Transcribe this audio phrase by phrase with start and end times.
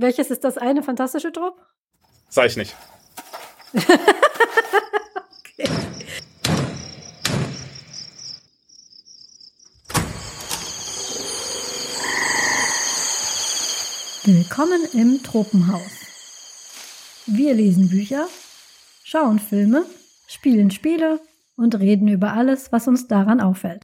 [0.00, 1.60] Welches ist das eine fantastische Drop?
[2.28, 2.76] Sag ich nicht.
[3.74, 3.84] okay.
[14.22, 15.82] Willkommen im Tropenhaus.
[17.26, 18.28] Wir lesen Bücher,
[19.02, 19.84] schauen Filme,
[20.28, 21.18] spielen Spiele
[21.56, 23.82] und reden über alles, was uns daran auffällt.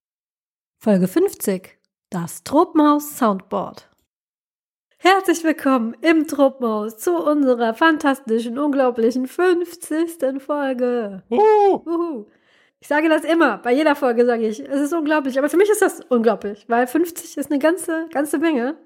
[0.78, 1.76] Folge 50.
[2.10, 3.88] Das Tropenhaus Soundboard.
[5.06, 10.40] Herzlich willkommen im Tropenhaus zu unserer fantastischen, unglaublichen 50.
[10.40, 11.22] Folge.
[11.28, 11.82] Uh.
[11.84, 12.26] Uhu.
[12.80, 15.68] Ich sage das immer, bei jeder Folge sage ich, es ist unglaublich, aber für mich
[15.68, 18.76] ist das unglaublich, weil 50 ist eine ganze, ganze Menge.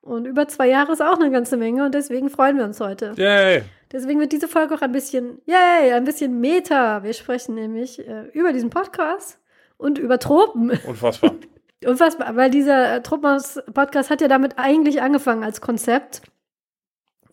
[0.00, 3.12] Und über zwei Jahre ist auch eine ganze Menge und deswegen freuen wir uns heute.
[3.16, 3.62] Yay!
[3.92, 7.04] Deswegen wird diese Folge auch ein bisschen, yay, ein bisschen Meta.
[7.04, 9.38] Wir sprechen nämlich äh, über diesen Podcast
[9.76, 10.72] und über Tropen.
[10.88, 11.36] Unfassbar.
[11.84, 16.22] Unfassbar, weil dieser äh, Tropenhaus-Podcast hat ja damit eigentlich angefangen als Konzept,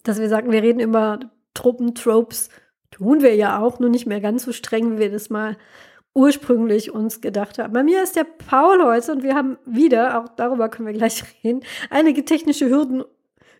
[0.04, 1.20] dass wir sagen, wir reden über
[1.54, 2.50] Tropen-Tropes.
[2.92, 5.58] Tun wir ja auch, nur nicht mehr ganz so streng, wie wir das mal
[6.14, 7.74] ursprünglich uns gedacht haben.
[7.74, 11.24] Bei mir ist der Paul heute und wir haben wieder, auch darüber können wir gleich
[11.44, 13.04] reden, einige technische Hürden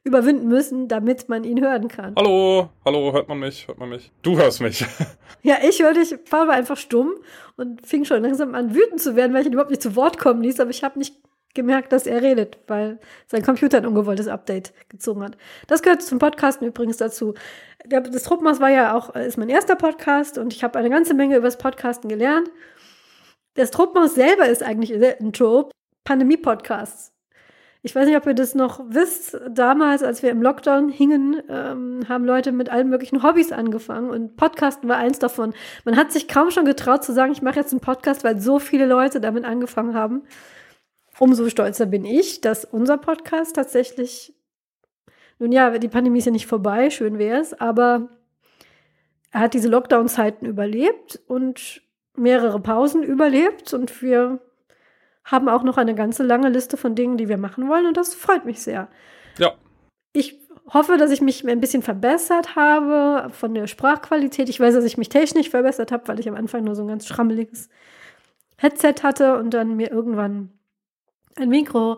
[0.08, 2.16] überwinden müssen, damit man ihn hören kann.
[2.18, 4.12] Hallo, hallo, hört man mich, hört man mich?
[4.22, 4.86] Du hörst mich.
[5.44, 6.14] Ja, ich höre dich.
[6.30, 7.14] Paul war einfach stumm
[7.56, 10.18] und fing schon langsam an wütend zu werden, weil ich ihn überhaupt nicht zu Wort
[10.18, 11.16] kommen ließ, aber ich habe nicht
[11.54, 15.38] gemerkt, dass er redet, weil sein Computer ein ungewolltes Update gezogen hat.
[15.68, 17.34] Das gehört zum Podcasten übrigens dazu.
[17.88, 21.38] Das Truppenhaus war ja auch, ist mein erster Podcast und ich habe eine ganze Menge
[21.38, 22.50] über das Podcasten gelernt.
[23.54, 25.72] Das Truppenhaus selber ist eigentlich ein Trope.
[26.04, 27.12] Pandemie-Podcasts.
[27.88, 29.40] Ich weiß nicht, ob ihr das noch wisst.
[29.50, 34.36] Damals, als wir im Lockdown hingen, ähm, haben Leute mit allen möglichen Hobbys angefangen und
[34.36, 35.54] Podcasten war eins davon.
[35.86, 38.60] Man hat sich kaum schon getraut zu sagen, ich mache jetzt einen Podcast, weil so
[38.60, 40.24] viele Leute damit angefangen haben
[41.20, 44.36] umso stolzer bin ich, dass unser Podcast tatsächlich,
[45.40, 48.10] nun ja, die Pandemie ist ja nicht vorbei, schön wäre es, aber
[49.32, 51.82] er hat diese Lockdown-Zeiten überlebt und
[52.16, 54.40] mehrere Pausen überlebt und wir
[55.28, 58.16] haben auch noch eine ganze lange Liste von Dingen, die wir machen wollen und das
[58.16, 58.88] freut mich sehr.
[59.38, 59.54] Ja.
[60.14, 60.40] Ich
[60.74, 64.50] hoffe, dass ich mich ein bisschen verbessert habe von der Sprachqualität.
[64.50, 66.88] Ich weiß, dass ich mich technisch verbessert habe, weil ich am Anfang nur so ein
[66.88, 67.70] ganz schrammeliges
[68.58, 70.52] Headset hatte und dann mir irgendwann
[71.36, 71.98] ein Mikro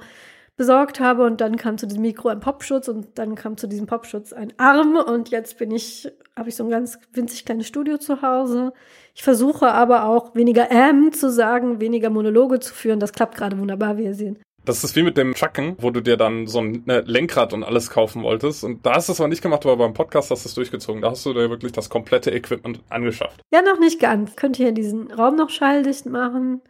[0.59, 3.87] besorgt habe und dann kam zu diesem Mikro ein Popschutz und dann kam zu diesem
[3.87, 7.97] Popschutz ein Arm und jetzt bin ich, habe ich so ein ganz winzig kleines Studio
[7.97, 8.73] zu Hause.
[9.15, 12.99] Ich versuche aber auch weniger ähm zu sagen, weniger Monologe zu führen.
[12.99, 14.37] Das klappt gerade wunderbar, wie ihr sehen.
[14.65, 17.63] Das ist wie mit dem Trucken, wo du dir dann so ein ne, Lenkrad und
[17.63, 18.65] alles kaufen wolltest.
[18.65, 21.01] Und da hast du es aber nicht gemacht, aber beim Podcast hast du es durchgezogen.
[21.01, 23.39] Da hast du dir wirklich das komplette Equipment angeschafft.
[23.53, 24.35] Ja, noch nicht ganz.
[24.35, 26.61] Könnt ihr diesen Raum noch schalldicht machen?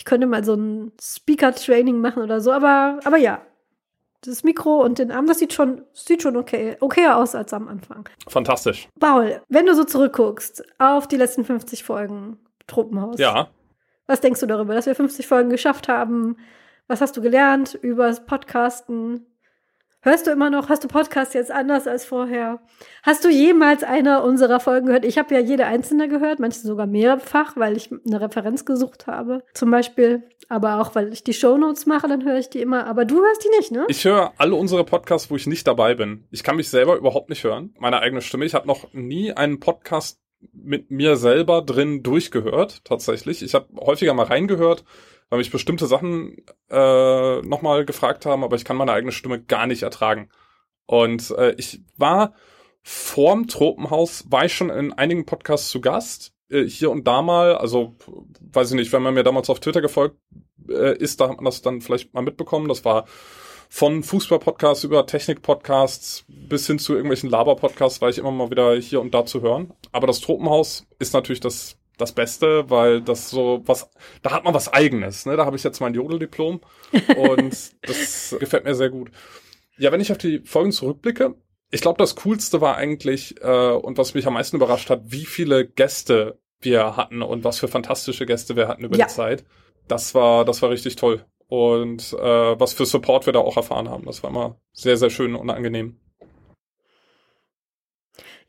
[0.00, 3.42] Ich könnte mal so ein Speaker-Training machen oder so, aber, aber ja.
[4.22, 7.68] Das Mikro und den Arm, das sieht schon, sieht schon okay, okayer aus als am
[7.68, 8.08] Anfang.
[8.26, 8.88] Fantastisch.
[8.98, 13.18] Paul, wenn du so zurückguckst auf die letzten 50 Folgen Tropenhaus.
[13.18, 13.50] Ja.
[14.06, 16.38] Was denkst du darüber, dass wir 50 Folgen geschafft haben?
[16.86, 19.26] Was hast du gelernt über das Podcasten?
[20.02, 22.60] Hörst du immer noch, hast du Podcast jetzt anders als vorher?
[23.02, 25.04] Hast du jemals eine unserer Folgen gehört?
[25.04, 29.42] Ich habe ja jede einzelne gehört, manche sogar mehrfach, weil ich eine Referenz gesucht habe.
[29.52, 32.86] Zum Beispiel, aber auch, weil ich die Shownotes mache, dann höre ich die immer.
[32.86, 33.84] Aber du hörst die nicht, ne?
[33.88, 36.24] Ich höre alle unsere Podcasts, wo ich nicht dabei bin.
[36.30, 38.46] Ich kann mich selber überhaupt nicht hören, meine eigene Stimme.
[38.46, 40.18] Ich habe noch nie einen Podcast
[40.54, 43.42] mit mir selber drin durchgehört, tatsächlich.
[43.42, 44.82] Ich habe häufiger mal reingehört,
[45.30, 46.36] weil mich bestimmte Sachen
[46.68, 50.28] äh, nochmal gefragt haben, aber ich kann meine eigene Stimme gar nicht ertragen.
[50.86, 52.34] Und äh, ich war
[52.82, 57.56] vorm Tropenhaus, war ich schon in einigen Podcasts zu Gast, äh, hier und da mal,
[57.56, 57.96] also
[58.40, 60.16] weiß ich nicht, wenn man mir damals auf Twitter gefolgt
[60.68, 62.68] äh, ist, da hat man das dann vielleicht mal mitbekommen.
[62.68, 63.06] Das war
[63.68, 69.00] von Fußball-Podcasts über Technik-Podcasts bis hin zu irgendwelchen Laber-Podcasts war ich immer mal wieder hier
[69.00, 69.72] und da zu hören.
[69.92, 73.90] Aber das Tropenhaus ist natürlich das das Beste, weil das so was,
[74.22, 75.26] da hat man was Eigenes.
[75.26, 75.36] Ne?
[75.36, 76.60] Da habe ich jetzt mein Jodeldiplom
[77.16, 79.10] und das gefällt mir sehr gut.
[79.78, 81.34] Ja, wenn ich auf die Folgen zurückblicke,
[81.70, 85.24] ich glaube, das Coolste war eigentlich äh, und was mich am meisten überrascht hat, wie
[85.24, 89.06] viele Gäste wir hatten und was für fantastische Gäste wir hatten über ja.
[89.06, 89.44] die Zeit.
[89.88, 91.24] Das war, das war richtig toll.
[91.46, 94.04] Und äh, was für Support wir da auch erfahren haben.
[94.04, 95.98] Das war immer sehr, sehr schön und angenehm.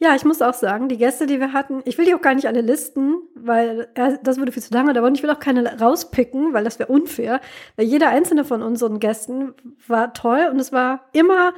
[0.01, 2.33] Ja, ich muss auch sagen, die Gäste, die wir hatten, ich will die auch gar
[2.33, 5.13] nicht alle listen, weil äh, das würde viel zu lange dauern.
[5.13, 7.39] Ich will auch keine rauspicken, weil das wäre unfair.
[7.75, 9.53] Weil jeder einzelne von unseren Gästen
[9.87, 11.53] war toll und es war immer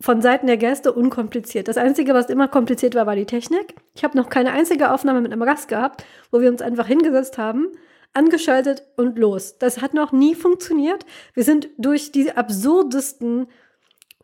[0.00, 1.68] von Seiten der Gäste unkompliziert.
[1.68, 3.74] Das Einzige, was immer kompliziert war, war die Technik.
[3.94, 7.36] Ich habe noch keine einzige Aufnahme mit einem Gast gehabt, wo wir uns einfach hingesetzt
[7.36, 7.68] haben,
[8.14, 9.58] angeschaltet und los.
[9.58, 11.04] Das hat noch nie funktioniert.
[11.34, 13.48] Wir sind durch die absurdesten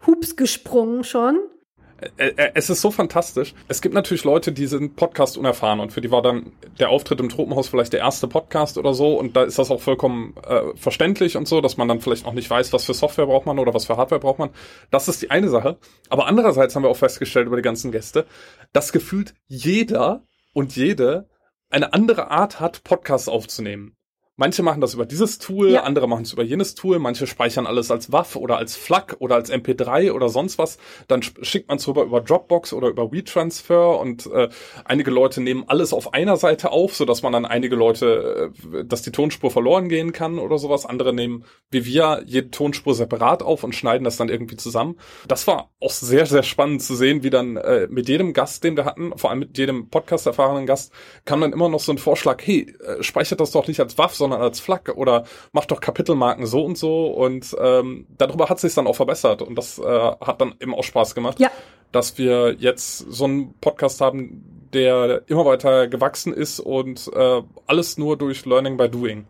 [0.06, 1.38] Hups gesprungen schon.
[2.54, 3.54] Es ist so fantastisch.
[3.68, 7.20] Es gibt natürlich Leute, die sind Podcast unerfahren und für die war dann der Auftritt
[7.20, 10.76] im Tropenhaus vielleicht der erste Podcast oder so und da ist das auch vollkommen äh,
[10.76, 13.58] verständlich und so, dass man dann vielleicht noch nicht weiß, was für Software braucht man
[13.58, 14.50] oder was für Hardware braucht man.
[14.90, 15.78] Das ist die eine Sache.
[16.10, 18.26] Aber andererseits haben wir auch festgestellt über die ganzen Gäste,
[18.72, 20.22] dass gefühlt jeder
[20.52, 21.28] und jede
[21.70, 23.95] eine andere Art hat, Podcasts aufzunehmen.
[24.38, 25.84] Manche machen das über dieses Tool, ja.
[25.84, 29.34] andere machen es über jenes Tool, manche speichern alles als WAF oder als FLAC oder
[29.34, 30.76] als MP3 oder sonst was.
[31.08, 34.50] Dann schickt man es rüber über Dropbox oder über WeTransfer und äh,
[34.84, 38.84] einige Leute nehmen alles auf einer Seite auf, so dass man dann einige Leute, äh,
[38.84, 40.84] dass die Tonspur verloren gehen kann oder sowas.
[40.84, 44.96] Andere nehmen, wie wir, jede Tonspur separat auf und schneiden das dann irgendwie zusammen.
[45.28, 48.76] Das war auch sehr, sehr spannend zu sehen, wie dann äh, mit jedem Gast, den
[48.76, 50.92] wir hatten, vor allem mit jedem Podcast-erfahrenen Gast,
[51.24, 54.14] kam dann immer noch so ein Vorschlag, hey, äh, speichert das doch nicht als WAF,
[54.14, 58.74] sondern als FLAC oder macht doch Kapitelmarken so und so und ähm, darüber hat sich
[58.74, 61.50] dann auch verbessert und das äh, hat dann eben auch Spaß gemacht, ja.
[61.92, 67.98] dass wir jetzt so einen Podcast haben, der immer weiter gewachsen ist und äh, alles
[67.98, 69.26] nur durch Learning by Doing.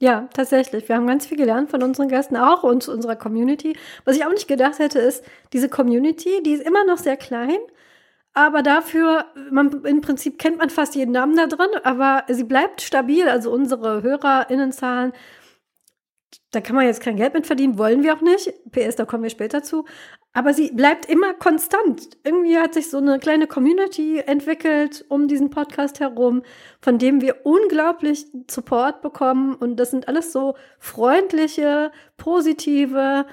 [0.00, 0.88] Ja, tatsächlich.
[0.88, 3.76] Wir haben ganz viel gelernt von unseren Gästen auch und unserer Community.
[4.04, 7.56] Was ich auch nicht gedacht hätte, ist, diese Community, die ist immer noch sehr klein,
[8.34, 12.82] aber dafür, man, im Prinzip kennt man fast jeden Namen da drin, aber sie bleibt
[12.82, 13.28] stabil.
[13.28, 15.12] Also unsere HörerInnenzahlen,
[16.50, 18.52] da kann man jetzt kein Geld mit verdienen, wollen wir auch nicht.
[18.72, 19.84] PS, da kommen wir später zu.
[20.32, 22.08] Aber sie bleibt immer konstant.
[22.24, 26.42] Irgendwie hat sich so eine kleine Community entwickelt um diesen Podcast herum,
[26.80, 29.54] von dem wir unglaublich Support bekommen.
[29.54, 33.26] Und das sind alles so freundliche, positive,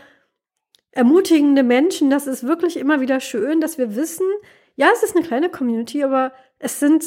[0.92, 2.12] ermutigende Menschen.
[2.12, 4.28] Das ist wirklich immer wieder schön, dass wir wissen,
[4.76, 7.04] ja, es ist eine kleine Community, aber es sind,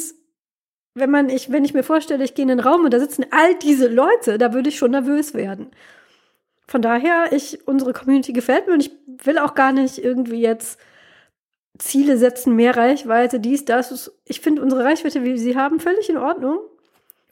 [0.93, 3.25] wenn man, ich, wenn ich mir vorstelle, ich gehe in den Raum und da sitzen
[3.31, 5.71] all diese Leute, da würde ich schon nervös werden.
[6.67, 8.91] Von daher, ich, unsere Community gefällt mir und ich
[9.23, 10.79] will auch gar nicht irgendwie jetzt
[11.77, 14.11] Ziele setzen, mehr Reichweite, dies, das.
[14.25, 16.59] Ich finde unsere Reichweite, wie wir sie haben, völlig in Ordnung.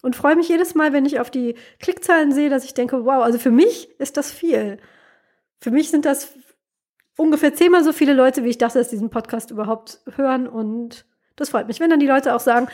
[0.02, 3.24] Und freue mich jedes Mal, wenn ich auf die Klickzahlen sehe, dass ich denke, wow,
[3.24, 4.78] also für mich ist das viel.
[5.62, 6.34] Für mich sind das
[7.18, 10.48] ungefähr zehnmal so viele Leute, wie ich dachte, dass diesen Podcast überhaupt hören.
[10.48, 11.06] Und
[11.36, 12.68] das freut mich, wenn dann die Leute auch sagen,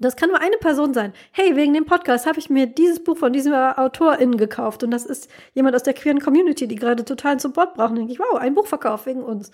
[0.00, 1.12] das kann nur eine Person sein.
[1.32, 4.84] Hey, wegen dem Podcast habe ich mir dieses Buch von diesem AutorInnen gekauft.
[4.84, 7.96] Und das ist jemand aus der queeren Community, die gerade totalen Support brauchen.
[7.96, 9.50] Denke ich, wow, ein Buchverkauf wegen uns.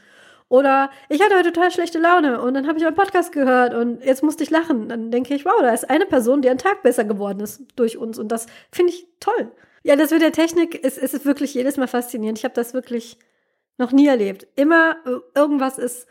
[0.50, 4.04] Oder ich hatte heute total schlechte Laune und dann habe ich einen Podcast gehört und
[4.04, 4.90] jetzt musste ich lachen.
[4.90, 7.96] Dann denke ich, wow, da ist eine Person, die ein Tag besser geworden ist durch
[7.96, 8.18] uns.
[8.18, 9.50] Und das finde ich toll.
[9.82, 12.38] Ja, das mit der Technik ist, ist wirklich jedes Mal faszinierend.
[12.38, 13.18] Ich habe das wirklich
[13.78, 14.46] noch nie erlebt.
[14.56, 16.06] Immer äh, irgendwas ist,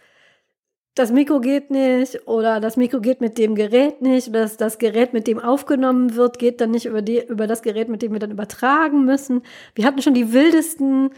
[0.95, 4.77] das Mikro geht nicht oder das Mikro geht mit dem Gerät nicht oder das, das
[4.77, 8.13] Gerät, mit dem aufgenommen wird, geht dann nicht über, die, über das Gerät, mit dem
[8.13, 9.41] wir dann übertragen müssen.
[9.73, 11.09] Wir hatten schon die wildesten,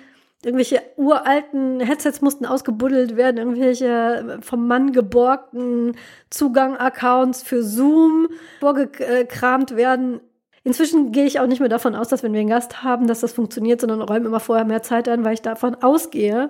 [0.44, 5.97] irgendwelche uralten Headsets mussten ausgebuddelt werden, irgendwelche äh, vom Mann geborgten
[6.30, 8.30] Zugang-Accounts für Zoom
[8.62, 10.21] vorgekramt werden.
[10.65, 13.19] Inzwischen gehe ich auch nicht mehr davon aus, dass wenn wir einen Gast haben, dass
[13.19, 16.50] das funktioniert, sondern räume immer vorher mehr Zeit ein, weil ich davon ausgehe,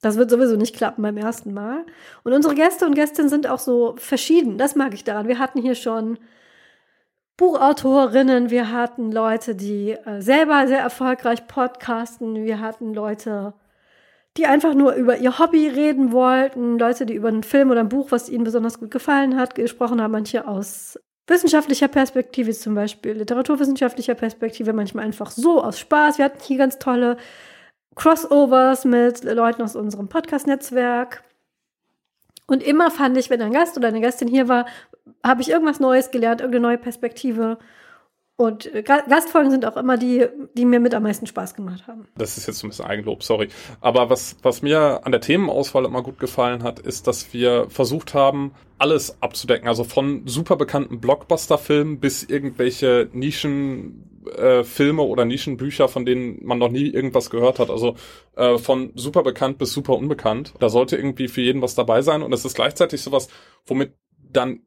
[0.00, 1.86] das wird sowieso nicht klappen beim ersten Mal.
[2.24, 4.58] Und unsere Gäste und Gästinnen sind auch so verschieden.
[4.58, 5.28] Das mag ich daran.
[5.28, 6.18] Wir hatten hier schon
[7.36, 13.54] Buchautorinnen, wir hatten Leute, die äh, selber sehr erfolgreich podcasten, wir hatten Leute,
[14.36, 17.88] die einfach nur über ihr Hobby reden wollten, Leute, die über einen Film oder ein
[17.88, 23.12] Buch, was ihnen besonders gut gefallen hat, gesprochen haben, manche aus wissenschaftlicher Perspektive zum Beispiel,
[23.12, 26.18] literaturwissenschaftlicher Perspektive, manchmal einfach so aus Spaß.
[26.18, 27.16] Wir hatten hier ganz tolle
[27.94, 31.22] Crossovers mit Leuten aus unserem Podcast-Netzwerk.
[32.46, 34.66] Und immer fand ich, wenn ein Gast oder eine Gästin hier war,
[35.24, 37.58] habe ich irgendwas Neues gelernt, irgendeine neue Perspektive.
[38.40, 40.24] Und äh, Gastfolgen sind auch immer die,
[40.56, 42.06] die mir mit am meisten Spaß gemacht haben.
[42.16, 43.48] Das ist jetzt ein bisschen Eigenlob, sorry.
[43.80, 48.14] Aber was, was mir an der Themenauswahl immer gut gefallen hat, ist, dass wir versucht
[48.14, 49.66] haben, alles abzudecken.
[49.66, 56.70] Also von super bekannten Blockbuster-Filmen bis irgendwelche Nischenfilme äh, oder Nischenbücher, von denen man noch
[56.70, 57.70] nie irgendwas gehört hat.
[57.70, 57.96] Also
[58.36, 60.54] äh, von super bekannt bis super unbekannt.
[60.60, 62.22] Da sollte irgendwie für jeden was dabei sein.
[62.22, 63.26] Und es ist gleichzeitig sowas,
[63.66, 63.94] womit
[64.30, 64.60] dann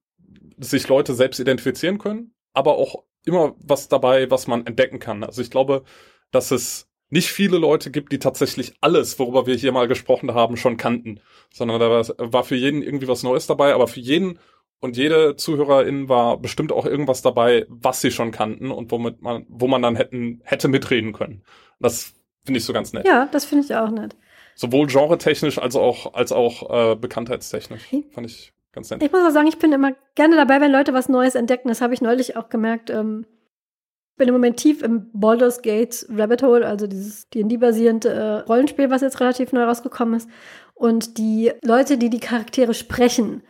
[0.58, 5.24] sich Leute selbst identifizieren können, aber auch immer was dabei, was man entdecken kann.
[5.24, 5.84] Also ich glaube,
[6.32, 10.58] dass es nicht viele Leute gibt, die tatsächlich alles, worüber wir hier mal gesprochen haben,
[10.58, 11.20] schon kannten,
[11.54, 14.40] sondern da war für jeden irgendwie was Neues dabei, aber für jeden
[14.80, 19.46] und jede Zuhörerin war bestimmt auch irgendwas dabei, was sie schon kannten und womit man,
[19.48, 21.44] wo man dann hätten, hätte mitreden können.
[21.80, 22.14] Das
[22.46, 23.06] finde ich so ganz nett.
[23.06, 24.16] Ja, das finde ich auch nett.
[24.56, 27.84] Sowohl genretechnisch als auch, als auch äh, bekanntheitstechnisch.
[28.12, 29.04] Fand ich ganz nett.
[29.04, 31.68] Ich muss auch sagen, ich bin immer gerne dabei, wenn Leute was Neues entdecken.
[31.70, 32.90] Das habe ich neulich auch gemerkt.
[32.90, 33.26] Ähm,
[34.18, 39.02] bin im Moment tief im Baldur's Gate Rabbit Hole, also dieses D&D-basierende äh, Rollenspiel, was
[39.02, 40.30] jetzt relativ neu rausgekommen ist.
[40.76, 43.42] Und die Leute, die die Charaktere sprechen,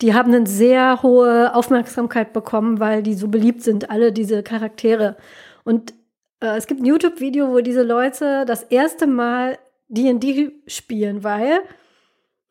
[0.00, 5.16] die haben eine sehr hohe Aufmerksamkeit bekommen, weil die so beliebt sind, alle diese Charaktere.
[5.64, 5.94] Und
[6.40, 9.58] äh, es gibt ein YouTube-Video, wo diese Leute das erste Mal
[9.88, 11.60] D&D spielen, weil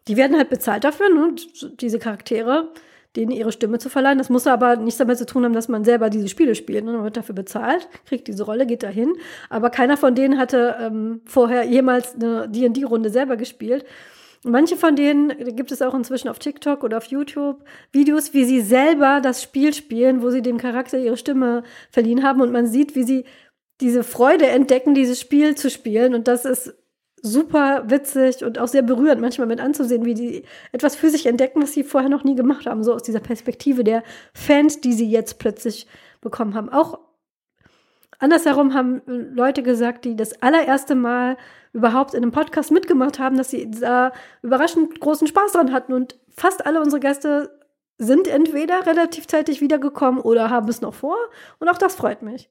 [0.10, 1.36] die werden halt bezahlt dafür, ne,
[1.80, 2.74] diese Charaktere,
[3.16, 4.18] denen ihre Stimme zu verleihen.
[4.18, 6.84] Das muss aber nichts damit zu tun haben, dass man selber diese Spiele spielt.
[6.84, 6.94] Ne?
[6.94, 9.14] Man wird dafür bezahlt, kriegt diese Rolle, geht dahin.
[9.50, 13.86] Aber keiner von denen hatte ähm, vorher jemals eine D&D-Runde selber gespielt.
[14.44, 18.62] Manche von denen gibt es auch inzwischen auf TikTok oder auf YouTube Videos, wie sie
[18.62, 22.96] selber das Spiel spielen, wo sie dem Charakter ihre Stimme verliehen haben und man sieht,
[22.96, 23.26] wie sie
[23.80, 26.74] diese Freude entdecken, dieses Spiel zu spielen und das ist
[27.22, 31.62] super witzig und auch sehr berührend manchmal mit anzusehen, wie die etwas für sich entdecken,
[31.62, 35.10] was sie vorher noch nie gemacht haben, so aus dieser Perspektive der Fans, die sie
[35.10, 35.88] jetzt plötzlich
[36.22, 36.70] bekommen haben.
[36.70, 37.00] Auch
[38.20, 41.38] andersherum haben Leute gesagt, die das allererste Mal
[41.74, 44.12] überhaupt in einem Podcast mitgemacht haben, dass sie da
[44.42, 45.94] überraschend großen Spaß dran hatten.
[45.94, 47.60] Und fast alle unsere Gäste
[47.98, 51.18] sind entweder relativ zeitig wiedergekommen oder haben es noch vor.
[51.60, 52.50] Und auch das freut mich.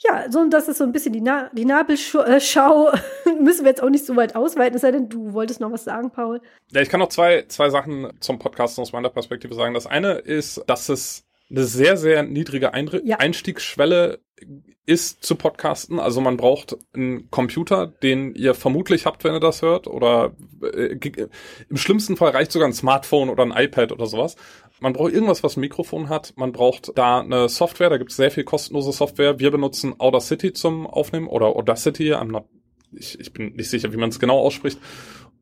[0.00, 2.22] Ja, so das ist so ein bisschen die, Na die Nabelschau.
[2.22, 2.40] Äh,
[3.40, 5.84] Müssen wir jetzt auch nicht so weit ausweiten, es sei denn, du wolltest noch was
[5.84, 6.40] sagen, Paul.
[6.70, 9.74] Ja, ich kann noch zwei, zwei Sachen zum Podcast aus meiner Perspektive sagen.
[9.74, 13.16] Das eine ist, dass es eine sehr, sehr niedrige Einri ja.
[13.16, 14.20] Einstiegsschwelle
[14.86, 15.98] ist zu podcasten.
[15.98, 19.86] Also man braucht einen Computer, den ihr vermutlich habt, wenn ihr das hört.
[19.86, 20.98] Oder äh,
[21.68, 24.36] im schlimmsten Fall reicht sogar ein Smartphone oder ein iPad oder sowas.
[24.80, 26.34] Man braucht irgendwas, was ein Mikrofon hat.
[26.36, 29.38] Man braucht da eine Software, da gibt es sehr viel kostenlose Software.
[29.38, 32.14] Wir benutzen Audacity zum Aufnehmen oder Audacity.
[32.14, 32.44] I'm not,
[32.92, 34.78] ich, ich bin nicht sicher, wie man es genau ausspricht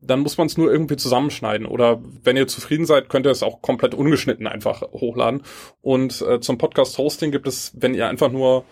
[0.01, 1.65] dann muss man es nur irgendwie zusammenschneiden.
[1.65, 5.43] Oder wenn ihr zufrieden seid, könnt ihr es auch komplett ungeschnitten einfach hochladen.
[5.81, 8.65] Und äh, zum Podcast-Hosting gibt es, wenn ihr einfach nur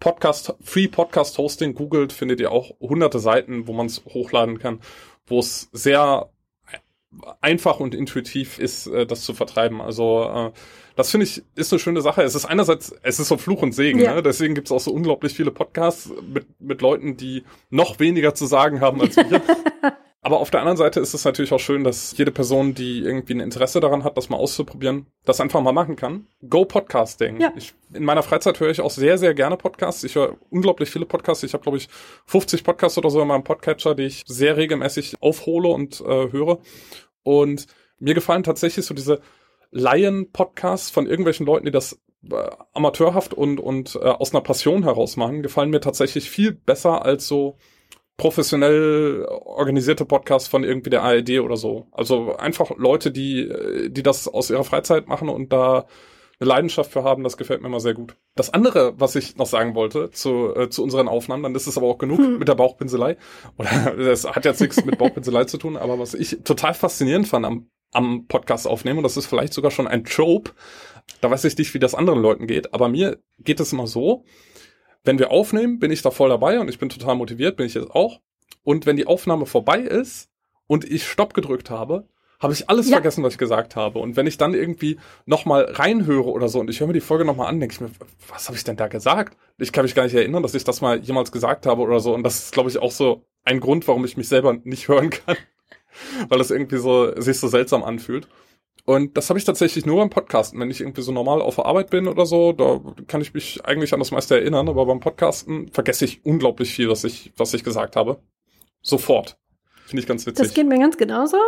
[0.00, 4.80] Podcast, Free Podcast Hosting googelt, findet ihr auch hunderte Seiten, wo man es hochladen kann,
[5.26, 6.30] wo es sehr
[7.40, 9.80] einfach und intuitiv ist, äh, das zu vertreiben.
[9.80, 10.50] Also äh,
[10.96, 12.22] das finde ich ist eine schöne Sache.
[12.22, 14.00] Es ist einerseits, es ist so Fluch und Segen.
[14.00, 14.14] Ja.
[14.14, 14.22] Ne?
[14.22, 18.46] Deswegen gibt es auch so unglaublich viele Podcasts mit, mit Leuten, die noch weniger zu
[18.46, 19.42] sagen haben als wir.
[20.24, 23.34] Aber auf der anderen Seite ist es natürlich auch schön, dass jede Person, die irgendwie
[23.34, 26.26] ein Interesse daran hat, das mal auszuprobieren, das einfach mal machen kann.
[26.48, 27.42] Go Podcasting.
[27.42, 27.52] Ja.
[27.54, 30.02] Ich, in meiner Freizeit höre ich auch sehr, sehr gerne Podcasts.
[30.02, 31.42] Ich höre unglaublich viele Podcasts.
[31.42, 31.90] Ich habe, glaube ich,
[32.24, 36.58] 50 Podcasts oder so in meinem Podcatcher, die ich sehr regelmäßig aufhole und äh, höre.
[37.22, 37.66] Und
[37.98, 39.20] mir gefallen tatsächlich so diese
[39.72, 42.00] Laien-Podcasts von irgendwelchen Leuten, die das
[42.30, 47.04] äh, amateurhaft und, und äh, aus einer Passion heraus machen, gefallen mir tatsächlich viel besser
[47.04, 47.58] als so
[48.16, 51.88] professionell organisierte Podcasts von irgendwie der ARD oder so.
[51.92, 53.52] Also einfach Leute, die,
[53.88, 55.86] die das aus ihrer Freizeit machen und da
[56.40, 58.16] eine Leidenschaft für haben, das gefällt mir immer sehr gut.
[58.34, 61.76] Das andere, was ich noch sagen wollte zu, äh, zu unseren Aufnahmen, dann ist es
[61.76, 62.38] aber auch genug hm.
[62.38, 63.16] mit der Bauchpinselei.
[63.56, 67.46] Oder das hat jetzt nichts mit Bauchpinselei zu tun, aber was ich total faszinierend fand
[67.46, 70.52] am, am Podcast aufnehmen, und das ist vielleicht sogar schon ein Trope,
[71.20, 74.24] da weiß ich nicht, wie das anderen Leuten geht, aber mir geht es immer so,
[75.04, 77.74] wenn wir aufnehmen, bin ich da voll dabei und ich bin total motiviert, bin ich
[77.74, 78.20] jetzt auch.
[78.62, 80.30] Und wenn die Aufnahme vorbei ist
[80.66, 82.08] und ich Stopp gedrückt habe,
[82.40, 82.96] habe ich alles ja.
[82.96, 83.98] vergessen, was ich gesagt habe.
[83.98, 87.24] Und wenn ich dann irgendwie nochmal reinhöre oder so und ich höre mir die Folge
[87.24, 87.90] nochmal an, denke ich mir,
[88.28, 89.36] was habe ich denn da gesagt?
[89.58, 92.14] Ich kann mich gar nicht erinnern, dass ich das mal jemals gesagt habe oder so.
[92.14, 95.10] Und das ist, glaube ich, auch so ein Grund, warum ich mich selber nicht hören
[95.10, 95.36] kann.
[96.28, 98.28] Weil es irgendwie so sich so seltsam anfühlt.
[98.86, 100.60] Und das habe ich tatsächlich nur beim Podcasten.
[100.60, 103.64] Wenn ich irgendwie so normal auf der Arbeit bin oder so, da kann ich mich
[103.64, 107.54] eigentlich an das meiste erinnern, aber beim Podcasten vergesse ich unglaublich viel, was ich, was
[107.54, 108.20] ich gesagt habe.
[108.82, 109.38] Sofort.
[109.86, 110.44] Finde ich ganz witzig.
[110.44, 111.38] Das geht mir ganz genauso.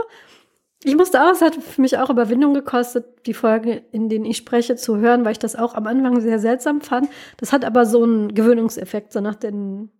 [0.82, 4.36] Ich musste auch, es hat für mich auch Überwindung gekostet, die Folgen, in denen ich
[4.38, 7.08] spreche, zu hören, weil ich das auch am Anfang sehr seltsam fand.
[7.38, 9.90] Das hat aber so einen Gewöhnungseffekt, so nach den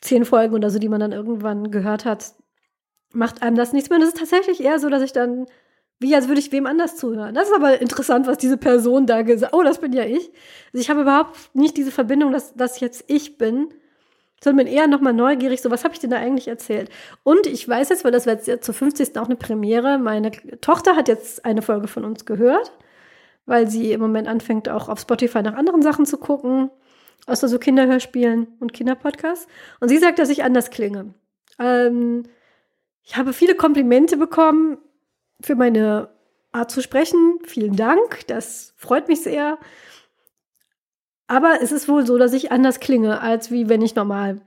[0.00, 2.34] zehn Folgen oder so, die man dann irgendwann gehört hat,
[3.14, 3.98] macht einem das nichts mehr.
[3.98, 5.46] Und es ist tatsächlich eher so, dass ich dann,
[6.00, 7.34] wie als würde ich wem anders zuhören.
[7.34, 9.58] Das ist aber interessant, was diese Person da gesagt hat.
[9.58, 10.30] Oh, das bin ja ich.
[10.72, 13.68] Also ich habe überhaupt nicht diese Verbindung, dass das jetzt ich bin,
[14.44, 16.90] sondern bin eher nochmal neugierig, so was habe ich denn da eigentlich erzählt?
[17.22, 19.16] Und ich weiß jetzt, weil das wird jetzt zur 50.
[19.18, 20.30] auch eine Premiere, meine
[20.60, 22.72] Tochter hat jetzt eine Folge von uns gehört,
[23.46, 26.70] weil sie im Moment anfängt, auch auf Spotify nach anderen Sachen zu gucken,
[27.26, 29.48] außer so Kinderhörspielen und Kinderpodcasts.
[29.80, 31.14] Und sie sagt, dass ich anders klinge.
[31.58, 32.24] Ähm,
[33.04, 34.78] ich habe viele Komplimente bekommen
[35.40, 36.08] für meine
[36.52, 37.38] Art zu sprechen.
[37.44, 39.58] Vielen Dank, das freut mich sehr.
[41.26, 44.40] Aber es ist wohl so, dass ich anders klinge, als wie wenn ich normal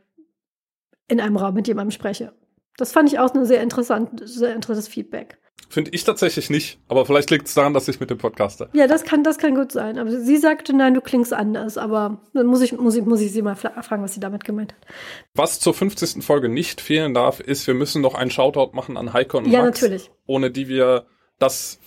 [1.07, 2.33] in einem Raum mit jemandem spreche.
[2.77, 5.39] Das fand ich auch ein sehr, interessant, sehr interessantes Feedback.
[5.69, 8.69] Finde ich tatsächlich nicht, aber vielleicht liegt es daran, dass ich mit dem Podcaster.
[8.71, 9.97] Ja, das kann, das kann gut sein.
[9.97, 11.77] Aber sie sagte, nein, du klingst anders.
[11.77, 14.73] Aber dann muss ich, muss ich, muss ich sie mal fragen, was sie damit gemeint
[14.73, 14.87] hat.
[15.33, 16.23] Was zur 50.
[16.23, 19.63] Folge nicht fehlen darf, ist, wir müssen noch einen Shoutout machen an Heike und ja,
[19.63, 19.81] Max.
[19.81, 20.11] Ja, natürlich.
[20.25, 21.05] Ohne die wir
[21.37, 21.79] das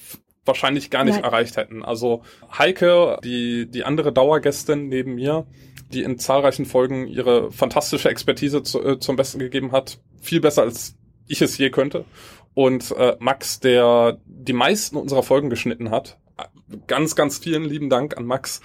[0.45, 1.25] wahrscheinlich gar nicht nein.
[1.25, 1.83] erreicht hätten.
[1.83, 2.23] Also
[2.57, 5.47] Heike, die, die andere Dauergästin neben mir,
[5.91, 10.01] die in zahlreichen Folgen ihre fantastische Expertise zu, äh, zum Besten gegeben hat.
[10.21, 10.97] Viel besser als
[11.27, 12.05] ich es je könnte
[12.55, 16.19] und äh, Max, der die meisten unserer Folgen geschnitten hat.
[16.87, 18.61] Ganz, ganz vielen lieben Dank an Max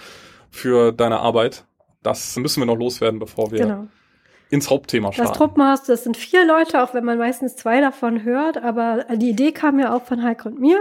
[0.50, 1.64] für deine Arbeit.
[2.02, 3.86] Das müssen wir noch loswerden, bevor wir genau.
[4.48, 5.28] ins Hauptthema starten.
[5.28, 9.30] Das Truppenhaus, das sind vier Leute, auch wenn man meistens zwei davon hört, aber die
[9.30, 10.78] Idee kam ja auch von Heike und mir.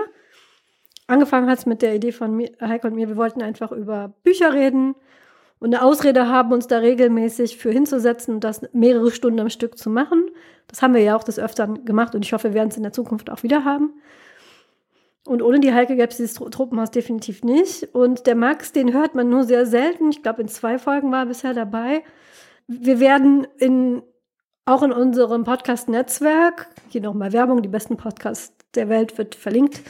[1.08, 4.54] Angefangen hat es mit der Idee von Heike und mir, wir wollten einfach über Bücher
[4.54, 4.96] reden
[5.66, 9.80] und eine Ausrede haben, uns da regelmäßig für hinzusetzen und das mehrere Stunden am Stück
[9.80, 10.30] zu machen.
[10.68, 12.84] Das haben wir ja auch des Öfteren gemacht und ich hoffe, wir werden es in
[12.84, 13.96] der Zukunft auch wieder haben.
[15.26, 17.96] Und ohne die Heike gäbe es dieses Truppenhaus definitiv nicht.
[17.96, 20.12] Und der Max, den hört man nur sehr selten.
[20.12, 22.04] Ich glaube, in zwei Folgen war er bisher dabei.
[22.68, 24.04] Wir werden in,
[24.66, 29.82] auch in unserem Podcast-Netzwerk, hier nochmal Werbung, die besten Podcasts der Welt wird verlinkt,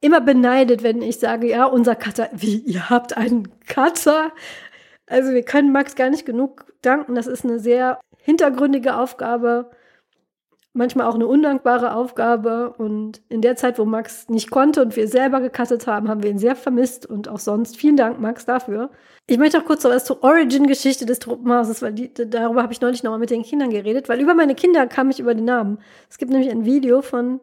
[0.00, 4.32] immer beneidet, wenn ich sage, ja, unser Cutter, wie, ihr habt einen Cutter?
[5.10, 7.16] Also wir können Max gar nicht genug danken.
[7.16, 9.70] Das ist eine sehr hintergründige Aufgabe,
[10.72, 12.74] manchmal auch eine undankbare Aufgabe.
[12.78, 16.30] Und in der Zeit, wo Max nicht konnte und wir selber gecuttet haben, haben wir
[16.30, 17.76] ihn sehr vermisst und auch sonst.
[17.76, 18.90] Vielen Dank, Max, dafür.
[19.26, 22.80] Ich möchte auch kurz noch was zur Origin-Geschichte des Truppenhauses, weil die, darüber habe ich
[22.80, 25.78] neulich nochmal mit den Kindern geredet, weil über meine Kinder kam ich über den Namen.
[26.08, 27.40] Es gibt nämlich ein Video von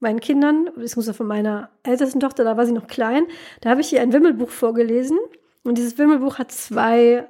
[0.00, 3.24] meinen Kindern, beziehungsweise von meiner ältesten Tochter, da war sie noch klein,
[3.60, 5.16] da habe ich ihr ein Wimmelbuch vorgelesen
[5.64, 7.26] und dieses Wimmelbuch hat zwei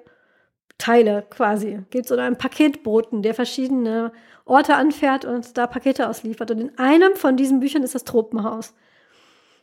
[0.79, 1.81] Teile quasi.
[1.91, 4.13] Geht so einem Paketboten, der verschiedene
[4.45, 6.51] Orte anfährt und da Pakete ausliefert.
[6.51, 8.75] Und in einem von diesen Büchern ist das Tropenhaus.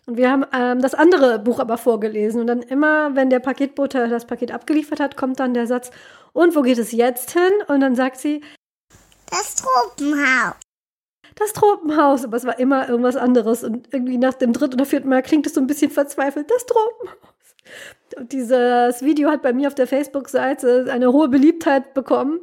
[0.07, 2.41] Und wir haben ähm, das andere Buch aber vorgelesen.
[2.41, 5.91] Und dann immer, wenn der Paketbote das Paket abgeliefert hat, kommt dann der Satz,
[6.33, 7.51] und wo geht es jetzt hin?
[7.67, 8.41] Und dann sagt sie,
[9.29, 10.55] das Tropenhaus.
[11.35, 12.23] Das Tropenhaus.
[12.23, 13.63] Aber es war immer irgendwas anderes.
[13.63, 16.49] Und irgendwie nach dem dritten oder vierten Mal klingt es so ein bisschen verzweifelt.
[16.49, 17.17] Das Tropenhaus.
[18.19, 22.39] Dieses Video hat bei mir auf der Facebook-Seite eine hohe Beliebtheit bekommen.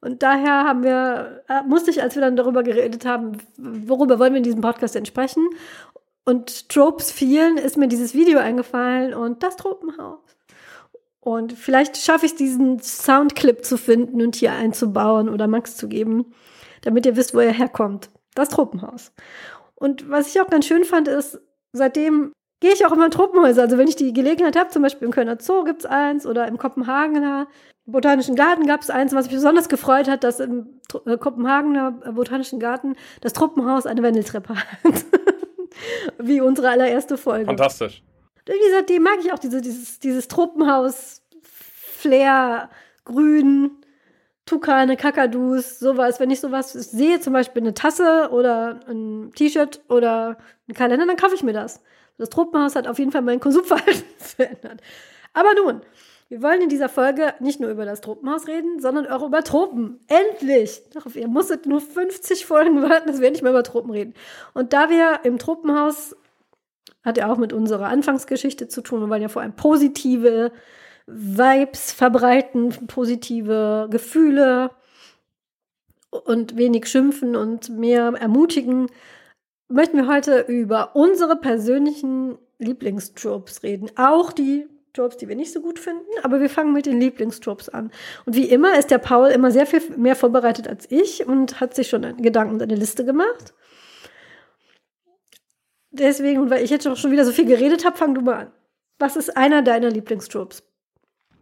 [0.00, 4.34] Und daher haben wir, äh, musste ich, als wir dann darüber geredet haben, worüber wollen
[4.34, 5.48] wir in diesem Podcast denn sprechen?
[6.26, 10.20] Und Tropes vielen ist mir dieses Video eingefallen und das Tropenhaus.
[11.20, 15.88] Und vielleicht schaffe ich es, diesen Soundclip zu finden und hier einzubauen oder Max zu
[15.88, 16.34] geben,
[16.82, 18.10] damit ihr wisst, wo er herkommt.
[18.34, 19.12] Das Tropenhaus.
[19.74, 21.40] Und was ich auch ganz schön fand, ist,
[21.72, 22.32] seitdem
[22.64, 23.60] gehe ich auch immer in Tropenhäuser.
[23.60, 26.48] Also wenn ich die Gelegenheit habe, zum Beispiel im Kölner Zoo gibt es eins oder
[26.48, 27.46] im Kopenhagener
[27.84, 29.14] Botanischen Garten gab es eins.
[29.14, 34.54] Was mich besonders gefreut hat, dass im äh, Kopenhagener Botanischen Garten das Truppenhaus eine Wendeltreppe
[34.84, 35.04] hat.
[36.18, 37.44] Wie unsere allererste Folge.
[37.44, 38.02] Fantastisch.
[38.46, 42.70] Wie gesagt, die mag ich auch, diese, dieses, dieses Truppenhaus, Flair,
[43.04, 43.72] Grün,
[44.46, 46.18] Tukane, Kakadus, sowas.
[46.18, 51.16] Wenn ich sowas sehe, zum Beispiel eine Tasse oder ein T-Shirt oder ein Kalender, dann
[51.16, 51.82] kaufe ich mir das.
[52.18, 54.80] Das Tropenhaus hat auf jeden Fall mein Konsumverhalten verändert.
[55.32, 55.80] Aber nun,
[56.28, 60.00] wir wollen in dieser Folge nicht nur über das Tropenhaus reden, sondern auch über Tropen.
[60.08, 60.82] Endlich!
[60.92, 64.14] Darauf, ihr musstet nur 50 Folgen warten, dass wir nicht mehr über Tropen reden.
[64.54, 66.16] Und da wir im Tropenhaus,
[67.04, 70.52] hat ja auch mit unserer Anfangsgeschichte zu tun, wir wollen ja vor allem positive
[71.06, 74.70] Vibes verbreiten, positive Gefühle
[76.10, 78.88] und wenig schimpfen und mehr ermutigen,
[79.74, 83.90] möchten wir heute über unsere persönlichen Lieblingstropes reden.
[83.96, 87.68] Auch die Tropes, die wir nicht so gut finden, aber wir fangen mit den Lieblingstropes
[87.68, 87.90] an.
[88.24, 91.74] Und wie immer ist der Paul immer sehr viel mehr vorbereitet als ich und hat
[91.74, 93.52] sich schon Gedanken und eine Liste gemacht.
[95.90, 98.52] Deswegen, weil ich jetzt schon wieder so viel geredet habe, fang du mal an.
[99.00, 100.62] Was ist einer deiner Lieblingstropes?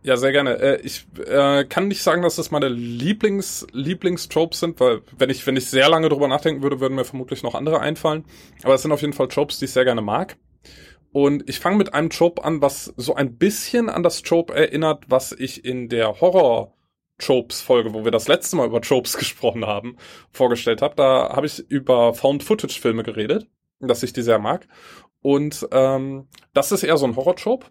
[0.04, 0.58] Ja, sehr gerne.
[0.58, 5.46] Äh, ich äh, kann nicht sagen, dass das meine Lieblings Lieblingstropes sind, weil wenn ich
[5.46, 8.24] wenn ich sehr lange drüber nachdenken würde, würden mir vermutlich noch andere einfallen.
[8.64, 10.36] Aber es sind auf jeden Fall Tropes, die ich sehr gerne mag.
[11.12, 15.04] Und ich fange mit einem Trope an, was so ein bisschen an das Trope erinnert,
[15.08, 16.74] was ich in der Horror
[17.18, 19.98] Tropes Folge, wo wir das letzte Mal über Tropes gesprochen haben,
[20.32, 20.96] vorgestellt habe.
[20.96, 23.46] Da habe ich über Found Footage Filme geredet,
[23.78, 24.66] dass ich die sehr mag.
[25.20, 27.66] Und ähm, das ist eher so ein Horror Trope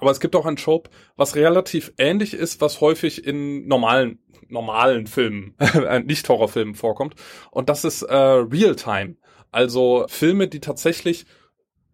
[0.00, 5.06] aber es gibt auch ein Trope, was relativ ähnlich ist, was häufig in normalen normalen
[5.06, 7.14] Filmen, äh, nicht Horrorfilmen vorkommt.
[7.50, 9.16] Und das ist äh, Real-Time.
[9.52, 11.26] Also Filme, die tatsächlich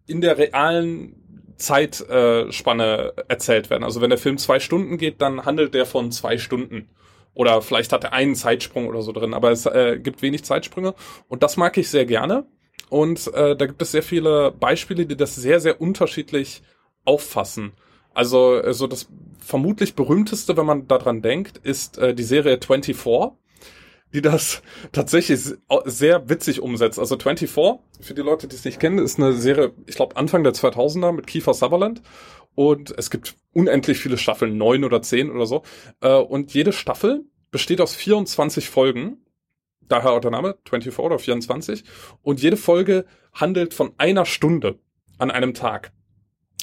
[0.07, 3.83] in der realen Zeitspanne äh, erzählt werden.
[3.83, 6.89] Also wenn der Film zwei Stunden geht, dann handelt der von zwei Stunden.
[7.33, 10.95] Oder vielleicht hat er einen Zeitsprung oder so drin, aber es äh, gibt wenig Zeitsprünge.
[11.27, 12.47] Und das mag ich sehr gerne.
[12.89, 16.61] Und äh, da gibt es sehr viele Beispiele, die das sehr, sehr unterschiedlich
[17.05, 17.73] auffassen.
[18.17, 22.97] Also äh, so das vermutlich berühmteste, wenn man daran denkt, ist äh, die Serie 24,
[24.11, 25.39] die das tatsächlich
[25.85, 26.97] sehr witzig umsetzt.
[26.97, 30.43] Also 24, für die Leute, die es nicht kennen, ist eine Serie, ich glaube Anfang
[30.43, 32.01] der 2000er mit Kiefer Sutherland.
[32.55, 35.61] Und es gibt unendlich viele Staffeln, neun oder zehn oder so.
[36.01, 39.27] Äh, und jede Staffel besteht aus 24 Folgen.
[39.87, 41.83] Daher auch der Name, 24 oder 24.
[42.23, 44.79] Und jede Folge handelt von einer Stunde
[45.19, 45.91] an einem Tag.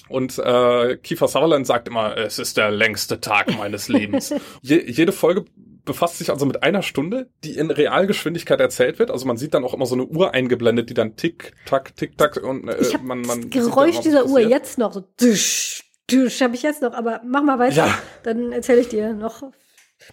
[0.08, 4.34] Und äh, Kiefer Sutherland sagt immer, es ist der längste Tag meines Lebens.
[4.62, 5.44] Je, jede Folge
[5.84, 9.10] befasst sich also mit einer Stunde, die in Realgeschwindigkeit erzählt wird.
[9.10, 12.16] Also man sieht dann auch immer so eine Uhr eingeblendet, die dann tick, tack, tick,
[12.16, 15.82] tack und äh, ich hab man, man das Geräusch dieser Uhr jetzt noch so tsch,
[16.08, 17.98] tsch, habe ich jetzt noch, aber mach mal weiter, Ja.
[18.22, 19.42] dann erzähle ich dir noch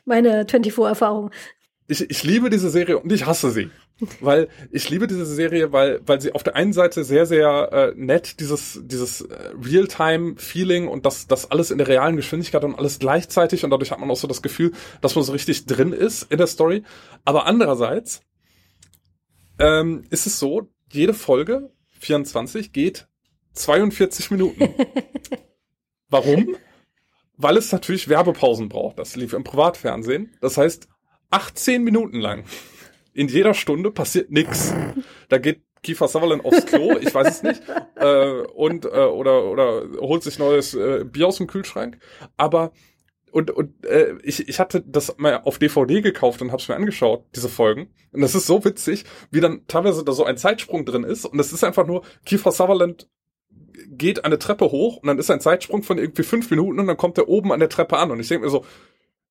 [0.05, 1.31] meine 24-Erfahrung.
[1.87, 3.69] ich, ich liebe diese Serie und ich hasse sie.
[4.19, 7.93] Weil ich liebe diese Serie, weil, weil sie auf der einen Seite sehr, sehr äh,
[7.95, 12.99] nett dieses, dieses äh, Realtime-Feeling und das, das alles in der realen Geschwindigkeit und alles
[12.99, 16.31] gleichzeitig und dadurch hat man auch so das Gefühl, dass man so richtig drin ist
[16.31, 16.83] in der Story.
[17.25, 18.21] Aber andererseits
[19.59, 23.07] ähm, ist es so, jede Folge, 24, geht
[23.53, 24.73] 42 Minuten.
[26.09, 26.55] Warum?
[27.37, 28.97] Weil es natürlich Werbepausen braucht.
[28.99, 30.33] Das lief im Privatfernsehen.
[30.41, 30.87] Das heißt,
[31.29, 32.45] 18 Minuten lang
[33.13, 34.73] in jeder Stunde passiert nix.
[35.29, 37.61] Da geht Kiefer Sutherland aufs Klo, ich weiß es nicht,
[37.95, 41.97] äh, und äh, oder oder holt sich neues äh, Bier aus dem Kühlschrank.
[42.37, 42.71] Aber
[43.31, 47.25] und und äh, ich ich hatte das mal auf DVD gekauft und hab's mir angeschaut
[47.35, 51.03] diese Folgen und das ist so witzig, wie dann teilweise da so ein Zeitsprung drin
[51.03, 53.09] ist und es ist einfach nur Kiefer Sutherland
[53.87, 56.97] geht eine Treppe hoch und dann ist ein Zeitsprung von irgendwie fünf Minuten und dann
[56.97, 58.65] kommt er oben an der Treppe an und ich denke mir so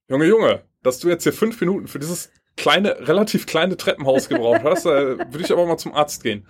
[0.09, 4.63] Junge Junge, dass du jetzt hier fünf Minuten für dieses kleine, relativ kleine Treppenhaus gebraucht
[4.65, 6.47] hast, äh, würde ich aber mal zum Arzt gehen.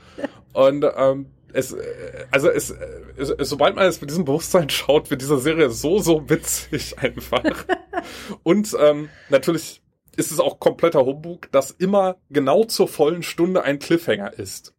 [0.53, 2.77] Und ähm, es, äh, also es, äh,
[3.16, 7.64] es, sobald man es mit diesem Bewusstsein schaut, wird diese Serie so, so witzig einfach.
[8.42, 9.83] Und ähm, natürlich
[10.16, 14.75] ist es auch kompletter Humbug, dass immer genau zur vollen Stunde ein Cliffhanger ist.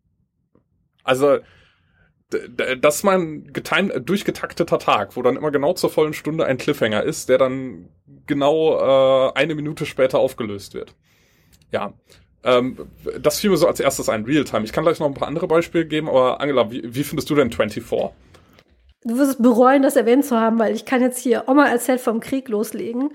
[1.03, 1.39] Also
[2.29, 6.57] das ist mal ein getimed, durchgetakteter Tag, wo dann immer genau zur vollen Stunde ein
[6.57, 7.89] Cliffhanger ist, der dann
[8.25, 10.95] genau äh, eine Minute später aufgelöst wird.
[11.71, 11.93] Ja,
[12.43, 12.77] ähm,
[13.19, 14.63] das fiel mir so als erstes ein, Realtime.
[14.63, 17.35] Ich kann gleich noch ein paar andere Beispiele geben, aber Angela, wie, wie findest du
[17.35, 17.83] denn 24?
[19.03, 22.01] Du wirst es bereuen, das erwähnt zu haben, weil ich kann jetzt hier Oma erzählt
[22.01, 23.11] vom Krieg loslegen.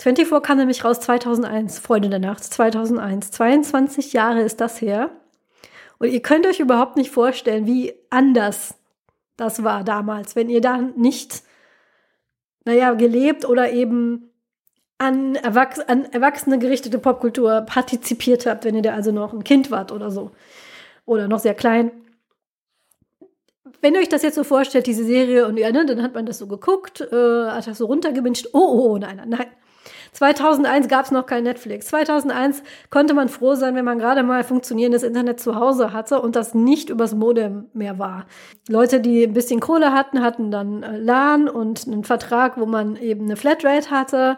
[0.00, 3.30] 24 kam nämlich raus 2001, Freunde der Nacht, 2001.
[3.30, 5.10] 22 Jahre ist das her.
[5.98, 8.74] Und ihr könnt euch überhaupt nicht vorstellen, wie anders
[9.36, 11.42] das war damals, wenn ihr da nicht,
[12.64, 14.31] naja, gelebt oder eben
[15.02, 19.70] an, Erwachs an Erwachsene gerichtete Popkultur partizipiert habt, wenn ihr da also noch ein Kind
[19.70, 20.30] wart oder so.
[21.04, 21.90] Oder noch sehr klein
[23.82, 26.24] wenn ihr euch das jetzt so vorstellt, diese Serie, und ja, ne, dann hat man
[26.24, 28.46] das so geguckt, äh, hat das so runtergeminscht.
[28.52, 29.46] Oh, oh, oh, nein, nein, nein.
[30.12, 31.86] 2001 gab es noch kein Netflix.
[31.86, 36.36] 2001 konnte man froh sein, wenn man gerade mal funktionierendes Internet zu Hause hatte und
[36.36, 38.26] das nicht übers Modem mehr war.
[38.68, 42.96] Leute, die ein bisschen Kohle hatten, hatten dann äh, LAN und einen Vertrag, wo man
[42.96, 44.36] eben eine Flatrate hatte.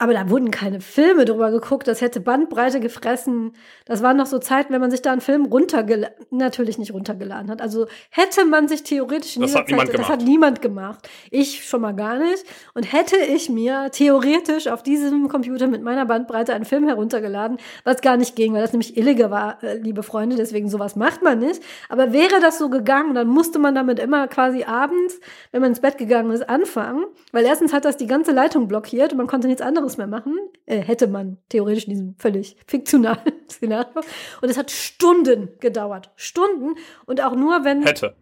[0.00, 3.52] Aber da wurden keine Filme drüber geguckt, das hätte Bandbreite gefressen.
[3.84, 7.50] Das waren noch so Zeiten, wenn man sich da einen Film runtergeladen, natürlich nicht runtergeladen
[7.50, 7.60] hat.
[7.60, 10.20] Also hätte man sich theoretisch in Das dieser hat niemand Zeit, das gemacht.
[10.20, 11.08] hat niemand gemacht.
[11.32, 12.44] Ich schon mal gar nicht.
[12.74, 18.00] Und hätte ich mir theoretisch auf diesem Computer mit meiner Bandbreite einen Film heruntergeladen, was
[18.00, 21.40] gar nicht ging, weil das nämlich illegal war, äh, liebe Freunde, deswegen sowas macht man
[21.40, 21.60] nicht.
[21.88, 25.18] Aber wäre das so gegangen, dann musste man damit immer quasi abends,
[25.50, 29.10] wenn man ins Bett gegangen ist, anfangen, weil erstens hat das die ganze Leitung blockiert
[29.12, 30.36] und man konnte nichts anderes mehr machen.
[30.66, 34.02] Äh, hätte man theoretisch in diesem völlig fiktionalen Szenario.
[34.42, 36.10] Und es hat Stunden gedauert.
[36.16, 36.74] Stunden.
[37.06, 38.14] Und auch nur, wenn Hätte.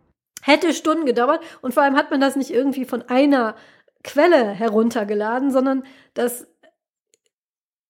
[0.42, 1.40] hätte Stunden gedauert.
[1.62, 3.57] Und vor allem hat man das nicht irgendwie von einer
[4.05, 5.83] Quelle heruntergeladen, sondern
[6.14, 6.46] das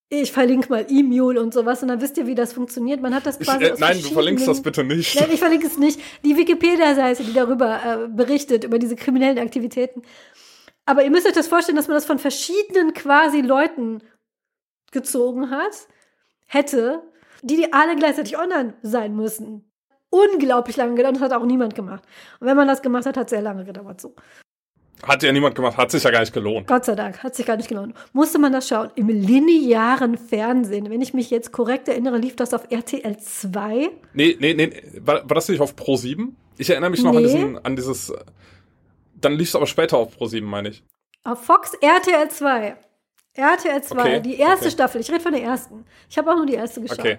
[0.09, 3.03] ich verlinke mal E-Mule und sowas und dann wisst ihr, wie das funktioniert.
[3.03, 5.19] Man hat das Ich, quasi äh, aus nein, du verlinkst das bitte nicht.
[5.19, 6.01] Nein, ich verlinke es nicht.
[6.25, 10.03] Die Wikipedia-Seite, die darüber äh, berichtet, über diese kriminellen Aktivitäten.
[10.87, 14.03] Aber ihr müsst euch das vorstellen, dass man das von verschiedenen quasi Leuten
[14.93, 15.89] gezogen hat,
[16.47, 17.03] hätte,
[17.43, 19.71] die, die alle gleichzeitig online sein müssen.
[20.11, 22.05] Unglaublich lange gedauert, das hat auch niemand gemacht.
[22.41, 24.01] Und wenn man das gemacht hat, hat es sehr lange gedauert.
[24.01, 24.15] So.
[25.03, 26.69] Hat ja niemand gemacht, hat sich ja gar nicht gelohnt.
[26.69, 27.95] Gott sei Dank, hat sich gar nicht gelohnt.
[28.13, 28.91] Musste man das schauen?
[28.95, 33.91] Im linearen Fernsehen, wenn ich mich jetzt korrekt erinnere, lief das auf RTL 2.
[34.15, 36.35] Nee, nee, nee, war, war das nicht auf Pro 7?
[36.57, 37.25] Ich erinnere mich noch an Nee.
[37.25, 38.13] diesen, an dieses,
[39.21, 40.85] dann lief es aber später auf Pro 7, meine ich.
[41.25, 42.77] Auf Fox RTL 2.
[43.35, 44.71] RTL 2, Okay, die erste okay.
[44.71, 45.01] Staffel.
[45.01, 45.85] Ich rede von der ersten.
[46.09, 47.01] Ich habe auch nur die erste geschaut.
[47.01, 47.17] Okay.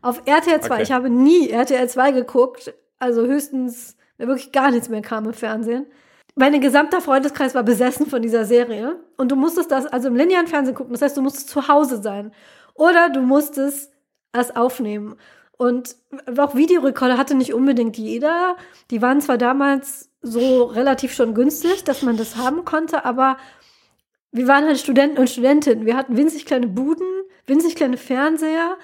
[0.00, 0.74] Auf RTL 2.
[0.74, 0.82] Okay.
[0.82, 2.72] Ich habe nie RTL 2 geguckt.
[2.98, 5.86] Also höchstens, wenn wirklich gar nichts mehr kam im Fernsehen.
[6.34, 9.00] Mein gesamter Freundeskreis war besessen von dieser Serie.
[9.16, 10.92] Und du musstest das also im linearen Fernsehen gucken.
[10.92, 12.32] Das heißt, du musstest zu Hause sein.
[12.74, 13.92] Oder du musstest
[14.32, 15.16] es aufnehmen.
[15.56, 15.96] Und
[16.38, 18.56] auch Videorekorder hatte nicht unbedingt jeder.
[18.92, 23.36] Die waren zwar damals so relativ schon günstig, dass man das haben konnte, aber
[24.32, 25.86] wir waren halt Studenten und Studentinnen.
[25.86, 27.06] Wir hatten winzig kleine Buden,
[27.46, 28.76] winzig kleine Fernseher.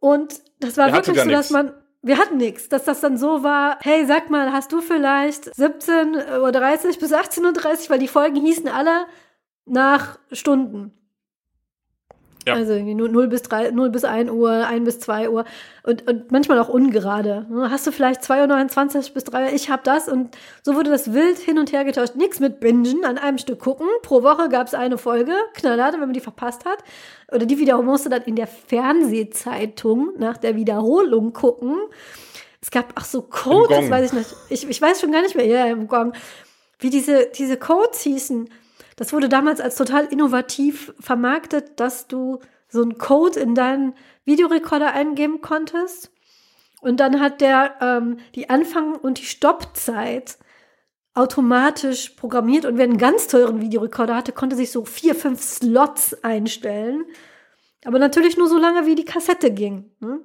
[0.00, 1.50] Und das war hattet wirklich so, dass nix.
[1.50, 5.48] man, wir hatten nichts, dass das dann so war, hey, sag mal, hast du vielleicht
[5.52, 9.06] 17.30 Uhr bis 18.30 Uhr, weil die Folgen hießen alle
[9.64, 10.92] nach Stunden.
[12.46, 12.54] Ja.
[12.54, 15.44] Also irgendwie nur 0 bis 3, 0 bis 1 Uhr, 1 bis 2 Uhr
[15.84, 17.46] und, und manchmal auch ungerade.
[17.48, 20.90] Ne, Hast du vielleicht 2.29 Uhr bis 3 Uhr, ich hab das und so wurde
[20.90, 22.16] das wild hin und her getauscht.
[22.16, 23.86] Nichts mit Bingen, an einem Stück gucken.
[24.02, 26.78] Pro Woche gab es eine Folge, knallhart, wenn man die verpasst hat.
[27.32, 31.76] Oder die Wiederholung musste dann in der Fernsehzeitung nach der Wiederholung gucken.
[32.60, 34.34] Es gab auch so Codes, das weiß ich nicht.
[34.48, 36.12] Ich, ich weiß schon gar nicht mehr, ja, im Gong.
[36.78, 38.48] Wie diese, diese Codes hießen.
[39.02, 42.38] Das wurde damals als total innovativ vermarktet, dass du
[42.68, 46.12] so einen Code in deinen Videorekorder eingeben konntest.
[46.80, 50.38] Und dann hat der ähm, die Anfang- und die Stoppzeit
[51.14, 52.64] automatisch programmiert.
[52.64, 57.04] Und wer einen ganz teuren Videorekorder hatte, konnte sich so vier, fünf Slots einstellen.
[57.84, 59.90] Aber natürlich nur so lange, wie die Kassette ging.
[59.98, 60.20] Ne?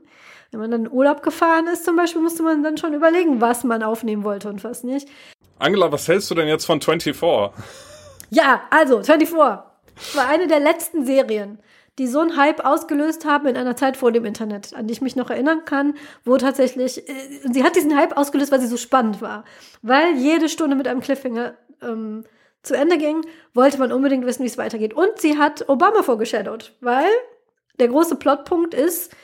[0.52, 3.64] Wenn man dann in Urlaub gefahren ist, zum Beispiel, musste man dann schon überlegen, was
[3.64, 5.10] man aufnehmen wollte und was nicht.
[5.58, 7.18] Angela, was hältst du denn jetzt von 24?
[8.30, 11.60] Ja, also 24 war eine der letzten Serien,
[11.98, 15.02] die so einen Hype ausgelöst haben in einer Zeit vor dem Internet, an die ich
[15.02, 17.14] mich noch erinnern kann, wo tatsächlich, äh,
[17.52, 19.44] sie hat diesen Hype ausgelöst, weil sie so spannend war.
[19.82, 22.24] Weil jede Stunde mit einem Cliffhanger ähm,
[22.62, 24.94] zu Ende ging, wollte man unbedingt wissen, wie es weitergeht.
[24.94, 27.10] Und sie hat Obama vorgeshadowt, weil
[27.80, 29.16] der große Plotpunkt ist,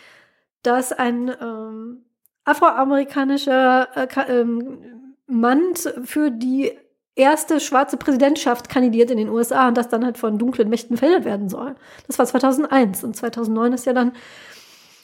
[0.63, 2.05] dass ein ähm,
[2.45, 6.71] afroamerikanischer äh, ähm, Mann für die
[7.15, 11.25] erste schwarze Präsidentschaft kandidiert in den USA und das dann halt von dunklen Mächten verhindert
[11.25, 11.75] werden soll.
[12.07, 14.13] Das war 2001 und 2009 ist ja dann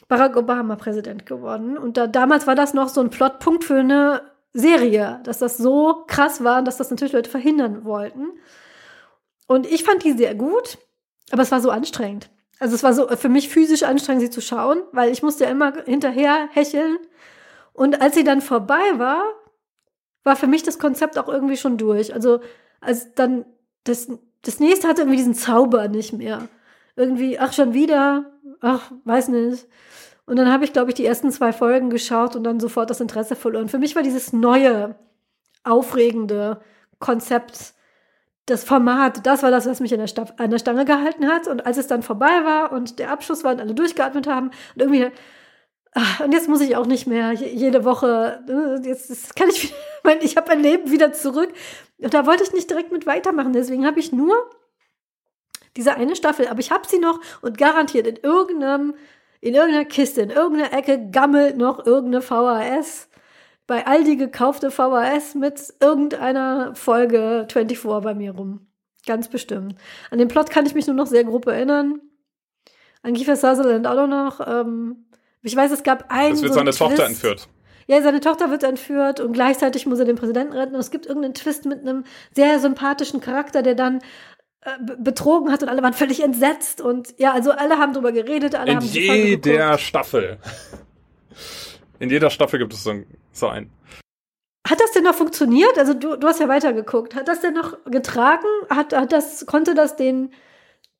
[0.08, 4.22] Barack Obama Präsident geworden und da, damals war das noch so ein Plotpunkt für eine
[4.52, 8.32] Serie, dass das so krass war, dass das natürlich Leute verhindern wollten.
[9.46, 10.78] Und ich fand die sehr gut,
[11.30, 12.30] aber es war so anstrengend.
[12.58, 15.50] Also es war so für mich physisch anstrengend, sie zu schauen, weil ich musste ja
[15.50, 16.98] immer hinterher hecheln.
[17.72, 19.22] Und als sie dann vorbei war,
[20.24, 22.14] war für mich das Konzept auch irgendwie schon durch.
[22.14, 22.40] Also
[22.80, 23.44] als dann
[23.84, 24.08] das,
[24.42, 26.48] das nächste hatte irgendwie diesen Zauber nicht mehr.
[26.96, 29.66] Irgendwie, ach schon wieder, ach, weiß nicht.
[30.26, 33.00] Und dann habe ich, glaube ich, die ersten zwei Folgen geschaut und dann sofort das
[33.00, 33.68] Interesse verloren.
[33.68, 34.94] Für mich war dieses neue,
[35.64, 36.60] aufregende
[36.98, 37.74] Konzept,
[38.46, 41.46] das Format, das war das, was mich an der, Sta an der Stange gehalten hat.
[41.46, 44.82] Und als es dann vorbei war und der Abschluss war und alle durchgeatmet haben und
[44.82, 45.10] irgendwie
[45.92, 49.74] Ah, Und jetzt muss ich auch nicht mehr je- jede Woche, äh, jetzt kann ich,
[50.04, 51.52] mein, ich habe mein Leben wieder zurück.
[51.98, 53.52] Und da wollte ich nicht direkt mit weitermachen.
[53.52, 54.34] Deswegen habe ich nur
[55.76, 58.94] diese eine Staffel, aber ich habe sie noch und garantiert in irgendeinem,
[59.40, 63.08] in irgendeiner Kiste, in irgendeiner Ecke gammelt noch irgendeine VHS.
[63.66, 68.66] Bei Aldi gekaufte VHS mit irgendeiner Folge 24 bei mir rum.
[69.06, 69.74] Ganz bestimmt.
[70.10, 72.00] An den Plot kann ich mich nur noch sehr grob erinnern.
[73.02, 74.40] An Kiefer Sutherland auch noch.
[74.46, 75.06] Ähm,
[75.42, 76.34] ich weiß, es gab einen.
[76.34, 77.08] Es wird so seine Tochter Twist.
[77.08, 77.48] entführt.
[77.86, 80.74] Ja, seine Tochter wird entführt und gleichzeitig muss er den Präsidenten retten.
[80.74, 83.98] Und es gibt irgendeinen Twist mit einem sehr sympathischen Charakter, der dann
[84.62, 86.80] äh, be- betrogen hat und alle waren völlig entsetzt.
[86.80, 89.76] Und ja, also alle haben drüber geredet, alle In haben jeder.
[89.78, 90.38] Staffel.
[91.98, 93.70] In jeder Staffel gibt es so, ein- so einen.
[94.68, 95.76] Hat das denn noch funktioniert?
[95.78, 97.16] Also du, du hast ja weitergeguckt.
[97.16, 98.46] Hat das denn noch getragen?
[98.68, 100.32] Hat, hat das, konnte das den,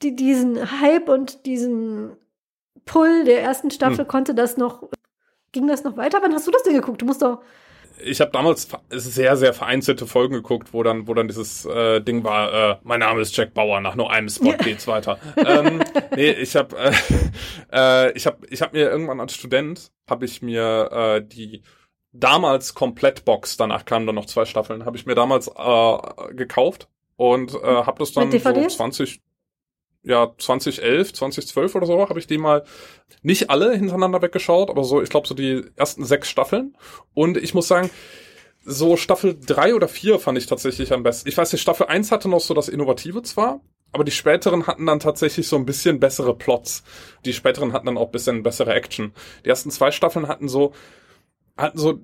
[0.03, 2.16] die, diesen Hype und diesen
[2.85, 4.09] Pull der ersten Staffel, Hm.
[4.09, 4.85] konnte das noch,
[5.53, 6.19] ging das noch weiter?
[6.23, 7.01] Wann hast du das denn geguckt?
[7.03, 7.40] Du musst doch,
[8.03, 12.25] Ich habe damals sehr, sehr vereinzelte Folgen geguckt, wo dann, wo dann dieses äh, Ding
[12.25, 14.57] war, äh, mein Name ist Jack Bauer, nach nur einem Spot Ja.
[14.57, 15.19] geht's weiter.
[15.37, 15.81] ähm,
[16.16, 16.93] nee, ich habe äh,
[17.73, 21.62] äh, ich hab, ich hab mir irgendwann als Student, habe ich mir äh, die
[22.12, 27.55] damals Komplettbox, danach kamen dann noch zwei Staffeln, habe ich mir damals äh, gekauft und
[27.55, 28.77] äh, habe das dann so DVDs?
[28.77, 29.21] 20,
[30.02, 32.64] ja 2011, 2012 oder so, habe ich die mal
[33.22, 36.76] nicht alle hintereinander weggeschaut, aber so, ich glaube so die ersten sechs Staffeln.
[37.14, 37.90] Und ich muss sagen,
[38.64, 41.28] so Staffel drei oder vier fand ich tatsächlich am besten.
[41.28, 43.60] Ich weiß nicht, Staffel eins hatte noch so das Innovative zwar,
[43.92, 46.82] aber die späteren hatten dann tatsächlich so ein bisschen bessere Plots.
[47.24, 49.12] Die späteren hatten dann auch ein bisschen bessere Action.
[49.44, 50.72] Die ersten zwei Staffeln hatten so,
[51.61, 52.01] hatten so,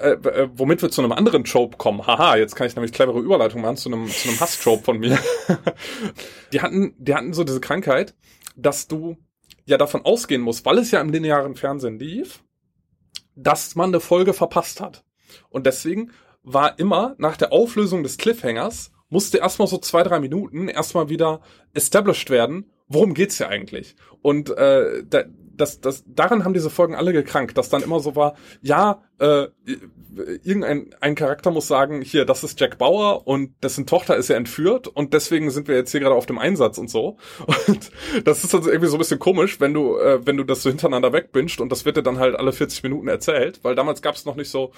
[0.00, 2.06] äh, äh, womit wir zu einem anderen Trope kommen.
[2.06, 5.18] Haha, jetzt kann ich nämlich clevere Überleitung machen zu einem, zu einem Hass-Trope von mir.
[6.52, 8.14] die hatten, die hatten so diese Krankheit,
[8.56, 9.16] dass du
[9.66, 12.42] ja davon ausgehen muss, weil es ja im linearen Fernsehen lief,
[13.34, 15.04] dass man eine Folge verpasst hat.
[15.50, 20.68] Und deswegen war immer nach der Auflösung des Cliffhangers musste erstmal so zwei, drei Minuten
[20.68, 21.40] erstmal wieder
[21.74, 23.96] established werden, worum geht's ja eigentlich?
[24.22, 25.24] Und äh, da,
[25.60, 29.48] das, das, daran haben diese Folgen alle gekrankt, dass dann immer so war, ja, äh,
[30.42, 34.36] irgendein ein Charakter muss sagen, hier, das ist Jack Bauer und dessen Tochter ist ja
[34.36, 37.18] entführt und deswegen sind wir jetzt hier gerade auf dem Einsatz und so.
[37.66, 37.90] Und
[38.24, 40.70] das ist also irgendwie so ein bisschen komisch, wenn du, äh, wenn du das so
[40.70, 44.14] hintereinander wegbingst und das wird dir dann halt alle 40 Minuten erzählt, weil damals gab
[44.14, 44.72] es noch nicht so,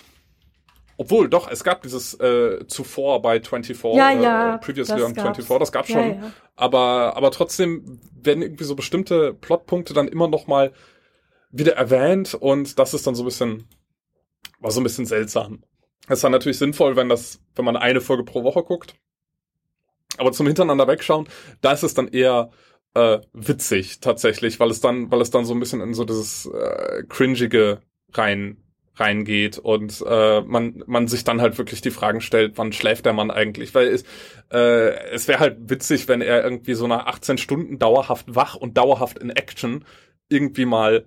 [1.01, 5.47] obwohl, doch, es gab dieses äh, zuvor bei 24, ja, ja, äh, Previously on 24,
[5.59, 5.99] das gab's schon.
[5.99, 6.33] Ja, ja.
[6.57, 10.75] Aber, aber trotzdem werden irgendwie so bestimmte Plotpunkte dann immer noch mal
[11.51, 13.67] wieder erwähnt und das ist dann so ein bisschen,
[14.59, 15.65] war so ein bisschen seltsam.
[16.07, 18.95] Es ist dann natürlich sinnvoll, wenn das, wenn man eine Folge pro Woche guckt.
[20.19, 21.31] Aber zum Hintereinander wegschauen,
[21.63, 22.51] da ist es dann eher
[22.93, 26.45] äh, witzig tatsächlich, weil es dann, weil es dann so ein bisschen in so dieses
[26.45, 27.81] äh, cringige
[28.13, 28.59] rein
[28.97, 33.13] reingeht und äh, man man sich dann halt wirklich die Fragen stellt, wann schläft der
[33.13, 33.75] Mann eigentlich?
[33.75, 34.05] Weil es
[34.53, 38.77] äh, es wäre halt witzig, wenn er irgendwie so nach 18 Stunden dauerhaft wach und
[38.77, 39.85] dauerhaft in Action
[40.29, 41.07] irgendwie mal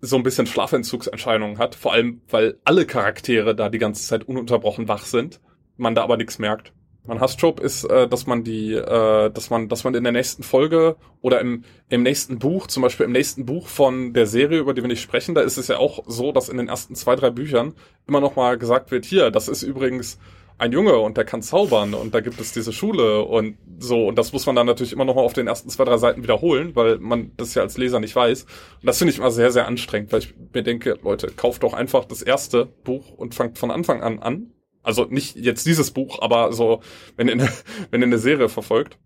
[0.00, 4.88] so ein bisschen Schlafentzugserscheinungen hat, vor allem weil alle Charaktere da die ganze Zeit ununterbrochen
[4.88, 5.40] wach sind,
[5.76, 6.72] man da aber nichts merkt.
[7.10, 10.44] Mein Hasstrope ist, äh, dass man die, äh, dass man, dass man in der nächsten
[10.44, 14.74] Folge oder im, im nächsten Buch, zum Beispiel im nächsten Buch von der Serie, über
[14.74, 17.16] die wir nicht sprechen, da ist es ja auch so, dass in den ersten zwei,
[17.16, 17.74] drei Büchern
[18.06, 20.20] immer noch mal gesagt wird, hier, das ist übrigens
[20.56, 24.16] ein Junge und der kann zaubern und da gibt es diese Schule und so und
[24.16, 26.76] das muss man dann natürlich immer noch mal auf den ersten zwei, drei Seiten wiederholen,
[26.76, 28.44] weil man das ja als Leser nicht weiß.
[28.44, 31.74] Und das finde ich immer sehr, sehr anstrengend, weil ich mir denke, Leute, kauft doch
[31.74, 36.20] einfach das erste Buch und fangt von Anfang an an also nicht jetzt dieses Buch,
[36.20, 36.80] aber so,
[37.16, 37.48] wenn ihr eine,
[37.90, 38.98] wenn ihr eine Serie verfolgt,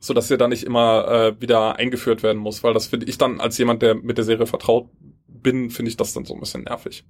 [0.00, 3.18] so dass ihr da nicht immer äh, wieder eingeführt werden muss, weil das finde ich
[3.18, 4.88] dann als jemand, der mit der Serie vertraut
[5.26, 7.04] bin, finde ich das dann so ein bisschen nervig.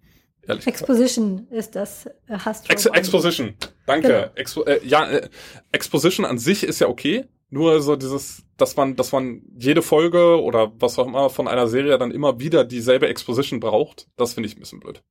[0.46, 1.52] Ehrlich Exposition gesagt.
[1.52, 3.54] ist das äh, hast Ex Exposition.
[3.86, 4.08] Danke.
[4.08, 4.30] Genau.
[4.34, 5.28] Expo äh, ja, äh,
[5.72, 10.40] Exposition an sich ist ja okay, nur so dieses, dass man, dass man jede Folge
[10.40, 14.48] oder was auch immer von einer Serie dann immer wieder dieselbe Exposition braucht, das finde
[14.48, 15.02] ich ein bisschen blöd.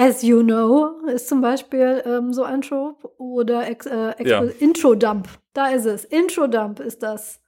[0.00, 3.10] As You Know ist zum Beispiel ähm, so ein Trope.
[3.18, 4.42] Oder Ex äh, ja.
[4.58, 5.28] Intro Dump.
[5.52, 6.06] Da ist es.
[6.06, 7.38] Intro Dump ist das.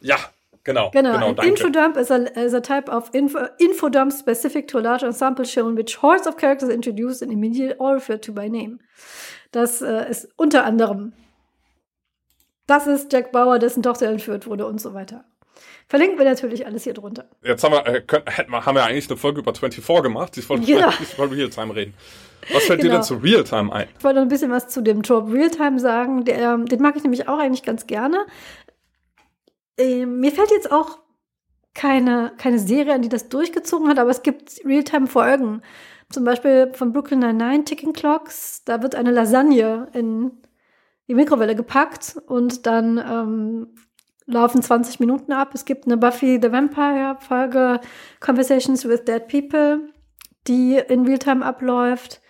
[0.00, 0.16] Ja,
[0.62, 0.90] genau.
[0.90, 1.12] Genau.
[1.12, 4.80] genau intro dump is a, is a type of info, info dump specific to a
[4.82, 8.48] large ensemble show in which hordes of characters introduced and immediately all referred to by
[8.48, 8.78] name.
[9.52, 11.14] Das äh, ist unter anderem.
[12.66, 15.24] Das ist Jack Bauer, dessen Tochter entführt wurde und so weiter.
[15.92, 17.26] Verlinken wir natürlich alles hier drunter.
[17.42, 20.38] Jetzt haben wir, äh, können, haben wir eigentlich eine Folge über 24 gemacht.
[20.38, 20.88] Ich wollte genau.
[21.18, 21.92] über Realtime reden.
[22.50, 22.92] Was fällt genau.
[22.92, 23.88] dir denn zu Realtime ein?
[23.98, 26.24] Ich wollte noch ein bisschen was zu dem Job Realtime sagen.
[26.24, 28.24] Der, den mag ich nämlich auch eigentlich ganz gerne.
[29.76, 30.98] Ähm, mir fällt jetzt auch
[31.74, 35.60] keine, keine Serie an, die das durchgezogen hat, aber es gibt Realtime-Folgen.
[36.08, 38.64] Zum Beispiel von Brooklyn Nine-Nine, Ticking Clocks.
[38.64, 40.30] Da wird eine Lasagne in
[41.06, 43.74] die Mikrowelle gepackt und dann ähm,
[44.26, 45.50] laufen 20 Minuten ab.
[45.54, 47.80] Es gibt eine Buffy the Vampire Folge
[48.20, 49.80] Conversations with Dead People,
[50.46, 52.20] die in Realtime abläuft.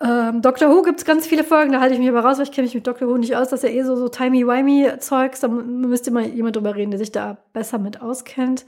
[0.00, 2.44] Ähm, Doctor Who gibt es ganz viele Folgen, da halte ich mich aber raus, weil
[2.44, 3.48] ich kenne mich mit Doctor Who nicht aus.
[3.48, 5.40] Das ist ja eh so, so timey-wimey-Zeugs.
[5.40, 8.66] Da müsste mal jemand drüber reden, der sich da besser mit auskennt.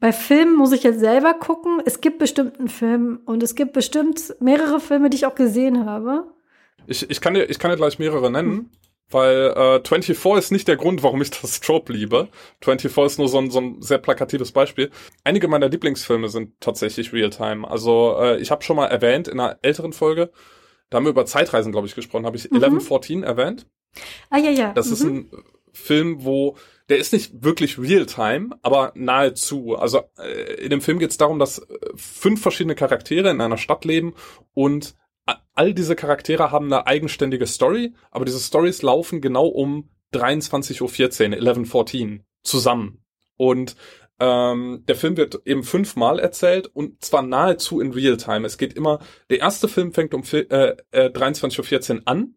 [0.00, 1.80] Bei Filmen muss ich jetzt selber gucken.
[1.84, 5.86] Es gibt bestimmt einen Film und es gibt bestimmt mehrere Filme, die ich auch gesehen
[5.86, 6.24] habe.
[6.86, 8.70] Ich, ich, kann, dir, ich kann dir gleich mehrere nennen.
[9.10, 12.28] Weil äh, 24 ist nicht der Grund, warum ich das Trope liebe.
[12.62, 14.90] 24 ist nur so ein, so ein sehr plakatives Beispiel.
[15.24, 17.68] Einige meiner Lieblingsfilme sind tatsächlich Realtime.
[17.68, 20.30] Also äh, ich habe schon mal erwähnt in einer älteren Folge,
[20.90, 22.56] da haben wir über Zeitreisen, glaube ich, gesprochen, habe ich mhm.
[22.56, 23.66] 1114 erwähnt.
[24.30, 24.72] Ah ja, ja.
[24.72, 24.92] Das mhm.
[24.92, 25.30] ist ein
[25.72, 26.56] Film, wo
[26.88, 29.76] der ist nicht wirklich Realtime, aber nahezu.
[29.76, 33.56] Also äh, in dem Film geht es darum, dass äh, fünf verschiedene Charaktere in einer
[33.56, 34.14] Stadt leben
[34.52, 34.94] und
[35.54, 41.38] all diese Charaktere haben eine eigenständige Story, aber diese Stories laufen genau um 23.14 Uhr,
[41.38, 43.04] 11.14 zusammen.
[43.36, 43.76] Und
[44.20, 48.46] ähm, der Film wird eben fünfmal erzählt und zwar nahezu in Realtime.
[48.46, 52.34] Es geht immer, der erste Film fängt um äh, äh, 23.14 Uhr an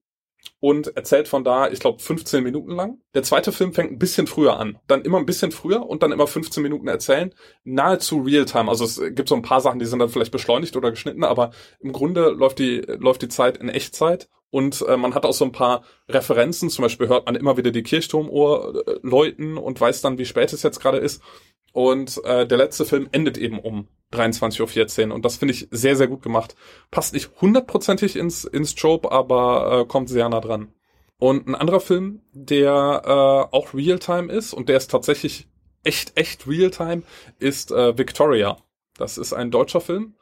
[0.59, 2.99] und erzählt von da, ich glaube, 15 Minuten lang.
[3.13, 4.79] Der zweite Film fängt ein bisschen früher an.
[4.87, 7.33] Dann immer ein bisschen früher und dann immer 15 Minuten erzählen.
[7.63, 8.69] Nahezu Realtime.
[8.69, 11.51] Also es gibt so ein paar Sachen, die sind dann vielleicht beschleunigt oder geschnitten, aber
[11.79, 14.29] im Grunde läuft die, läuft die Zeit in Echtzeit.
[14.49, 16.69] Und äh, man hat auch so ein paar Referenzen.
[16.69, 20.53] Zum Beispiel hört man immer wieder die Kirchturmuhr äh, läuten und weiß dann, wie spät
[20.53, 21.21] es jetzt gerade ist.
[21.73, 25.15] Und äh, der letzte Film endet eben um 23.14 Uhr.
[25.15, 26.55] Und das finde ich sehr, sehr gut gemacht.
[26.91, 30.73] Passt nicht hundertprozentig ins, ins Trope, aber äh, kommt sehr nah dran.
[31.19, 35.47] Und ein anderer Film, der äh, auch Realtime ist und der ist tatsächlich
[35.83, 37.03] echt, echt Realtime,
[37.39, 38.57] ist äh, Victoria.
[38.97, 40.15] Das ist ein deutscher Film,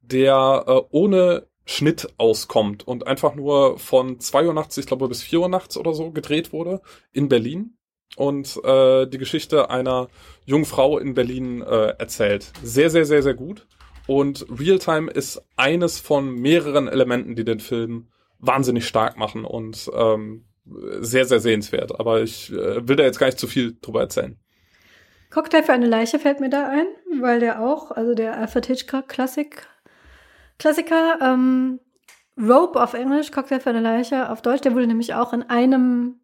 [0.00, 5.22] der äh, ohne Schnitt auskommt und einfach nur von 2 Uhr nachts, ich glaube bis
[5.22, 6.80] 4 Uhr nachts oder so gedreht wurde
[7.12, 7.76] in Berlin
[8.16, 10.08] und äh, die Geschichte einer
[10.44, 12.52] jungen Frau in Berlin äh, erzählt.
[12.62, 13.66] Sehr, sehr, sehr, sehr gut.
[14.06, 18.08] Und Realtime ist eines von mehreren Elementen, die den Film
[18.38, 20.44] wahnsinnig stark machen und ähm,
[21.00, 21.98] sehr, sehr sehenswert.
[21.98, 24.38] Aber ich äh, will da jetzt gar nicht zu viel drüber erzählen.
[25.30, 26.86] Cocktail für eine Leiche fällt mir da ein,
[27.20, 29.66] weil der auch, also der Alfred Hitchcock Klassik,
[30.58, 31.80] Klassiker, ähm,
[32.38, 36.20] Rope auf Englisch, Cocktail für eine Leiche auf Deutsch, der wurde nämlich auch in einem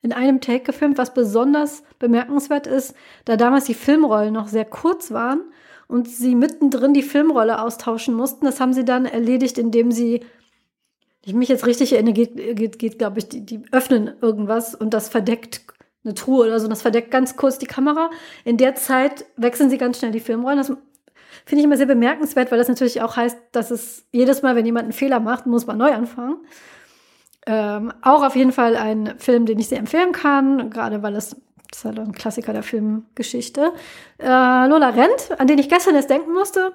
[0.00, 2.94] in einem Take gefilmt, was besonders bemerkenswert ist,
[3.24, 5.40] da damals die Filmrollen noch sehr kurz waren
[5.88, 8.44] und sie mittendrin die Filmrolle austauschen mussten.
[8.44, 10.24] Das haben sie dann erledigt, indem sie,
[11.24, 14.94] ich mich jetzt richtig erinnere, geht, geht, geht glaube ich, die, die öffnen irgendwas und
[14.94, 15.62] das verdeckt
[16.04, 18.10] eine Truhe oder so, und das verdeckt ganz kurz die Kamera.
[18.44, 20.58] In der Zeit wechseln sie ganz schnell die Filmrollen.
[20.58, 20.72] Das
[21.48, 24.66] finde ich immer sehr bemerkenswert, weil das natürlich auch heißt, dass es jedes Mal, wenn
[24.66, 26.36] jemand einen Fehler macht, muss man neu anfangen.
[27.46, 31.36] Ähm, auch auf jeden Fall ein Film, den ich sehr empfehlen kann, gerade weil es
[31.70, 33.72] das ist halt ein Klassiker der Filmgeschichte.
[34.18, 36.72] Äh, Lola Rent, an den ich gestern erst denken musste,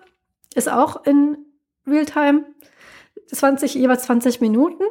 [0.54, 1.38] ist auch in
[1.88, 2.46] Realtime
[3.32, 4.84] 20, jeweils 20 Minuten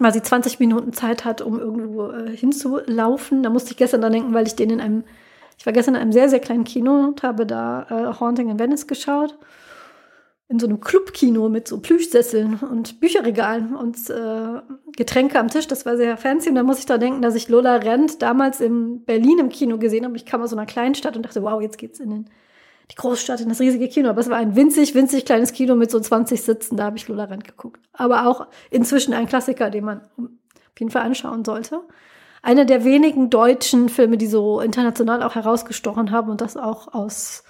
[0.00, 3.42] weil sie 20 Minuten Zeit hat, um irgendwo äh, hinzulaufen.
[3.42, 5.04] Da musste ich gestern dran denken, weil ich den in einem,
[5.58, 8.58] ich war gestern in einem sehr, sehr kleinen Kino und habe da äh, Haunting in
[8.60, 9.36] Venice geschaut.
[10.50, 14.62] In so einem Clubkino mit so Plüschsesseln und Bücherregalen und äh,
[14.96, 15.66] Getränke am Tisch.
[15.66, 16.48] Das war sehr fancy.
[16.48, 19.76] Und da muss ich da denken, dass ich Lola Rent damals in Berlin im Kino
[19.76, 20.16] gesehen habe.
[20.16, 22.30] Ich kam aus so einer kleinen Stadt und dachte, wow, jetzt geht's in den
[22.90, 24.08] die Großstadt in das riesige Kino.
[24.08, 26.76] Aber es war ein winzig, winzig kleines Kino mit so 20 Sitzen.
[26.76, 27.80] Da habe ich Lola Rent geguckt.
[27.92, 31.80] Aber auch inzwischen ein Klassiker, den man auf jeden Fall anschauen sollte.
[32.42, 37.44] Einer der wenigen deutschen Filme, die so international auch herausgestochen haben und das auch aus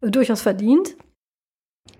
[0.00, 0.96] äh, durchaus verdient.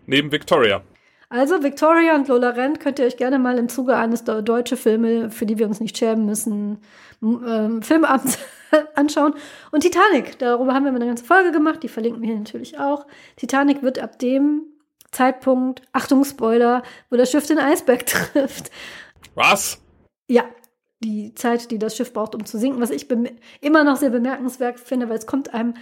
[0.06, 0.82] Neben Victoria.
[1.28, 5.30] Also Victoria und Lola Rent könnt ihr euch gerne mal im Zuge eines deutschen Filme,
[5.30, 6.78] für die wir uns nicht schämen müssen,
[7.20, 8.38] ähm, Filmabends
[8.94, 9.34] anschauen.
[9.72, 13.06] Und Titanic, darüber haben wir eine ganze Folge gemacht, die verlinken wir hier natürlich auch.
[13.36, 14.62] Titanic wird ab dem
[15.10, 18.70] Zeitpunkt, Achtung Spoiler, wo das Schiff den Eisberg trifft.
[19.34, 19.80] Was?
[20.28, 20.44] Ja,
[21.00, 23.06] die Zeit, die das Schiff braucht, um zu sinken, was ich
[23.60, 25.74] immer noch sehr bemerkenswert finde, weil es kommt einem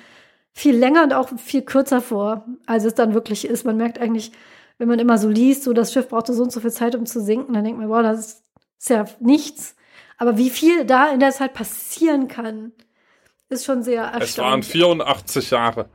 [0.52, 3.64] viel länger und auch viel kürzer vor, als es dann wirklich ist.
[3.64, 4.32] Man merkt eigentlich,
[4.78, 7.06] wenn man immer so liest, so das Schiff brauchte so und so viel Zeit, um
[7.06, 8.42] zu sinken, dann denkt man, wow, das
[8.78, 9.76] ist ja nichts.
[10.16, 12.72] Aber wie viel da in der Zeit passieren kann,
[13.48, 14.30] ist schon sehr erstaunlich.
[14.30, 15.88] Es waren 84 Jahre.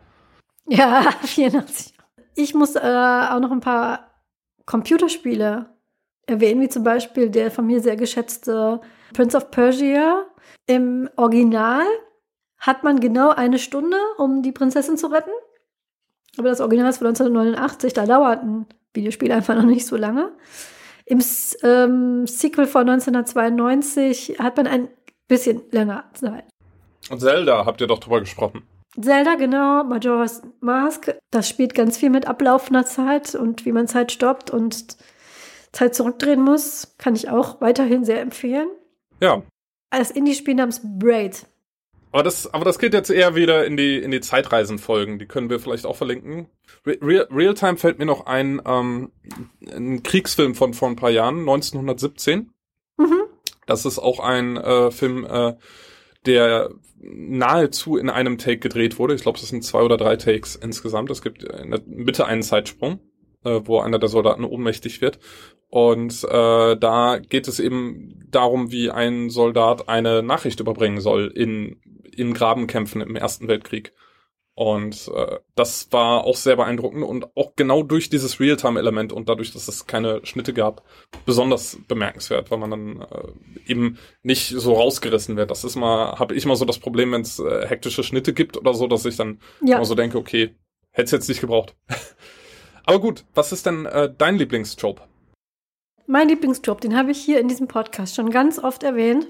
[0.67, 1.93] Ja, 84.
[2.35, 4.11] Ich muss äh, auch noch ein paar
[4.65, 5.75] Computerspiele
[6.25, 8.81] erwähnen, wie zum Beispiel der von mir sehr geschätzte
[9.13, 10.25] Prince of Persia.
[10.67, 11.85] Im Original
[12.57, 15.31] hat man genau eine Stunde, um die Prinzessin zu retten.
[16.37, 20.31] Aber das Original ist von 1989, da dauert ein Videospiel einfach noch nicht so lange.
[21.05, 21.23] Im
[21.63, 24.89] ähm, Sequel von 1992 hat man ein
[25.27, 26.45] bisschen länger Zeit.
[27.09, 28.63] Und Zelda habt ihr doch drüber gesprochen.
[28.99, 31.15] Zelda, genau, Majora's Mask.
[31.31, 34.97] Das spielt ganz viel mit ablaufender Zeit und wie man Zeit stoppt und
[35.71, 36.95] Zeit zurückdrehen muss.
[36.97, 38.67] Kann ich auch weiterhin sehr empfehlen.
[39.19, 39.43] Ja.
[39.89, 41.47] Als Indie-Spiel namens Braid.
[42.11, 45.19] Aber das, aber das geht jetzt eher wieder in die, in die Zeitreisenfolgen.
[45.19, 46.47] Die können wir vielleicht auch verlinken.
[46.85, 49.11] Real, Realtime fällt mir noch ein, ähm,
[49.71, 52.51] ein Kriegsfilm von vor ein paar Jahren, 1917.
[52.97, 53.23] Mhm.
[53.67, 55.53] Das ist auch ein äh, Film, äh,
[56.25, 59.13] der nahezu in einem Take gedreht wurde.
[59.13, 61.11] Ich glaube, es sind zwei oder drei Takes insgesamt.
[61.11, 62.99] Es gibt in der Mitte einen Zeitsprung,
[63.43, 65.19] äh, wo einer der Soldaten ohnmächtig wird.
[65.69, 71.79] Und äh, da geht es eben darum, wie ein Soldat eine Nachricht überbringen soll in
[72.19, 73.93] in Grabenkämpfen im Ersten Weltkrieg.
[74.53, 79.53] Und äh, das war auch sehr beeindruckend und auch genau durch dieses Realtime-Element und dadurch,
[79.53, 80.83] dass es keine Schnitte gab,
[81.25, 85.49] besonders bemerkenswert, weil man dann äh, eben nicht so rausgerissen wird.
[85.49, 88.57] Das ist mal, habe ich mal so das Problem, wenn es äh, hektische Schnitte gibt
[88.57, 89.77] oder so, dass ich dann ja.
[89.77, 90.55] immer so denke, okay,
[90.91, 91.77] hätte es jetzt nicht gebraucht.
[92.85, 95.01] Aber gut, was ist denn äh, dein Lieblingstrope?
[96.07, 99.27] Mein Lieblingstrope, den habe ich hier in diesem Podcast schon ganz oft erwähnt.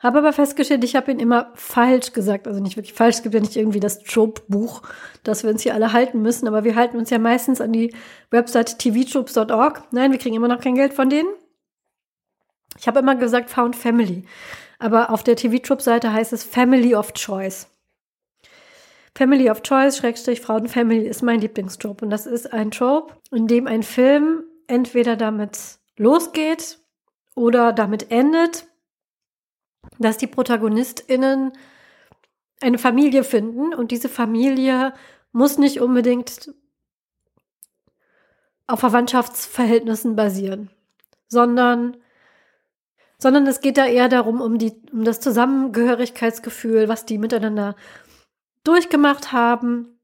[0.00, 2.46] Habe aber festgestellt, ich habe ihn immer falsch gesagt.
[2.46, 3.16] Also nicht wirklich falsch.
[3.16, 4.82] Es gibt ja nicht irgendwie das Trope-Buch,
[5.22, 6.46] dass wir uns hier alle halten müssen.
[6.46, 7.94] Aber wir halten uns ja meistens an die
[8.30, 9.84] Website tvtropes.org.
[9.92, 11.28] Nein, wir kriegen immer noch kein Geld von denen.
[12.78, 14.24] Ich habe immer gesagt Found Family.
[14.78, 17.68] Aber auf der TV-Trope-Seite heißt es Family of Choice.
[19.16, 22.04] Family of Choice, Schrägstrich Frauenfamily, ist mein Lieblingstrope.
[22.04, 26.78] Und das ist ein Trope, in dem ein Film entweder damit losgeht
[27.34, 28.66] oder damit endet
[29.98, 31.52] dass die ProtagonistInnen
[32.60, 34.94] eine Familie finden und diese Familie
[35.32, 36.52] muss nicht unbedingt
[38.66, 40.70] auf Verwandtschaftsverhältnissen basieren,
[41.28, 41.96] sondern
[43.18, 47.74] sondern es geht da eher darum, um die, um das Zusammengehörigkeitsgefühl, was die miteinander
[48.64, 50.00] durchgemacht haben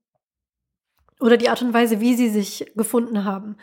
[1.20, 3.56] oder die Art und Weise, wie sie sich gefunden haben.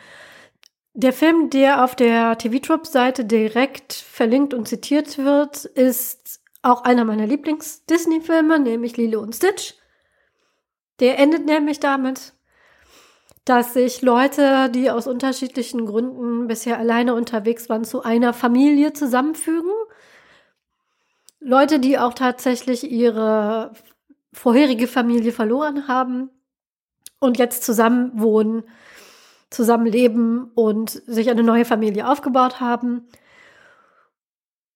[0.94, 7.26] Der Film, der auf der TV-Trop-Seite direkt verlinkt und zitiert wird, ist auch einer meiner
[7.26, 9.74] Lieblings-Disney-Filme, nämlich Lilo und Stitch.
[11.00, 12.32] Der endet nämlich damit,
[13.44, 19.70] dass sich Leute, die aus unterschiedlichen Gründen bisher alleine unterwegs waren, zu einer Familie zusammenfügen.
[21.40, 23.72] Leute, die auch tatsächlich ihre
[24.38, 26.30] vorherige Familie verloren haben
[27.18, 28.62] und jetzt zusammen wohnen,
[29.50, 33.08] zusammen leben und sich eine neue Familie aufgebaut haben.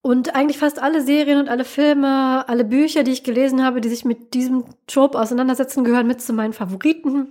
[0.03, 3.89] Und eigentlich fast alle Serien und alle Filme, alle Bücher, die ich gelesen habe, die
[3.89, 7.29] sich mit diesem Trope auseinandersetzen, gehören mit zu meinen Favoriten.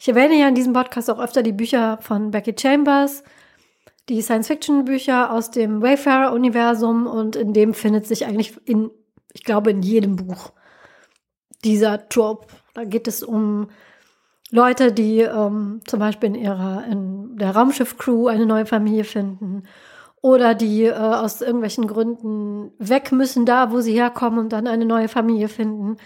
[0.00, 3.22] Ich erwähne ja in diesem Podcast auch öfter die Bücher von Becky Chambers,
[4.08, 8.90] die Science-Fiction-Bücher aus dem Wayfarer-Universum und in dem findet sich eigentlich in,
[9.32, 10.52] ich glaube, in jedem Buch
[11.64, 12.46] dieser Trope.
[12.74, 13.68] Da geht es um
[14.50, 19.64] Leute, die ähm, zum Beispiel in ihrer, in der Raumschiff-Crew eine neue Familie finden
[20.22, 24.86] oder die äh, aus irgendwelchen Gründen weg müssen da, wo sie herkommen und dann eine
[24.86, 25.96] neue Familie finden.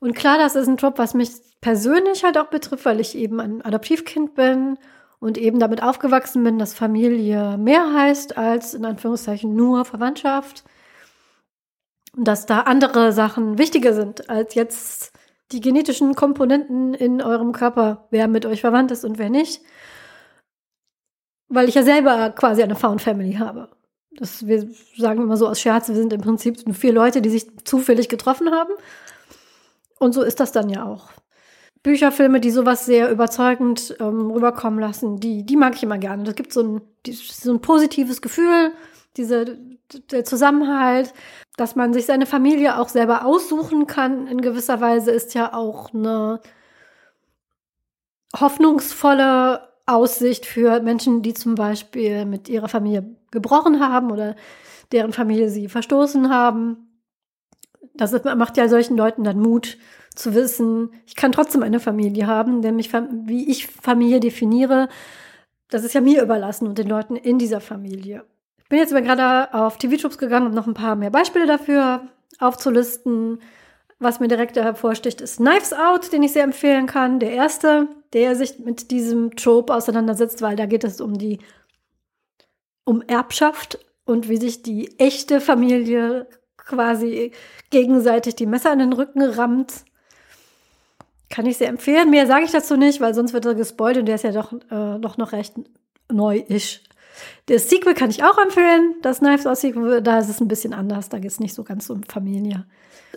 [0.00, 1.30] Und klar, das ist ein Job, was mich
[1.60, 4.78] persönlich halt auch betrifft, weil ich eben ein Adoptivkind bin
[5.18, 10.64] und eben damit aufgewachsen bin, dass Familie mehr heißt als in Anführungszeichen nur Verwandtschaft.
[12.18, 15.12] Und dass da andere Sachen wichtiger sind als jetzt
[15.52, 19.62] die genetischen Komponenten in eurem Körper, wer mit euch verwandt ist und wer nicht.
[21.48, 23.68] Weil ich ja selber quasi eine Found Family habe.
[24.10, 27.46] Das, wir sagen immer so aus Scherz, wir sind im Prinzip vier Leute, die sich
[27.64, 28.72] zufällig getroffen haben.
[30.00, 31.10] Und so ist das dann ja auch.
[31.84, 36.24] Bücherfilme, die sowas sehr überzeugend ähm, rüberkommen lassen, die, die mag ich immer gerne.
[36.24, 38.72] Das gibt so ein, so ein positives Gefühl,
[39.18, 39.58] diese,
[40.10, 41.12] der Zusammenhalt,
[41.56, 45.92] dass man sich seine Familie auch selber aussuchen kann, in gewisser Weise ist ja auch
[45.92, 46.40] eine
[48.38, 54.36] hoffnungsvolle Aussicht für Menschen, die zum Beispiel mit ihrer Familie gebrochen haben oder
[54.92, 57.00] deren Familie sie verstoßen haben.
[57.94, 59.78] Das macht ja solchen Leuten dann Mut
[60.14, 64.88] zu wissen, ich kann trotzdem eine Familie haben, denn mich, wie ich Familie definiere,
[65.70, 68.24] das ist ja mir überlassen und den Leuten in dieser Familie.
[68.68, 72.02] Bin jetzt aber gerade auf TV-Troops gegangen, um noch ein paar mehr Beispiele dafür
[72.38, 73.40] aufzulisten.
[73.98, 77.18] Was mir direkt hervorsticht, ist Knives Out, den ich sehr empfehlen kann.
[77.18, 81.38] Der erste, der sich mit diesem Trope auseinandersetzt, weil da geht es um die
[82.84, 87.32] um Erbschaft und wie sich die echte Familie quasi
[87.70, 89.84] gegenseitig die Messer in den Rücken rammt.
[91.28, 92.08] Kann ich sehr empfehlen.
[92.08, 94.52] Mehr sage ich dazu nicht, weil sonst wird er gespoilt und der ist ja doch,
[94.52, 95.54] äh, doch noch recht
[96.10, 96.82] neu-ish.
[97.46, 100.74] Das Sequel kann ich auch empfehlen, das Knives Out Sequel, da ist es ein bisschen
[100.74, 102.66] anders, da geht es nicht so ganz um Familie.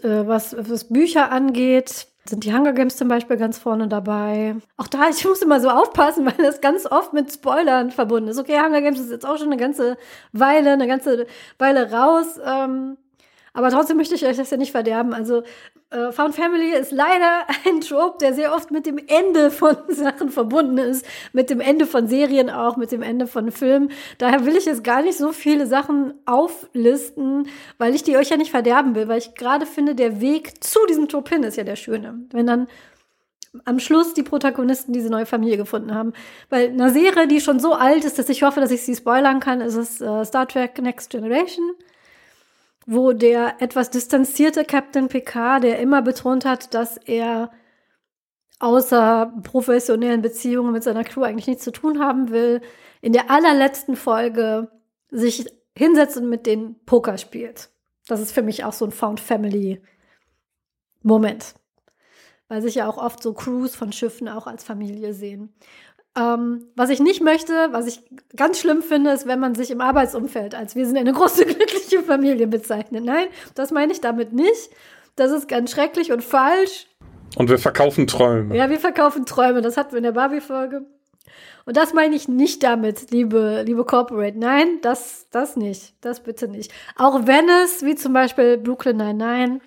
[0.03, 4.55] Äh, was, was Bücher angeht, sind die Hunger Games zum Beispiel ganz vorne dabei.
[4.77, 8.39] Auch da, ich muss immer so aufpassen, weil das ganz oft mit Spoilern verbunden ist.
[8.39, 9.97] Okay, Hunger Games ist jetzt auch schon eine ganze
[10.31, 11.25] Weile, eine ganze
[11.57, 12.39] Weile raus.
[12.45, 12.97] Ähm,
[13.53, 15.13] aber trotzdem möchte ich euch das ja nicht verderben.
[15.13, 15.43] Also
[15.89, 20.29] äh, Found Family ist leider ein Trope, der sehr oft mit dem Ende von Sachen
[20.29, 23.91] verbunden ist, mit dem Ende von Serien auch, mit dem Ende von Filmen.
[24.17, 27.47] Daher will ich jetzt gar nicht so viele Sachen auflisten,
[27.77, 30.79] weil ich die euch ja nicht verderben will, weil ich gerade finde, der Weg zu
[30.87, 32.25] diesem Trope hin ist ja der schöne.
[32.31, 32.67] Wenn dann
[33.65, 36.13] am Schluss die Protagonisten diese neue Familie gefunden haben.
[36.49, 39.41] Weil eine Serie, die schon so alt ist, dass ich hoffe, dass ich sie spoilern
[39.41, 41.73] kann, ist es äh, Star Trek Next Generation
[42.85, 47.51] wo der etwas distanzierte Captain Picard, der immer betont hat, dass er
[48.59, 52.61] außer professionellen Beziehungen mit seiner Crew eigentlich nichts zu tun haben will,
[53.01, 54.69] in der allerletzten Folge
[55.09, 57.69] sich hinsetzt und mit den Poker spielt.
[58.07, 59.81] Das ist für mich auch so ein Found Family
[61.01, 61.55] Moment.
[62.47, 65.53] Weil sich ja auch oft so Crews von Schiffen auch als Familie sehen.
[66.17, 68.01] Ähm, was ich nicht möchte, was ich
[68.35, 72.03] ganz schlimm finde, ist, wenn man sich im Arbeitsumfeld als wir sind eine große glückliche
[72.03, 73.05] Familie bezeichnet.
[73.05, 74.69] Nein, das meine ich damit nicht.
[75.15, 76.87] Das ist ganz schrecklich und falsch.
[77.37, 78.55] Und wir verkaufen Träume.
[78.57, 79.61] Ja, wir verkaufen Träume.
[79.61, 80.85] Das hatten wir in der Barbie-Folge.
[81.65, 84.37] Und das meine ich nicht damit, liebe, liebe Corporate.
[84.37, 85.93] Nein, das, das nicht.
[86.01, 86.73] Das bitte nicht.
[86.97, 89.61] Auch wenn es, wie zum Beispiel Brooklyn 99,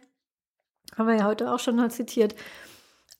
[0.96, 2.34] haben wir ja heute auch schon mal zitiert,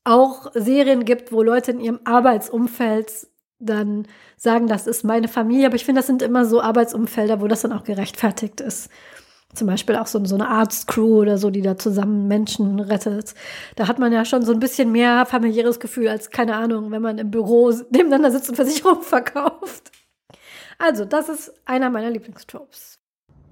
[0.04, 3.26] auch Serien gibt, wo Leute in ihrem Arbeitsumfeld
[3.58, 5.66] dann sagen, das ist meine Familie.
[5.66, 8.90] Aber ich finde, das sind immer so Arbeitsumfelder, wo das dann auch gerechtfertigt ist.
[9.54, 13.34] zum Beispiel auch so, so eine Arztcrew oder so, die da zusammen Menschen rettet.
[13.76, 17.02] Da hat man ja schon so ein bisschen mehr familiäres Gefühl als, keine Ahnung, wenn
[17.02, 19.92] man im Büro nebeneinander sitzt und Versicherungen verkauft.
[20.78, 22.98] Also, das ist einer meiner Lieblingstropes.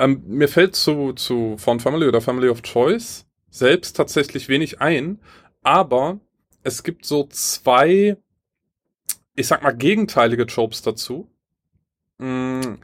[0.01, 5.21] Ähm, mir fällt zu, zu Found Family oder Family of Choice selbst tatsächlich wenig ein,
[5.63, 6.19] aber
[6.63, 8.17] es gibt so zwei,
[9.35, 11.31] ich sag mal, gegenteilige Tropes dazu,
[12.19, 12.75] mm,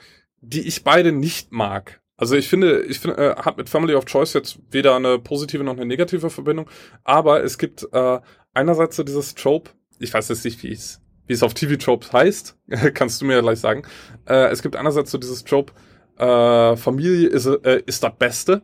[0.40, 2.00] die ich beide nicht mag.
[2.16, 5.62] Also ich finde, ich finde, äh, hat mit Family of Choice jetzt weder eine positive
[5.62, 6.68] noch eine negative Verbindung,
[7.04, 8.20] aber es gibt äh,
[8.54, 9.70] einerseits so dieses Trope,
[10.00, 12.56] ich weiß jetzt nicht, wie es, wie es auf TV-Tropes heißt,
[12.94, 13.82] kannst du mir ja gleich sagen.
[14.26, 15.72] Äh, es gibt einerseits so dieses Trope,
[16.18, 18.62] äh, Familie ist, äh, ist das Beste.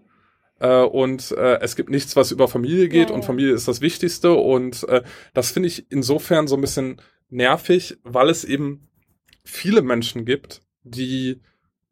[0.61, 3.81] Äh, und äh, es gibt nichts, was über Familie geht ja, und Familie ist das
[3.81, 4.33] Wichtigste.
[4.33, 5.03] Und äh,
[5.33, 7.01] das finde ich insofern so ein bisschen
[7.31, 8.89] nervig, weil es eben
[9.45, 11.41] viele Menschen gibt, die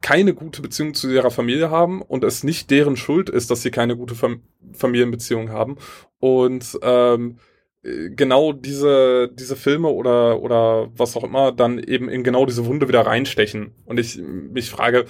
[0.01, 3.71] keine gute Beziehung zu ihrer Familie haben und es nicht deren Schuld ist, dass sie
[3.71, 4.41] keine gute Fam
[4.73, 5.77] Familienbeziehung haben.
[6.19, 7.37] Und ähm,
[7.83, 12.87] genau diese, diese Filme oder, oder was auch immer dann eben in genau diese Wunde
[12.87, 13.71] wieder reinstechen.
[13.85, 15.05] Und ich mich frage,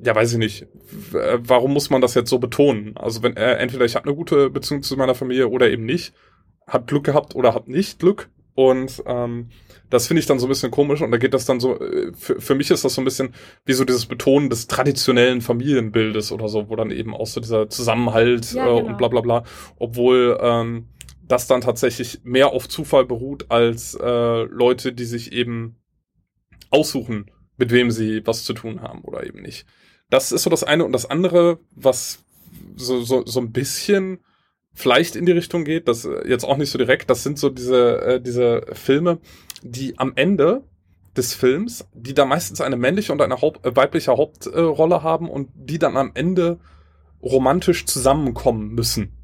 [0.00, 0.66] ja, weiß ich nicht,
[1.12, 2.96] warum muss man das jetzt so betonen?
[2.96, 6.12] Also wenn äh, entweder ich habe eine gute Beziehung zu meiner Familie oder eben nicht,
[6.66, 8.30] hab Glück gehabt oder hab nicht Glück.
[8.54, 9.50] Und ähm,
[9.88, 12.12] das finde ich dann so ein bisschen komisch und da geht das dann so, äh,
[12.12, 13.32] für, für mich ist das so ein bisschen
[13.64, 17.68] wie so dieses Betonen des traditionellen Familienbildes oder so, wo dann eben auch so dieser
[17.68, 18.78] Zusammenhalt ja, genau.
[18.80, 19.44] äh, und bla bla bla,
[19.78, 20.88] obwohl ähm,
[21.22, 25.76] das dann tatsächlich mehr auf Zufall beruht als äh, Leute, die sich eben
[26.70, 29.66] aussuchen, mit wem sie was zu tun haben oder eben nicht.
[30.10, 32.24] Das ist so das eine und das andere, was
[32.76, 34.20] so, so, so ein bisschen
[34.72, 38.00] vielleicht in die Richtung geht, das jetzt auch nicht so direkt, das sind so diese,
[38.00, 39.18] äh, diese Filme,
[39.62, 40.62] die am Ende
[41.16, 45.28] des Films, die da meistens eine männliche und eine Haupt, äh, weibliche Hauptrolle äh, haben
[45.28, 46.58] und die dann am Ende
[47.22, 49.17] romantisch zusammenkommen müssen.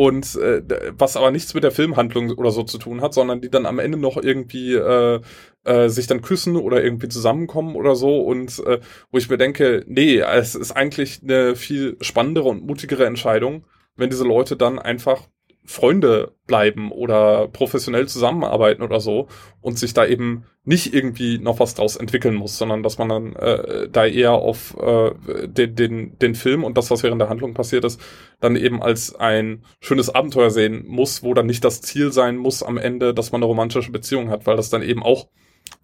[0.00, 0.62] Und äh,
[0.96, 3.78] was aber nichts mit der Filmhandlung oder so zu tun hat, sondern die dann am
[3.78, 5.20] Ende noch irgendwie äh,
[5.64, 8.22] äh, sich dann küssen oder irgendwie zusammenkommen oder so.
[8.22, 8.80] Und äh,
[9.10, 14.08] wo ich mir denke, nee, es ist eigentlich eine viel spannendere und mutigere Entscheidung, wenn
[14.08, 15.28] diese Leute dann einfach
[15.70, 19.28] Freunde bleiben oder professionell zusammenarbeiten oder so
[19.60, 23.36] und sich da eben nicht irgendwie noch was draus entwickeln muss, sondern dass man dann
[23.36, 25.12] äh, da eher auf äh,
[25.46, 28.00] den, den, den Film und das, was während der Handlung passiert ist,
[28.40, 32.64] dann eben als ein schönes Abenteuer sehen muss, wo dann nicht das Ziel sein muss
[32.64, 35.28] am Ende, dass man eine romantische Beziehung hat, weil das dann eben auch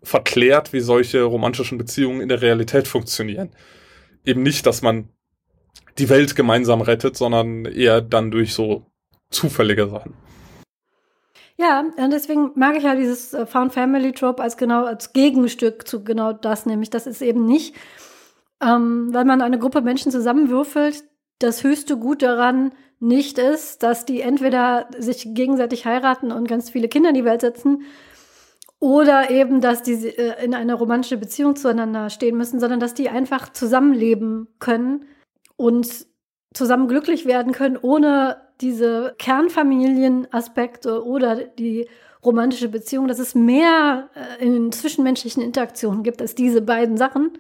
[0.03, 3.51] verklärt, wie solche romantischen Beziehungen in der Realität funktionieren.
[4.25, 5.11] Eben nicht, dass man
[5.97, 8.85] die Welt gemeinsam rettet, sondern eher dann durch so
[9.37, 10.15] zufällige Sachen.
[11.59, 15.89] Ja, und deswegen mag ich ja dieses äh, Found Family Trope als genau als Gegenstück
[15.89, 17.75] zu genau das, nämlich das ist eben nicht,
[18.61, 21.05] ähm, weil man eine Gruppe Menschen zusammenwürfelt,
[21.39, 26.89] das höchste Gut daran nicht ist, dass die entweder sich gegenseitig heiraten und ganz viele
[26.89, 27.85] Kinder in die Welt setzen
[28.79, 33.09] oder eben, dass die äh, in einer romantischen Beziehung zueinander stehen müssen, sondern dass die
[33.09, 35.07] einfach zusammenleben können
[35.57, 36.07] und
[36.53, 41.89] zusammen glücklich werden können, ohne diese Kernfamilienaspekte oder die
[42.25, 47.39] romantische Beziehung, dass es mehr äh, in zwischenmenschlichen Interaktionen gibt als diese beiden Sachen.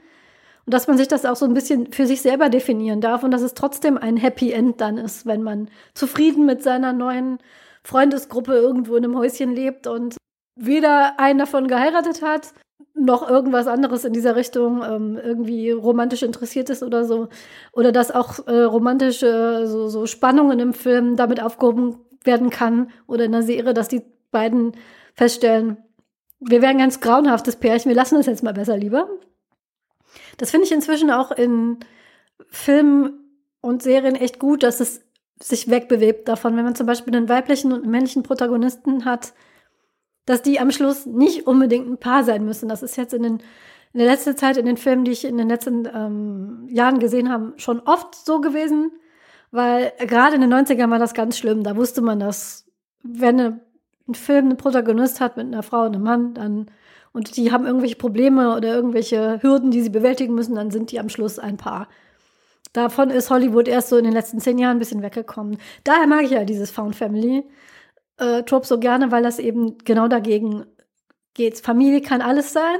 [0.66, 3.30] Und dass man sich das auch so ein bisschen für sich selber definieren darf und
[3.30, 7.38] dass es trotzdem ein Happy End dann ist, wenn man zufrieden mit seiner neuen
[7.84, 10.16] Freundesgruppe irgendwo in einem Häuschen lebt und
[10.56, 12.52] weder einen davon geheiratet hat,
[12.98, 17.28] noch irgendwas anderes in dieser Richtung ähm, irgendwie romantisch interessiert ist oder so.
[17.72, 23.24] Oder dass auch äh, romantische so, so Spannungen im Film damit aufgehoben werden kann oder
[23.24, 24.72] in der Serie, dass die beiden
[25.14, 25.76] feststellen,
[26.40, 29.08] wir wären ganz grauenhaftes Pärchen, wir lassen das jetzt mal besser lieber.
[30.38, 31.78] Das finde ich inzwischen auch in
[32.48, 35.02] Filmen und Serien echt gut, dass es
[35.40, 39.34] sich wegbewebt davon, wenn man zum Beispiel einen weiblichen und männlichen Protagonisten hat,
[40.26, 42.68] dass die am Schluss nicht unbedingt ein Paar sein müssen.
[42.68, 43.38] Das ist jetzt in, den,
[43.92, 47.30] in der letzten Zeit, in den Filmen, die ich in den letzten ähm, Jahren gesehen
[47.30, 48.92] habe, schon oft so gewesen.
[49.52, 51.62] Weil gerade in den 90ern war das ganz schlimm.
[51.62, 52.66] Da wusste man, dass
[53.02, 56.66] wenn ein Film einen Protagonist hat mit einer Frau und einem Mann, dann
[57.12, 61.00] und die haben irgendwelche Probleme oder irgendwelche Hürden, die sie bewältigen müssen, dann sind die
[61.00, 61.88] am Schluss ein Paar.
[62.74, 65.56] Davon ist Hollywood erst so in den letzten zehn Jahren ein bisschen weggekommen.
[65.82, 67.44] Daher mag ich ja dieses Found Family
[68.18, 70.66] äh, Trope so gerne, weil das eben genau dagegen
[71.34, 71.58] geht.
[71.58, 72.78] Familie kann alles sein.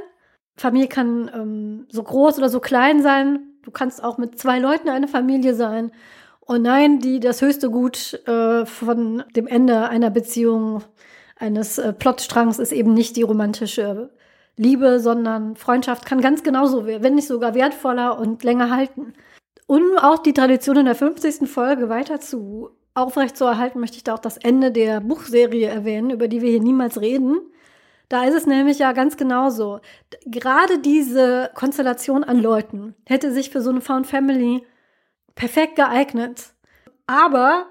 [0.57, 3.41] Familie kann ähm, so groß oder so klein sein.
[3.63, 5.93] Du kannst auch mit zwei Leuten eine Familie sein.
[6.41, 10.83] Und nein, die das höchste Gut äh, von dem Ende einer Beziehung,
[11.37, 14.11] eines äh, Plotstrangs ist eben nicht die romantische
[14.57, 19.13] Liebe, sondern Freundschaft kann ganz genauso, wenn nicht sogar wertvoller und länger halten.
[19.67, 21.49] um auch die Tradition in der 50.
[21.49, 26.43] Folge weiter zu aufrechtzuerhalten, möchte ich da auch das Ende der Buchserie erwähnen, über die
[26.43, 27.41] wir hier niemals reden.
[28.09, 29.81] Da ist es nämlich ja ganz genauso.
[30.25, 34.65] Gerade diese Konstellation an Leuten hätte sich für so eine Found Family
[35.35, 36.53] perfekt geeignet.
[37.07, 37.67] Aber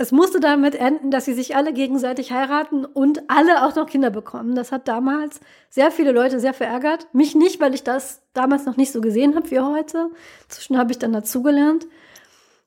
[0.00, 4.08] es musste damit enden, dass sie sich alle gegenseitig heiraten und alle auch noch Kinder
[4.08, 4.54] bekommen.
[4.54, 7.06] Das hat damals sehr viele Leute sehr verärgert.
[7.12, 10.10] Mich nicht, weil ich das damals noch nicht so gesehen habe wie heute.
[10.44, 11.86] Inzwischen habe ich dann dazugelernt.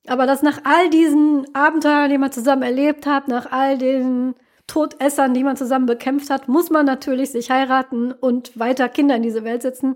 [0.08, 4.36] Aber dass nach all diesen Abenteuern, die man zusammen erlebt hat, nach all den
[4.68, 9.24] Todessern, die man zusammen bekämpft hat, muss man natürlich sich heiraten und weiter Kinder in
[9.24, 9.96] diese Welt setzen.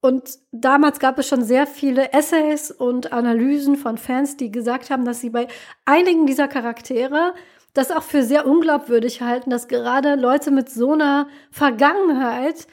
[0.00, 5.04] Und damals gab es schon sehr viele Essays und Analysen von Fans, die gesagt haben,
[5.04, 5.48] dass sie bei
[5.86, 7.34] einigen dieser Charaktere
[7.72, 12.66] das auch für sehr unglaubwürdig halten, dass gerade Leute mit so einer Vergangenheit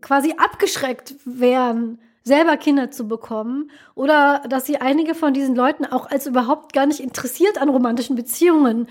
[0.00, 6.10] quasi abgeschreckt wären, selber Kinder zu bekommen oder dass sie einige von diesen Leuten auch
[6.10, 8.88] als überhaupt gar nicht interessiert an romantischen Beziehungen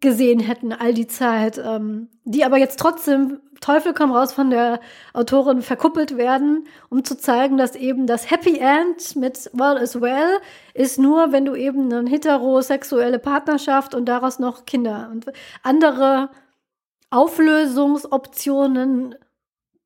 [0.00, 4.80] gesehen hätten all die Zeit, ähm, die aber jetzt trotzdem Teufel komm raus von der
[5.12, 10.38] Autorin verkuppelt werden, um zu zeigen, dass eben das Happy End mit Well is Well
[10.72, 15.26] ist nur, wenn du eben eine heterosexuelle Partnerschaft und daraus noch Kinder und
[15.62, 16.30] andere
[17.10, 19.14] Auflösungsoptionen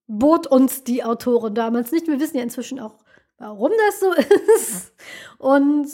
[0.06, 2.06] bot uns die Autorin damals nicht.
[2.06, 2.96] Wir wissen ja inzwischen auch,
[3.38, 4.12] warum das so
[4.56, 4.92] ist.
[5.38, 5.88] Und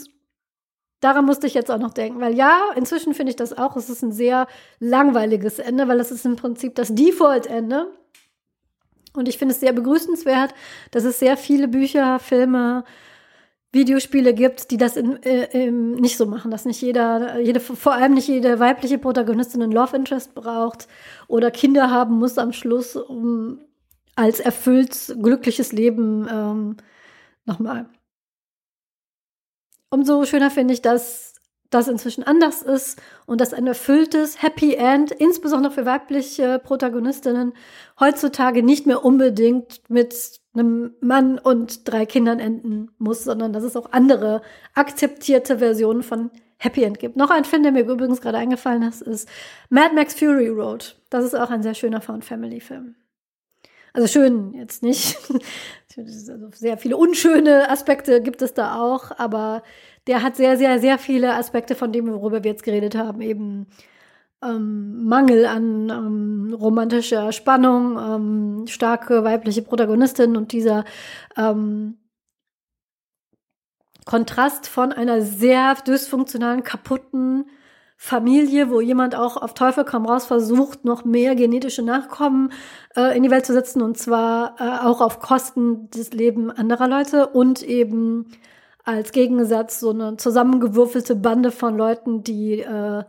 [1.00, 3.88] daran musste ich jetzt auch noch denken, weil ja, inzwischen finde ich das auch, es
[3.88, 4.46] ist ein sehr
[4.78, 7.92] langweiliges Ende, weil es ist im Prinzip das Default-Ende.
[9.14, 10.54] Und ich finde es sehr begrüßenswert,
[10.92, 12.84] dass es sehr viele Bücher, Filme,
[13.72, 18.14] Videospiele gibt, die das in, äh, nicht so machen, dass nicht jeder, jede, vor allem
[18.14, 20.88] nicht jede weibliche Protagonistin einen Love Interest braucht
[21.28, 23.61] oder Kinder haben muss am Schluss, um
[24.20, 26.76] als erfüllt glückliches Leben ähm,
[27.44, 27.86] nochmal
[29.90, 31.34] umso schöner finde ich, dass
[31.68, 37.52] das inzwischen anders ist und dass ein erfülltes Happy End, insbesondere für weibliche Protagonistinnen,
[38.00, 43.76] heutzutage nicht mehr unbedingt mit einem Mann und drei Kindern enden muss, sondern dass es
[43.76, 44.42] auch andere
[44.74, 47.16] akzeptierte Versionen von Happy End gibt.
[47.16, 49.28] Noch ein Film, der mir übrigens gerade eingefallen ist, ist
[49.68, 50.96] Mad Max Fury Road.
[51.08, 52.96] Das ist auch ein sehr schöner Found Family Film.
[53.93, 55.18] Also schön jetzt nicht.
[55.97, 59.64] Also sehr viele unschöne Aspekte gibt es da auch, aber
[60.07, 63.66] der hat sehr, sehr, sehr viele Aspekte von dem, worüber wir jetzt geredet haben, eben
[64.41, 70.84] ähm, Mangel an ähm, romantischer Spannung, ähm, starke weibliche Protagonistin und dieser
[71.36, 71.99] ähm,
[74.05, 77.47] Kontrast von einer sehr dysfunktionalen, kaputten
[78.03, 82.51] Familie, wo jemand auch auf Teufel komm raus versucht, noch mehr genetische Nachkommen
[82.96, 86.88] äh, in die Welt zu setzen und zwar äh, auch auf Kosten des Lebens anderer
[86.88, 88.32] Leute und eben
[88.84, 93.05] als Gegensatz so eine zusammengewürfelte Bande von Leuten, die äh,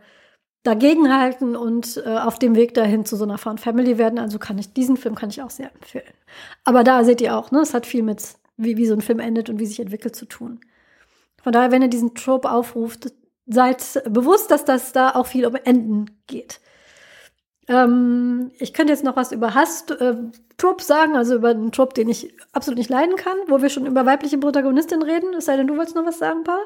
[0.62, 4.18] dagegenhalten und äh, auf dem Weg dahin zu so einer Found Family werden.
[4.18, 6.12] Also kann ich diesen Film kann ich auch sehr empfehlen.
[6.64, 8.22] Aber da seht ihr auch, ne, es hat viel mit
[8.58, 10.60] wie, wie so ein Film endet und wie sich entwickelt zu tun.
[11.42, 13.10] Von daher, wenn ihr diesen Trope aufruft,
[13.46, 16.60] seid bewusst, dass das da auch viel um Enden geht.
[17.68, 22.08] Ähm, ich könnte jetzt noch was über Hass-Tropes äh, sagen, also über einen Trope, den
[22.08, 25.34] ich absolut nicht leiden kann, wo wir schon über weibliche Protagonistinnen reden.
[25.34, 26.64] Es sei denn, du wolltest noch was sagen, Paul?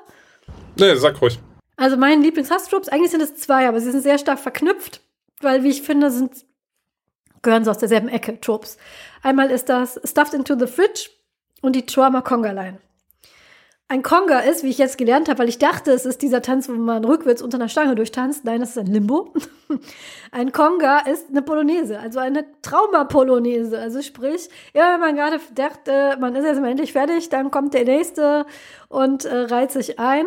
[0.78, 1.38] Nee, sag ruhig.
[1.76, 5.02] Also mein Lieblings-Hass-Tropes, eigentlich sind es zwei, aber sie sind sehr stark verknüpft,
[5.40, 6.46] weil, wie ich finde, sind,
[7.42, 8.78] gehören sie aus derselben Ecke, Tropes.
[9.22, 11.10] Einmal ist das Stuffed into the Fridge
[11.60, 12.78] und die Trauma Conga Line
[13.88, 16.68] ein Conga ist, wie ich jetzt gelernt habe, weil ich dachte, es ist dieser Tanz,
[16.68, 18.44] wo man rückwärts unter einer Stange durchtanzt.
[18.44, 19.32] Nein, das ist ein Limbo.
[20.32, 23.78] ein Conga ist eine Polonaise, also eine Trauma-Polonaise.
[23.78, 27.84] Also sprich, ja, wenn man gerade dachte, man ist jetzt endlich fertig, dann kommt der
[27.84, 28.44] nächste
[28.88, 30.26] und äh, reiht sich ein.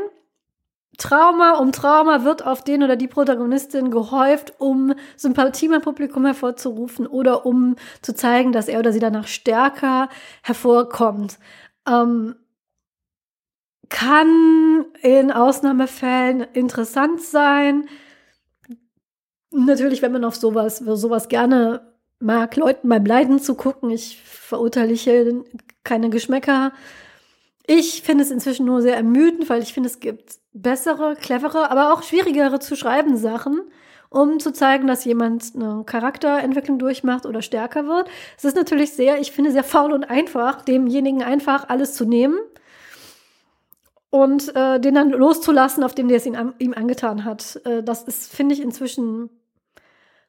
[0.98, 7.08] Trauma um Trauma wird auf den oder die Protagonistin gehäuft, um Sympathie beim Publikum hervorzurufen
[7.08, 10.10] oder um zu zeigen, dass er oder sie danach stärker
[10.44, 11.40] hervorkommt.
[11.88, 12.36] Ähm,
[13.90, 17.88] kann in Ausnahmefällen interessant sein.
[19.52, 21.82] Natürlich, wenn man auf sowas, sowas gerne
[22.20, 23.90] mag, Leuten beim Leiden zu gucken.
[23.90, 25.44] Ich verurteile hier
[25.84, 26.72] keine Geschmäcker.
[27.66, 31.94] Ich finde es inzwischen nur sehr ermüdend, weil ich finde, es gibt bessere, clevere, aber
[31.94, 33.62] auch schwierigere zu schreiben Sachen,
[34.10, 38.10] um zu zeigen, dass jemand eine Charakterentwicklung durchmacht oder stärker wird.
[38.38, 42.40] Es ist natürlich sehr, ich finde, sehr faul und einfach, demjenigen einfach alles zu nehmen
[44.10, 47.62] und äh, den dann loszulassen, auf dem der es ihn an, ihm angetan hat.
[47.66, 49.30] Äh, das ist, finde ich, inzwischen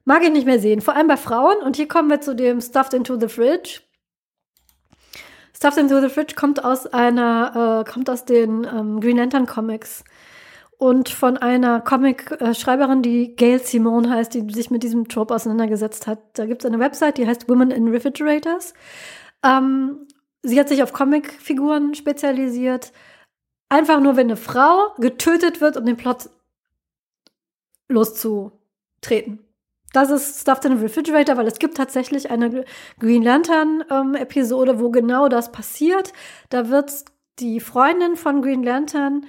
[0.05, 0.81] mag ich nicht mehr sehen.
[0.81, 1.59] Vor allem bei Frauen.
[1.59, 3.81] Und hier kommen wir zu dem Stuffed into the Fridge.
[5.57, 10.05] Stuffed into the Fridge kommt aus einer, äh, kommt aus den ähm, Green Lantern Comics
[10.81, 16.20] und von einer Comic-Schreiberin, die Gail Simone heißt, die sich mit diesem Trope auseinandergesetzt hat.
[16.33, 18.72] Da gibt es eine Website, die heißt Women in Refrigerators.
[19.45, 20.07] Ähm,
[20.43, 22.93] sie hat sich auf Comic-Figuren spezialisiert.
[23.71, 26.29] Einfach nur, wenn eine Frau getötet wird, um den Plot
[27.89, 29.39] loszutreten.
[29.93, 32.64] Das ist Stuffed in a Refrigerator, weil es gibt tatsächlich eine
[32.99, 36.12] Green Lantern-Episode, ähm, wo genau das passiert.
[36.49, 37.05] Da wird
[37.39, 39.27] die Freundin von Green Lantern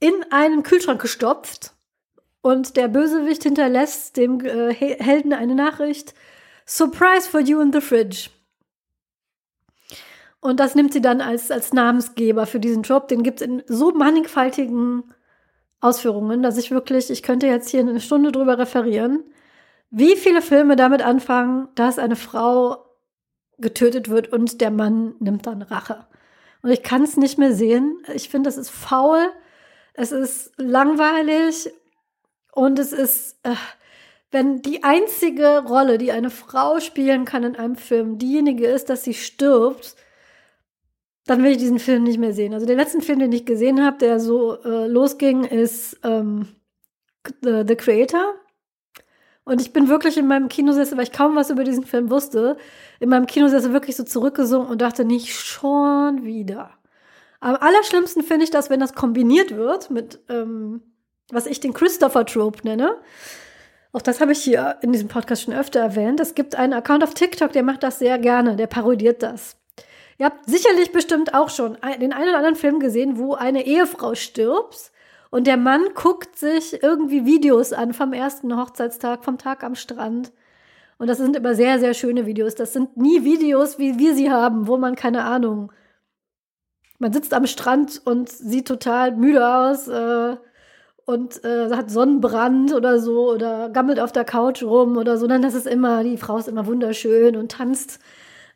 [0.00, 1.72] in einen Kühlschrank gestopft
[2.40, 6.14] und der Bösewicht hinterlässt dem äh, Helden eine Nachricht:
[6.66, 8.30] Surprise for you in the fridge.
[10.42, 13.06] Und das nimmt sie dann als, als Namensgeber für diesen Job.
[13.06, 15.04] Den gibt es in so mannigfaltigen
[15.80, 19.22] Ausführungen, dass ich wirklich, ich könnte jetzt hier eine Stunde drüber referieren,
[19.90, 22.84] wie viele Filme damit anfangen, dass eine Frau
[23.58, 26.08] getötet wird und der Mann nimmt dann Rache.
[26.62, 28.02] Und ich kann es nicht mehr sehen.
[28.12, 29.20] Ich finde, das ist faul.
[29.94, 31.72] Es ist langweilig
[32.50, 33.54] und es ist, äh,
[34.32, 39.04] wenn die einzige Rolle, die eine Frau spielen kann in einem Film, diejenige ist, dass
[39.04, 39.94] sie stirbt,
[41.26, 42.54] dann will ich diesen Film nicht mehr sehen.
[42.54, 46.48] Also den letzten Film, den ich gesehen habe, der so äh, losging, ist ähm,
[47.42, 48.34] The, The Creator.
[49.44, 52.56] Und ich bin wirklich in meinem Kinosessel, weil ich kaum was über diesen Film wusste,
[53.00, 56.70] in meinem Kinosessel wirklich so zurückgesungen und dachte nicht schon wieder.
[57.40, 60.82] Am allerschlimmsten finde ich das, wenn das kombiniert wird mit, ähm,
[61.30, 62.96] was ich den Christopher Trope nenne.
[63.92, 66.20] Auch das habe ich hier in diesem Podcast schon öfter erwähnt.
[66.20, 69.56] Es gibt einen Account auf TikTok, der macht das sehr gerne, der parodiert das.
[70.18, 74.14] Ihr habt sicherlich bestimmt auch schon den einen oder anderen Film gesehen, wo eine Ehefrau
[74.14, 74.92] stirbt
[75.30, 80.30] und der Mann guckt sich irgendwie Videos an vom ersten Hochzeitstag, vom Tag am Strand.
[80.98, 82.54] Und das sind immer sehr, sehr schöne Videos.
[82.54, 85.72] Das sind nie Videos, wie wir sie haben, wo man, keine Ahnung,
[86.98, 90.36] man sitzt am Strand und sieht total müde aus äh,
[91.04, 95.26] und äh, hat Sonnenbrand oder so oder gammelt auf der Couch rum oder so.
[95.26, 97.98] Dann das ist immer, die Frau ist immer wunderschön und tanzt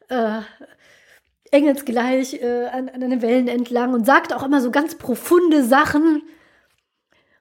[0.09, 0.43] äh,
[1.53, 6.23] engelsgleich äh, an, an den Wellen entlang und sagt auch immer so ganz profunde Sachen.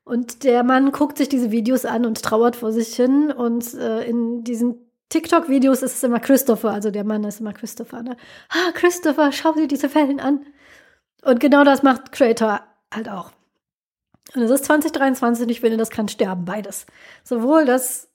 [0.03, 3.32] Und der Mann guckt sich diese Videos an und trauert vor sich hin.
[3.32, 8.03] Und äh, in diesen TikTok-Videos ist es immer Christopher, also der Mann ist immer Christopher.
[8.03, 8.18] Ne?
[8.49, 10.45] Ah, Christopher, schau dir diese Wellen an.
[11.24, 12.62] Und genau das macht Creator
[12.93, 13.32] halt auch.
[14.36, 16.86] Und es ist 2023 und ich finde, das kann sterben, beides.
[17.24, 18.10] Sowohl das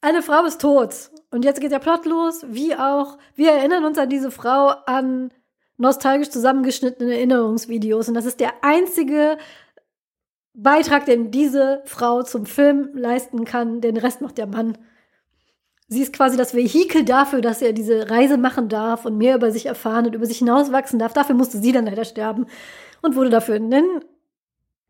[0.00, 3.98] eine Frau ist tot und jetzt geht der Plot los, wie auch wir erinnern uns
[3.98, 5.30] an diese Frau an
[5.76, 9.38] nostalgisch zusammengeschnittene Erinnerungsvideos und das ist der einzige
[10.54, 13.80] Beitrag, den diese Frau zum Film leisten kann.
[13.80, 14.76] Den Rest macht der Mann.
[15.86, 19.52] Sie ist quasi das Vehikel dafür, dass er diese Reise machen darf und mehr über
[19.52, 21.12] sich erfahren und über sich hinauswachsen darf.
[21.12, 22.46] Dafür musste sie dann leider sterben
[23.02, 23.86] und wurde dafür in den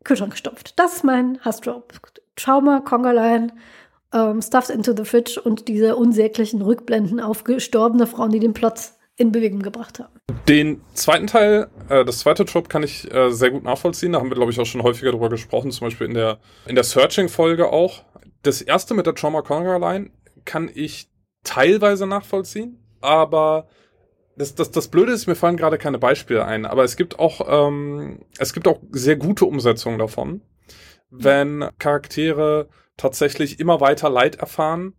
[0.03, 0.77] Kühlschrank gestopft.
[0.77, 1.93] Das ist mein Hassdrop.
[2.35, 3.53] Trauma, Congerline,
[4.13, 8.91] ähm, Stuffed into the Fridge und diese unsäglichen Rückblenden auf gestorbene Frauen, die den Plot
[9.17, 10.13] in Bewegung gebracht haben.
[10.47, 14.13] Den zweiten Teil, äh, das zweite Trope kann ich äh, sehr gut nachvollziehen.
[14.13, 16.75] Da haben wir, glaube ich, auch schon häufiger drüber gesprochen, zum Beispiel in der, in
[16.75, 18.03] der Searching-Folge auch.
[18.43, 20.11] Das erste mit der Trauma Congerline
[20.45, 21.09] kann ich
[21.43, 23.67] teilweise nachvollziehen, aber
[24.37, 27.67] das, das, das Blöde ist, mir fallen gerade keine Beispiele ein, aber es gibt auch,
[27.67, 30.41] ähm, es gibt auch sehr gute Umsetzungen davon,
[31.09, 34.93] wenn Charaktere tatsächlich immer weiter Leid erfahren,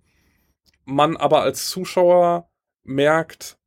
[0.85, 2.51] man aber als Zuschauer
[2.83, 3.59] merkt,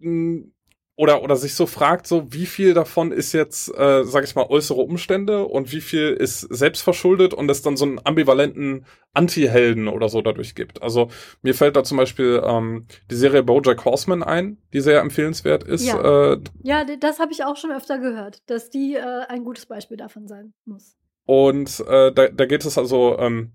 [0.00, 0.54] hm,
[0.98, 4.46] oder, oder sich so fragt, so wie viel davon ist jetzt, äh, sag ich mal,
[4.48, 10.08] äußere Umstände und wie viel ist selbstverschuldet und es dann so einen ambivalenten Anti-Helden oder
[10.08, 10.82] so dadurch gibt.
[10.82, 11.08] Also
[11.42, 15.86] mir fällt da zum Beispiel ähm, die Serie BoJack Horseman ein, die sehr empfehlenswert ist.
[15.86, 19.66] Ja, äh, ja das habe ich auch schon öfter gehört, dass die äh, ein gutes
[19.66, 20.96] Beispiel davon sein muss.
[21.28, 23.52] Und äh, da, da geht es also ähm,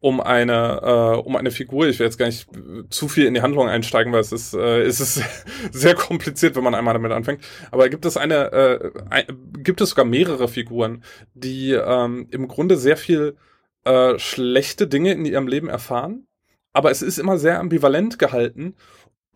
[0.00, 1.88] um eine äh, um eine Figur.
[1.88, 2.46] Ich will jetzt gar nicht
[2.90, 5.22] zu viel in die Handlung einsteigen, weil es ist äh, es ist
[5.72, 7.42] sehr kompliziert, wenn man einmal damit anfängt.
[7.70, 9.24] Aber gibt es eine äh, ein,
[9.62, 11.02] gibt es sogar mehrere Figuren,
[11.32, 13.38] die ähm, im Grunde sehr viel
[13.84, 16.26] äh, schlechte Dinge in ihrem Leben erfahren,
[16.74, 18.74] aber es ist immer sehr ambivalent gehalten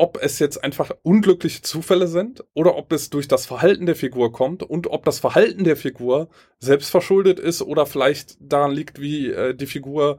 [0.01, 4.33] ob es jetzt einfach unglückliche Zufälle sind oder ob es durch das Verhalten der Figur
[4.33, 9.29] kommt und ob das Verhalten der Figur selbst verschuldet ist oder vielleicht daran liegt, wie
[9.31, 10.17] äh, die Figur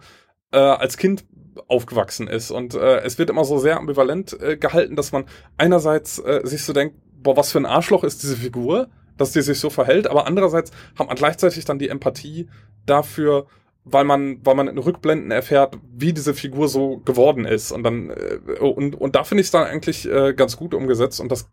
[0.52, 1.26] äh, als Kind
[1.68, 2.52] aufgewachsen ist.
[2.52, 5.26] Und äh, es wird immer so sehr ambivalent äh, gehalten, dass man
[5.58, 9.42] einerseits äh, sich so denkt, boah, was für ein Arschloch ist diese Figur, dass die
[9.42, 12.48] sich so verhält, aber andererseits hat man gleichzeitig dann die Empathie
[12.86, 13.48] dafür,
[13.84, 17.72] weil man, weil man in Rückblenden erfährt, wie diese Figur so geworden ist.
[17.72, 21.20] Und dann, äh, und, und da finde ich es dann eigentlich äh, ganz gut umgesetzt.
[21.20, 21.50] Und das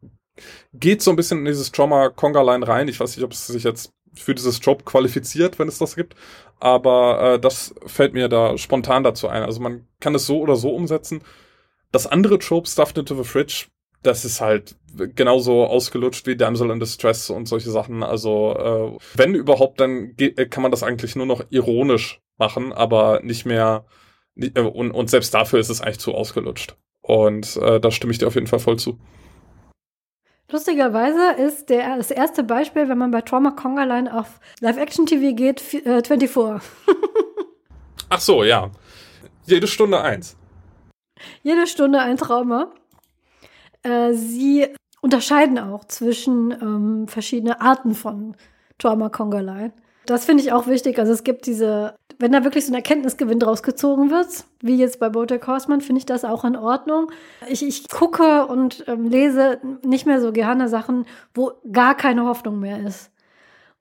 [0.72, 2.88] geht so ein bisschen in dieses Trauma-Conga-Line rein.
[2.88, 6.14] Ich weiß nicht, ob es sich jetzt für dieses Job qualifiziert, wenn es das gibt.
[6.60, 9.42] Aber äh, das fällt mir da spontan dazu ein.
[9.42, 11.22] Also man kann es so oder so umsetzen.
[11.92, 13.66] Das andere Trope, Stuffed into the Fridge,
[14.02, 14.76] das ist halt
[15.14, 18.02] genauso ausgelutscht wie Damsel in Distress und solche Sachen.
[18.02, 20.16] Also äh, wenn überhaupt, dann
[20.50, 23.84] kann man das eigentlich nur noch ironisch machen, aber nicht mehr
[24.36, 26.76] äh, und, und selbst dafür ist es eigentlich zu ausgelutscht.
[27.02, 28.98] Und äh, da stimme ich dir auf jeden Fall voll zu.
[30.50, 35.74] Lustigerweise ist der, das erste Beispiel, wenn man bei Trauma Conga Line auf Live-Action-TV geht,
[35.84, 36.62] äh, 24.
[38.08, 38.70] Ach so, ja.
[39.46, 40.36] Jede Stunde eins.
[41.42, 42.72] Jede Stunde ein Trauma.
[43.88, 44.66] Äh, sie
[45.00, 48.36] unterscheiden auch zwischen ähm, verschiedene Arten von
[48.78, 49.72] Trauma Conga Line.
[50.06, 50.98] Das finde ich auch wichtig.
[50.98, 55.00] Also es gibt diese, wenn da wirklich so ein Erkenntnisgewinn draus gezogen wird, wie jetzt
[55.00, 57.10] bei Bojack Horseman, finde ich das auch in Ordnung.
[57.48, 62.58] Ich, ich gucke und ähm, lese nicht mehr so gerne Sachen, wo gar keine Hoffnung
[62.58, 63.10] mehr ist.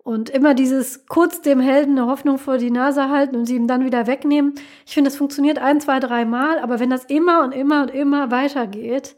[0.04, 3.68] Und immer dieses kurz dem Helden eine Hoffnung vor die Nase halten und sie ihm
[3.68, 4.56] dann wieder wegnehmen.
[4.86, 7.92] Ich finde, das funktioniert ein, zwei, drei Mal, aber wenn das immer und immer und
[7.92, 9.18] immer weitergeht,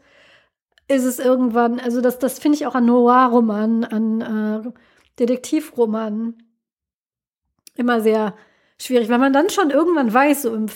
[0.90, 4.72] ist es irgendwann, also das, das finde ich auch an Noir-Romanen, an äh,
[5.18, 6.42] Detektivromanen
[7.76, 8.34] immer sehr
[8.78, 10.66] schwierig, weil man dann schon irgendwann weiß, so im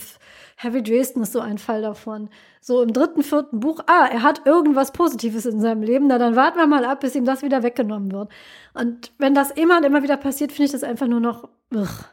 [0.57, 2.31] Heavy Dresden ist so ein Fall davon.
[2.61, 6.37] So im dritten, vierten Buch, ah, er hat irgendwas Positives in seinem Leben, na dann
[6.37, 8.31] warten wir mal ab, bis ihm das wieder weggenommen wird.
[8.73, 12.05] Und wenn das immer und immer wieder passiert, finde ich das einfach nur noch ugh,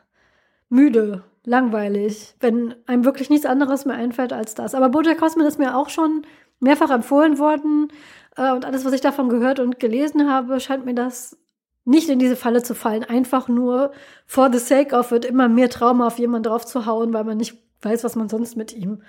[0.69, 4.73] müde, langweilig, wenn einem wirklich nichts anderes mehr einfällt als das.
[4.73, 6.23] Aber Bojack Horseman ist mir auch schon
[6.61, 7.89] mehrfach empfohlen worden
[8.37, 11.37] äh, und alles, was ich davon gehört und gelesen habe, scheint mir das
[11.83, 13.91] nicht in diese Falle zu fallen, einfach nur
[14.25, 17.37] for the sake of it immer mehr Trauma auf jemanden drauf zu hauen, weil man
[17.37, 19.01] nicht weiß, was man sonst mit ihm.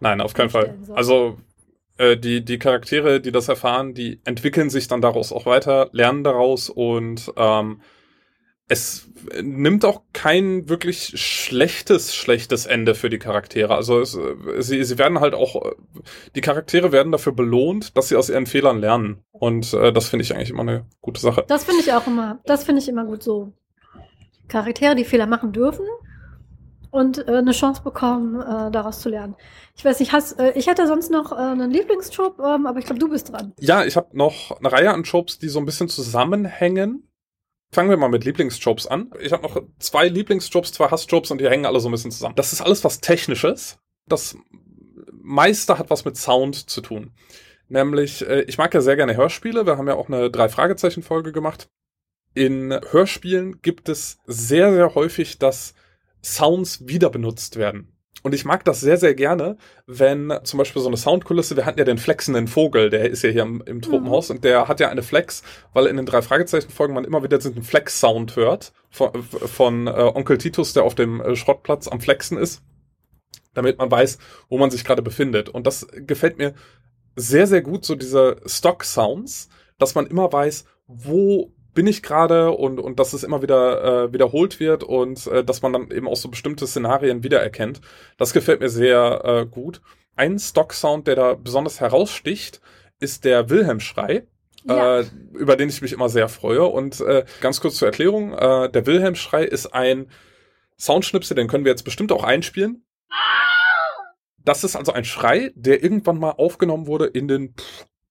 [0.00, 0.78] Nein, auf keinen Fall.
[0.82, 0.96] Soll.
[0.96, 1.36] Also
[1.98, 6.24] äh, die, die Charaktere, die das erfahren, die entwickeln sich dann daraus auch weiter, lernen
[6.24, 7.82] daraus und ähm,
[8.70, 9.08] es
[9.42, 13.74] nimmt auch kein wirklich schlechtes, schlechtes Ende für die Charaktere.
[13.74, 14.16] Also es,
[14.60, 15.72] sie, sie werden halt auch,
[16.36, 19.24] die Charaktere werden dafür belohnt, dass sie aus ihren Fehlern lernen.
[19.32, 21.44] Und äh, das finde ich eigentlich immer eine gute Sache.
[21.48, 23.52] Das finde ich auch immer, das finde ich immer gut so.
[24.46, 25.86] Charaktere, die Fehler machen dürfen
[26.92, 29.34] und äh, eine Chance bekommen, äh, daraus zu lernen.
[29.76, 32.84] Ich weiß nicht, hast, äh, ich hätte sonst noch äh, einen Lieblingstrope, ähm, aber ich
[32.84, 33.52] glaube, du bist dran.
[33.58, 37.09] Ja, ich habe noch eine Reihe an Tropes, die so ein bisschen zusammenhängen.
[37.72, 39.12] Fangen wir mal mit Lieblingstropes an.
[39.20, 42.34] Ich habe noch zwei Lieblingstropes, zwei Hasstropes und die hängen alle so ein bisschen zusammen.
[42.34, 43.78] Das ist alles was Technisches.
[44.06, 44.36] Das
[45.12, 47.12] meiste hat was mit Sound zu tun.
[47.68, 49.66] Nämlich, äh, ich mag ja sehr gerne Hörspiele.
[49.66, 51.68] Wir haben ja auch eine Drei-Fragezeichen-Folge gemacht.
[52.34, 55.74] In Hörspielen gibt es sehr, sehr häufig, dass
[56.22, 57.96] Sounds wieder benutzt werden.
[58.22, 59.56] Und ich mag das sehr, sehr gerne,
[59.86, 63.30] wenn zum Beispiel so eine Soundkulisse, wir hatten ja den flexenden Vogel, der ist ja
[63.30, 64.36] hier im, im Tropenhaus mhm.
[64.36, 65.42] und der hat ja eine Flex,
[65.72, 70.38] weil in den drei Fragezeichen-Folgen man immer wieder diesen Flex-Sound hört von, von äh, Onkel
[70.38, 72.62] Titus, der auf dem äh, Schrottplatz am Flexen ist,
[73.54, 74.18] damit man weiß,
[74.48, 75.48] wo man sich gerade befindet.
[75.48, 76.54] Und das gefällt mir
[77.16, 79.48] sehr, sehr gut, so diese Stock-Sounds,
[79.78, 84.12] dass man immer weiß, wo bin ich gerade und, und dass es immer wieder äh,
[84.12, 87.80] wiederholt wird und äh, dass man dann eben auch so bestimmte Szenarien wiedererkennt.
[88.16, 89.80] Das gefällt mir sehr äh, gut.
[90.16, 92.60] Ein Stock-Sound, der da besonders heraussticht,
[92.98, 94.26] ist der Wilhelm-Schrei.
[94.64, 95.00] Ja.
[95.00, 96.64] Äh, über den ich mich immer sehr freue.
[96.64, 100.10] Und äh, ganz kurz zur Erklärung, äh, der Wilhelm-Schrei ist ein
[100.78, 102.84] Soundschnipsel, den können wir jetzt bestimmt auch einspielen.
[104.44, 107.54] Das ist also ein Schrei, der irgendwann mal aufgenommen wurde in den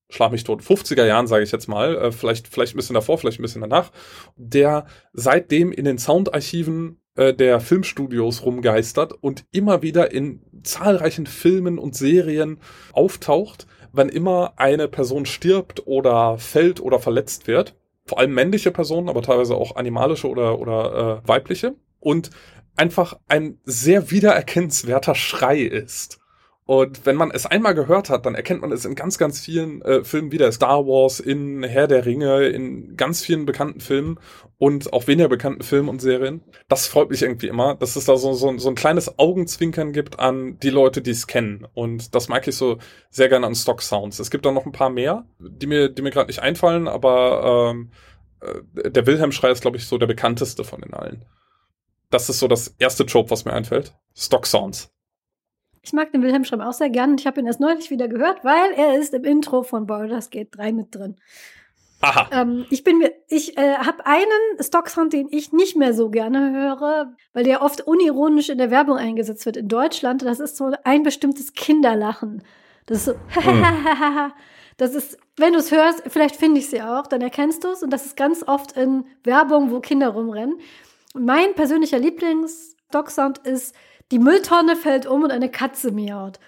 [0.10, 3.18] schlag mich tot, 50er Jahren, sage ich jetzt mal, äh, vielleicht, vielleicht ein bisschen davor,
[3.18, 3.92] vielleicht ein bisschen danach,
[4.36, 11.78] der seitdem in den Soundarchiven äh, der Filmstudios rumgeistert und immer wieder in zahlreichen Filmen
[11.78, 12.60] und Serien
[12.92, 17.76] auftaucht, wenn immer eine Person stirbt oder fällt oder verletzt wird.
[18.06, 21.76] Vor allem männliche Personen, aber teilweise auch animalische oder, oder äh, weibliche.
[22.00, 22.32] Und
[22.76, 26.19] einfach ein sehr wiedererkennenswerter Schrei ist.
[26.70, 29.82] Und wenn man es einmal gehört hat, dann erkennt man es in ganz, ganz vielen
[29.82, 30.52] äh, Filmen wieder.
[30.52, 34.20] Star Wars, in Herr der Ringe, in ganz vielen bekannten Filmen
[34.60, 36.44] und auch weniger bekannten Filmen und Serien.
[36.68, 40.20] Das freut mich irgendwie immer, dass es da so, so, so ein kleines Augenzwinkern gibt
[40.20, 41.66] an die Leute, die es kennen.
[41.74, 42.78] Und das mag ich so
[43.10, 44.20] sehr gerne an Stock Sounds.
[44.20, 47.72] Es gibt da noch ein paar mehr, die mir, die mir gerade nicht einfallen, aber
[47.74, 47.90] ähm,
[48.42, 51.26] äh, der Wilhelm-Schrei ist, glaube ich, so der bekannteste von den allen.
[52.12, 53.96] Das ist so das erste Trope, was mir einfällt.
[54.14, 54.92] Stock Sounds.
[55.82, 57.16] Ich mag den Wilhelm Schramm auch sehr gern.
[57.18, 60.50] Ich habe ihn erst neulich wieder gehört, weil er ist im Intro von Baldur's Gate
[60.52, 61.16] 3 mit drin.
[62.02, 62.30] Aha.
[62.32, 66.52] Ähm, ich bin mir ich äh, habe einen Stocksound, den ich nicht mehr so gerne
[66.52, 70.22] höre, weil der oft unironisch in der Werbung eingesetzt wird in Deutschland.
[70.24, 72.44] Das ist so ein bestimmtes Kinderlachen.
[72.86, 73.66] Das ist so, hm.
[74.78, 77.84] das ist, wenn du es hörst, vielleicht finde ich sie auch, dann erkennst du es.
[77.84, 80.60] Und das ist ganz oft in Werbung, wo Kinder rumrennen.
[81.14, 83.76] Und mein persönlicher Lieblings-Stocksound ist,
[84.12, 86.40] die Mülltonne fällt um und eine Katze miaut.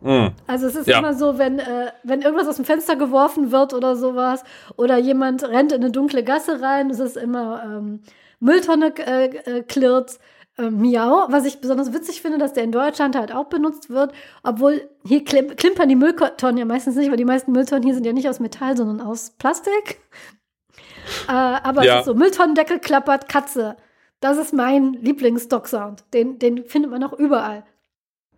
[0.00, 0.32] Mhm.
[0.46, 0.98] Also es ist ja.
[0.98, 4.44] immer so, wenn, äh, wenn irgendwas aus dem Fenster geworfen wird oder sowas,
[4.76, 8.00] oder jemand rennt in eine dunkle Gasse rein, es ist immer ähm,
[8.40, 10.18] Mülltonne äh, äh, klirrt,
[10.58, 11.26] äh, Miau.
[11.28, 14.12] Was ich besonders witzig finde, dass der in Deutschland halt auch benutzt wird,
[14.42, 18.04] obwohl hier klim klimpern die Mülltonnen ja meistens nicht, weil die meisten Mülltonnen hier sind
[18.04, 20.00] ja nicht aus Metall, sondern aus Plastik.
[21.28, 21.94] Äh, aber ja.
[21.94, 23.76] es ist so, Mülltonnendeckel klappert, Katze.
[24.20, 26.04] Das ist mein Lieblings-Stock-Sound.
[26.14, 27.64] Den, den findet man auch überall.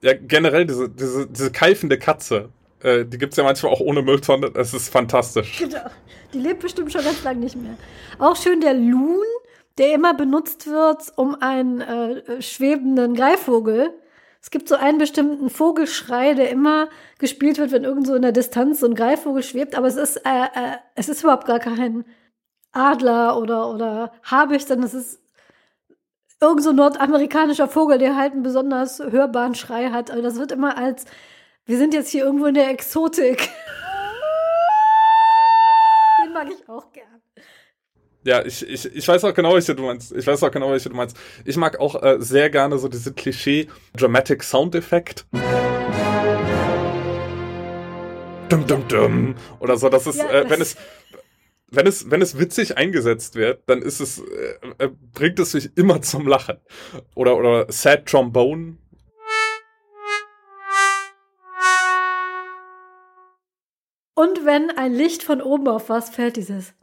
[0.00, 2.50] Ja, generell diese, diese, diese keifende Katze.
[2.82, 4.50] Äh, die gibt's ja manchmal auch ohne Mülltonne.
[4.50, 5.58] Das ist fantastisch.
[5.58, 5.90] Genau.
[6.32, 7.76] Die lebt bestimmt schon ganz lange nicht mehr.
[8.18, 9.24] Auch schön der Loon,
[9.78, 13.90] der immer benutzt wird, um einen äh, schwebenden Greifvogel.
[14.40, 18.80] Es gibt so einen bestimmten Vogelschrei, der immer gespielt wird, wenn irgendwo in der Distanz
[18.80, 19.76] so ein Greifvogel schwebt.
[19.76, 22.04] Aber es ist, äh, äh, es ist überhaupt gar kein
[22.72, 25.20] Adler oder, oder Habicht, sondern es ist
[26.40, 30.10] irgend so nordamerikanischer Vogel, der halt einen besonders hörbaren Schrei hat.
[30.10, 31.04] Aber das wird immer als,
[31.66, 33.48] wir sind jetzt hier irgendwo in der Exotik.
[36.24, 37.06] Den mag ich auch gern.
[38.24, 40.12] Ja, ich, ich, ich weiß auch genau, welche du meinst.
[40.12, 41.16] Ich weiß auch genau, welche du meinst.
[41.44, 45.24] Ich mag auch äh, sehr gerne so diese Klischee Dramatic Sound Effekt.
[48.48, 49.34] Dum, dum, dum.
[49.60, 50.76] Oder so, das ist, ja, äh, wenn es,
[51.70, 55.76] wenn es, wenn es witzig eingesetzt wird, dann ist es, äh, äh, bringt es sich
[55.76, 56.58] immer zum Lachen.
[57.14, 58.78] Oder, oder Sad Trombone.
[64.14, 66.74] Und wenn ein Licht von oben auf was fällt, dieses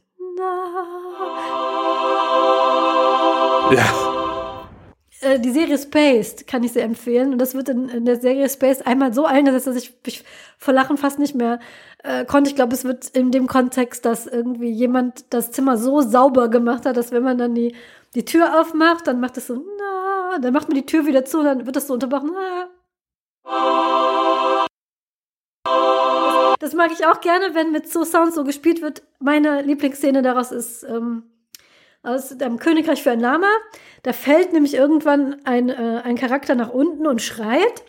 [3.72, 4.05] Ja
[5.26, 7.34] äh, die Serie Spaced kann ich sehr empfehlen.
[7.34, 10.24] Und das wird in, in der Serie Spaced einmal so eingesetzt, dass ich mich
[10.58, 11.60] vor Lachen fast nicht mehr
[12.04, 12.50] äh, konnte.
[12.50, 16.86] Ich glaube, es wird in dem Kontext, dass irgendwie jemand das Zimmer so sauber gemacht
[16.86, 17.76] hat, dass wenn man dann die,
[18.14, 21.40] die Tür aufmacht, dann macht es so, na, dann macht man die Tür wieder zu
[21.40, 22.32] und dann wird das so unterbrochen.
[22.34, 22.70] Na.
[26.60, 29.04] Das mag ich auch gerne, wenn mit so Sounds so gespielt wird.
[29.20, 31.24] Meine Lieblingsszene daraus ist ähm,
[32.06, 33.50] aus dem Königreich für ein Lama.
[34.04, 37.84] Da fällt nämlich irgendwann ein, äh, ein Charakter nach unten und schreit.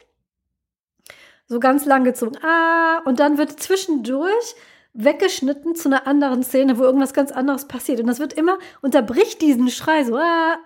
[1.47, 2.37] So ganz lang gezogen.
[2.43, 4.57] Ah, und dann wird zwischendurch
[4.95, 8.01] weggeschnitten zu einer anderen Szene, wo irgendwas ganz anderes passiert.
[8.01, 10.59] Und das wird immer, unterbricht diesen Schrei so, ah,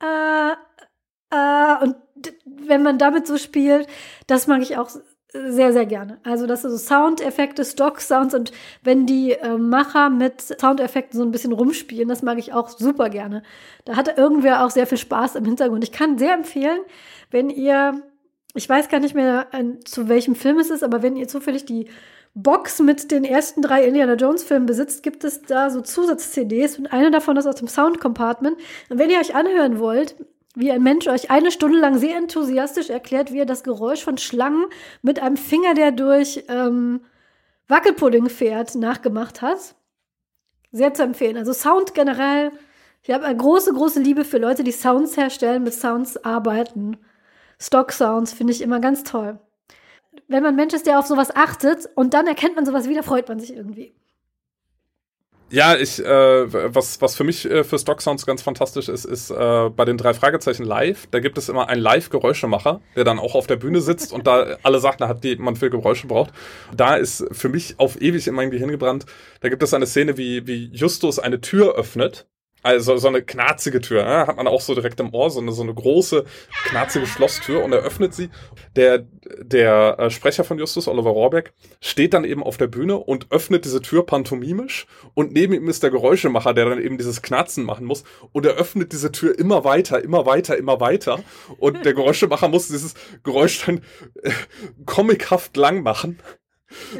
[0.00, 0.56] ah,
[1.30, 1.76] ah.
[1.82, 1.96] Und
[2.44, 3.88] wenn man damit so spielt,
[4.26, 4.90] das mag ich auch
[5.34, 6.18] sehr, sehr gerne.
[6.22, 8.52] Also das sind so Soundeffekte, Stock-Sounds und
[8.84, 13.10] wenn die äh, Macher mit Soundeffekten so ein bisschen rumspielen, das mag ich auch super
[13.10, 13.42] gerne.
[13.84, 15.82] Da hat irgendwer auch sehr viel Spaß im Hintergrund.
[15.82, 16.78] Ich kann sehr empfehlen,
[17.32, 18.00] wenn ihr,
[18.54, 21.64] ich weiß gar nicht mehr, an, zu welchem Film es ist, aber wenn ihr zufällig
[21.64, 21.88] die
[22.34, 26.92] Box mit den ersten drei Indiana Jones Filmen besitzt, gibt es da so Zusatz-CDs und
[26.92, 28.56] eine davon ist aus dem Sound Compartment.
[28.88, 30.14] Und wenn ihr euch anhören wollt,
[30.54, 34.18] wie ein Mensch euch eine Stunde lang sehr enthusiastisch erklärt, wie er das Geräusch von
[34.18, 34.66] Schlangen
[35.02, 37.00] mit einem Finger, der durch ähm,
[37.68, 39.74] Wackelpudding fährt, nachgemacht hat.
[40.70, 41.36] Sehr zu empfehlen.
[41.36, 42.52] Also Sound generell.
[43.02, 46.96] Ich habe eine große, große Liebe für Leute, die Sounds herstellen, mit Sounds arbeiten.
[47.58, 49.38] Stock Sounds finde ich immer ganz toll.
[50.28, 53.02] Wenn man ein Mensch ist, der auf sowas achtet und dann erkennt man sowas wieder,
[53.02, 53.94] freut man sich irgendwie.
[55.54, 59.30] Ja, ich, äh, was, was für mich äh, für Stock Sounds ganz fantastisch ist, ist
[59.30, 63.36] äh, bei den drei Fragezeichen live, da gibt es immer einen Live-Geräuschemacher, der dann auch
[63.36, 66.32] auf der Bühne sitzt und da alle Sachen hat, die man für Geräusche braucht.
[66.76, 69.06] Da ist für mich auf ewig in mein Gehirn gebrannt,
[69.42, 72.26] da gibt es eine Szene, wie, wie Justus eine Tür öffnet
[72.64, 74.26] also so eine knarzige Tür, ne?
[74.26, 76.24] hat man auch so direkt im Ohr, so eine, so eine große,
[76.64, 78.30] knarzige Schlosstür und er öffnet sie.
[78.74, 79.04] Der,
[79.38, 83.66] der äh, Sprecher von Justus, Oliver Rohrbeck, steht dann eben auf der Bühne und öffnet
[83.66, 87.84] diese Tür pantomimisch und neben ihm ist der Geräuschemacher, der dann eben dieses Knarzen machen
[87.84, 91.20] muss und er öffnet diese Tür immer weiter, immer weiter, immer weiter
[91.58, 93.82] und der Geräuschemacher muss dieses Geräusch dann
[94.22, 94.30] äh,
[94.86, 96.18] comichaft lang machen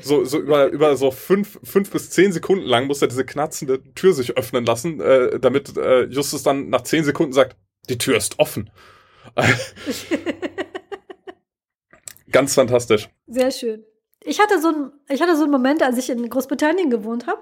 [0.03, 3.83] so, so über, über so fünf, fünf bis zehn Sekunden lang muss er diese knatzende
[3.95, 7.57] Tür sich öffnen lassen, äh, damit äh, Justus dann nach zehn Sekunden sagt,
[7.89, 8.71] die Tür ist offen.
[12.31, 13.09] Ganz fantastisch.
[13.27, 13.85] Sehr schön.
[14.21, 17.41] Ich hatte so ein, ich hatte so einen Moment, als ich in Großbritannien gewohnt habe.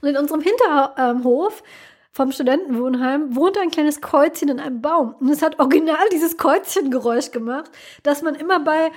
[0.00, 1.62] Und in unserem Hinterhof
[2.12, 5.14] vom Studentenwohnheim wohnte ein kleines Käuzchen in einem Baum.
[5.20, 7.70] Und es hat original dieses Käuzchengeräusch gemacht,
[8.02, 8.90] dass man immer bei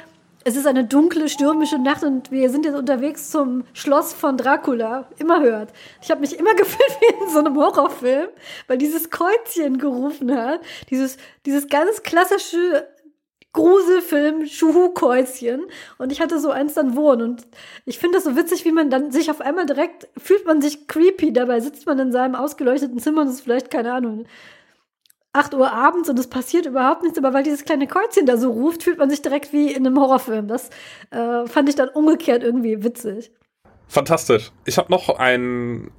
[0.44, 5.08] es ist eine dunkle, stürmische Nacht und wir sind jetzt unterwegs zum Schloss von Dracula.
[5.20, 5.72] Immer hört.
[6.02, 8.30] Ich habe mich immer gefühlt wie in so einem Horrorfilm,
[8.68, 10.62] weil dieses Kreuzchen gerufen hat.
[10.90, 12.88] Dieses, dieses ganz klassische
[13.54, 15.66] Gruselfilm Schuhu-Käuschen
[15.98, 17.48] und ich hatte so eins dann wohnen und
[17.86, 20.88] ich finde das so witzig, wie man dann sich auf einmal direkt fühlt man sich
[20.88, 24.26] creepy, dabei sitzt man in seinem ausgeleuchteten Zimmer und ist vielleicht, keine Ahnung,
[25.34, 28.52] 8 Uhr abends und es passiert überhaupt nichts, aber weil dieses kleine Kreuzchen da so
[28.52, 30.48] ruft, fühlt man sich direkt wie in einem Horrorfilm.
[30.48, 30.70] Das
[31.12, 33.32] äh, fand ich dann umgekehrt irgendwie witzig.
[33.88, 34.52] Fantastisch.
[34.66, 35.92] Ich habe noch ein,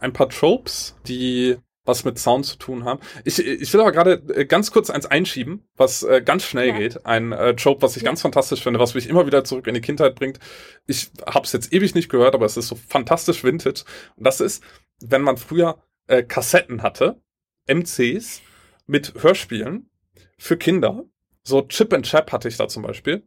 [0.00, 3.00] ein paar Tropes, die was mit Sound zu tun haben.
[3.24, 6.78] Ich, ich will aber gerade äh, ganz kurz eins einschieben, was äh, ganz schnell ja.
[6.78, 7.06] geht.
[7.06, 8.08] Ein äh, Trope, was ich ja.
[8.08, 10.38] ganz fantastisch finde, was mich immer wieder zurück in die Kindheit bringt.
[10.86, 13.84] Ich habe es jetzt ewig nicht gehört, aber es ist so fantastisch vintage.
[14.16, 14.62] Und das ist,
[15.00, 17.20] wenn man früher äh, Kassetten hatte,
[17.66, 18.42] MCs,
[18.90, 19.88] mit Hörspielen
[20.36, 21.04] für Kinder.
[21.42, 23.22] So Chip and Chap hatte ich da zum Beispiel.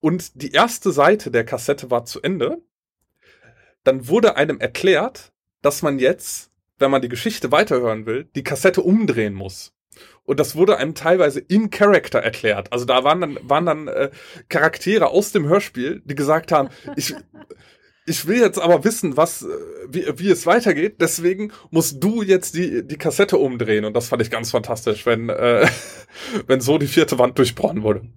[0.00, 2.62] Und die erste Seite der Kassette war zu Ende.
[3.84, 5.32] Dann wurde einem erklärt,
[5.62, 9.74] dass man jetzt, wenn man die Geschichte weiterhören will, die Kassette umdrehen muss.
[10.24, 12.72] Und das wurde einem teilweise in Character erklärt.
[12.72, 14.10] Also da waren dann, waren dann äh,
[14.48, 17.14] Charaktere aus dem Hörspiel, die gesagt haben, ich,
[18.06, 19.48] ich will jetzt aber wissen, was, äh,
[19.88, 23.84] wie, wie es weitergeht, deswegen musst du jetzt die, die Kassette umdrehen.
[23.84, 25.66] Und das fand ich ganz fantastisch, wenn, äh,
[26.46, 28.08] wenn so die vierte Wand durchbrochen wurde.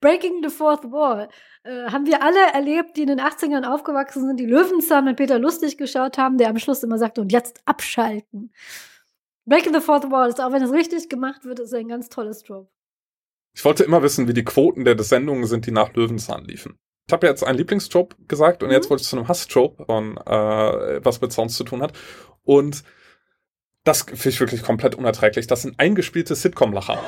[0.00, 1.28] Breaking the Fourth Wall.
[1.62, 5.38] Äh, haben wir alle erlebt, die in den 80ern aufgewachsen sind, die Löwenzahn mit Peter
[5.38, 8.52] Lustig geschaut haben, der am Schluss immer sagte, und jetzt abschalten.
[9.46, 12.42] Breaking the Fourth Wall ist, auch wenn es richtig gemacht wird, ist ein ganz tolles
[12.42, 12.70] Trope.
[13.54, 16.78] Ich wollte immer wissen, wie die Quoten der Sendungen sind, die nach Löwenzahn liefen.
[17.06, 18.74] Ich habe jetzt einen Lieblingstrope gesagt und mhm.
[18.74, 21.92] jetzt wollte ich zu einem Hasstrope von äh, was mit Sounds zu tun hat.
[22.44, 22.82] Und
[23.84, 25.46] das finde ich wirklich komplett unerträglich.
[25.46, 26.98] Das sind eingespielte Sitcom-Lacher.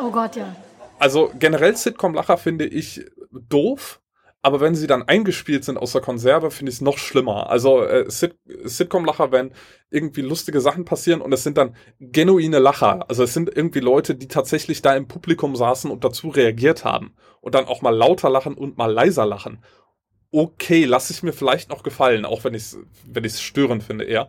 [0.00, 0.54] Oh Gott, ja.
[1.00, 4.00] Also generell Sitcom-Lacher finde ich doof,
[4.44, 7.48] aber wenn sie dann eingespielt sind aus der Konserve, finde ich es noch schlimmer.
[7.48, 9.52] Also äh, Sit Sitcom-Lacher, wenn
[9.90, 13.08] irgendwie lustige Sachen passieren und es sind dann genuine Lacher.
[13.08, 17.14] Also es sind irgendwie Leute, die tatsächlich da im Publikum saßen und dazu reagiert haben.
[17.40, 19.64] Und dann auch mal lauter lachen und mal leiser lachen.
[20.30, 24.04] Okay, lasse ich mir vielleicht noch gefallen, auch wenn ich es wenn ich's störend finde
[24.04, 24.28] eher.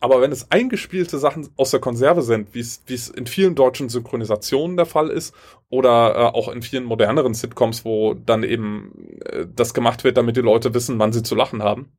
[0.00, 4.76] Aber wenn es eingespielte Sachen aus der Konserve sind, wie es in vielen deutschen Synchronisationen
[4.76, 5.34] der Fall ist
[5.70, 10.36] oder äh, auch in vielen moderneren Sitcoms, wo dann eben äh, das gemacht wird, damit
[10.36, 11.90] die Leute wissen, wann sie zu lachen haben,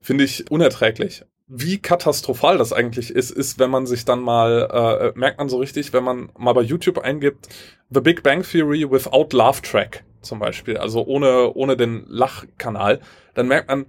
[0.00, 1.24] finde ich unerträglich.
[1.46, 5.58] Wie katastrophal das eigentlich ist, ist, wenn man sich dann mal, äh, merkt man so
[5.58, 7.48] richtig, wenn man mal bei YouTube eingibt,
[7.90, 13.00] The Big Bang Theory without Laugh Track zum Beispiel, also ohne, ohne den Lachkanal,
[13.34, 13.86] dann merkt man,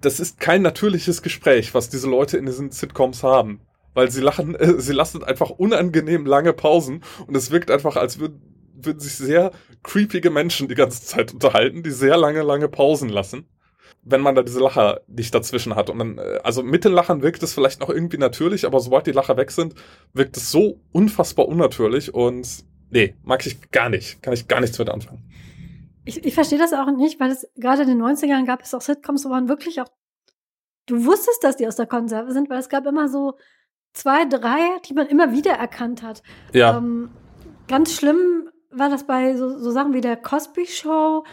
[0.00, 3.60] das ist kein natürliches Gespräch, was diese Leute in diesen Sitcoms haben.
[3.94, 8.18] Weil sie lachen, äh, sie lassen einfach unangenehm lange Pausen und es wirkt einfach, als
[8.18, 8.42] würden,
[8.74, 9.52] würden sich sehr
[9.82, 13.46] creepige Menschen die ganze Zeit unterhalten, die sehr lange, lange Pausen lassen.
[14.02, 15.90] Wenn man da diese Lacher nicht dazwischen hat.
[15.90, 19.06] Und dann, äh, also mit den Lachern wirkt es vielleicht noch irgendwie natürlich, aber sobald
[19.06, 19.74] die Lacher weg sind,
[20.12, 24.22] wirkt es so unfassbar unnatürlich und nee, mag ich gar nicht.
[24.22, 25.25] Kann ich gar nichts mit anfangen.
[26.06, 28.80] Ich, ich verstehe das auch nicht, weil es gerade in den 90ern gab es auch
[28.80, 29.88] Sitcoms, wo man wirklich auch,
[30.86, 33.36] du wusstest, dass die aus der Konserve sind, weil es gab immer so
[33.92, 36.22] zwei, drei, die man immer wieder erkannt hat.
[36.52, 36.78] Ja.
[36.78, 37.10] Ähm,
[37.68, 41.24] ganz schlimm war das bei so, so Sachen wie der Cosby Show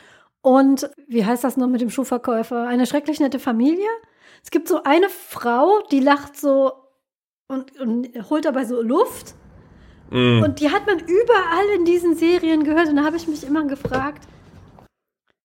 [0.41, 2.68] und wie heißt das noch mit dem Schuhverkäufer?
[2.68, 3.88] Eine schrecklich nette Familie.
[4.44, 6.74] Es gibt so eine Frau, die lacht so
[7.48, 9.36] und, und holt dabei so Luft.
[10.10, 10.44] Mm.
[10.44, 12.90] Und die hat man überall in diesen Serien gehört.
[12.90, 14.28] Und da habe ich mich immer gefragt,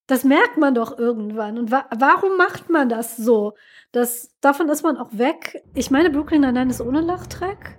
[0.09, 1.59] das merkt man doch irgendwann.
[1.59, 3.55] Und wa warum macht man das so?
[3.93, 5.63] Das, davon ist man auch weg.
[5.75, 7.79] Ich meine, Brooklyn Nine-Nine ist ohne Lachtrack.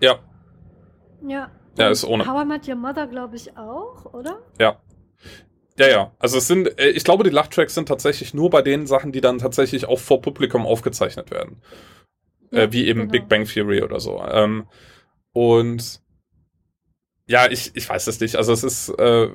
[0.00, 0.18] Ja.
[1.26, 1.50] Ja.
[1.78, 2.26] Ja, ist ohne.
[2.26, 4.40] How I Met Your Mother, glaube ich, auch, oder?
[4.60, 4.80] Ja.
[5.78, 6.12] Ja, ja.
[6.18, 9.20] Also es sind, äh, ich glaube, die Lachtracks sind tatsächlich nur bei den Sachen, die
[9.20, 11.62] dann tatsächlich auch vor Publikum aufgezeichnet werden.
[12.50, 13.12] Äh, ja, äh, wie eben genau.
[13.12, 14.20] Big Bang Theory oder so.
[14.28, 14.66] Ähm,
[15.32, 16.00] und
[17.28, 18.36] ja, ich, ich weiß es nicht.
[18.36, 19.28] Also es ist, äh,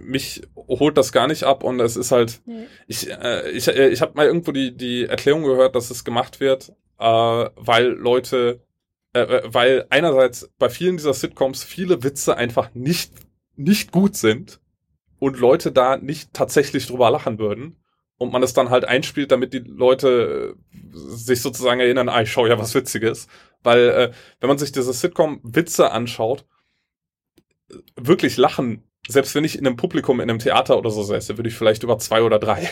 [0.00, 2.66] mich holt das gar nicht ab und es ist halt, nee.
[2.88, 6.40] ich, äh, ich, äh, ich habe mal irgendwo die, die Erklärung gehört, dass es gemacht
[6.40, 8.60] wird, äh, weil Leute,
[9.12, 13.12] äh, äh, weil einerseits bei vielen dieser Sitcoms viele Witze einfach nicht,
[13.54, 14.60] nicht gut sind
[15.20, 17.76] und Leute da nicht tatsächlich drüber lachen würden
[18.18, 20.56] und man es dann halt einspielt, damit die Leute
[20.92, 23.28] sich sozusagen erinnern, ah, ich schau ja was Witziges.
[23.62, 26.44] Weil, äh, wenn man sich diese Sitcom-Witze anschaut,
[27.96, 31.48] wirklich lachen, selbst wenn ich in einem Publikum in einem Theater oder so säße, würde
[31.48, 32.68] ich vielleicht über zwei oder drei.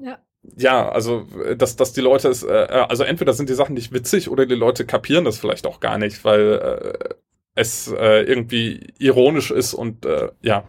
[0.00, 0.18] Ja.
[0.56, 1.26] Ja, also
[1.56, 2.48] dass, dass die Leute es, äh,
[2.88, 5.96] also entweder sind die Sachen nicht witzig oder die Leute kapieren das vielleicht auch gar
[5.96, 6.60] nicht, weil
[7.08, 7.14] äh,
[7.54, 10.64] es äh, irgendwie ironisch ist und äh, ja.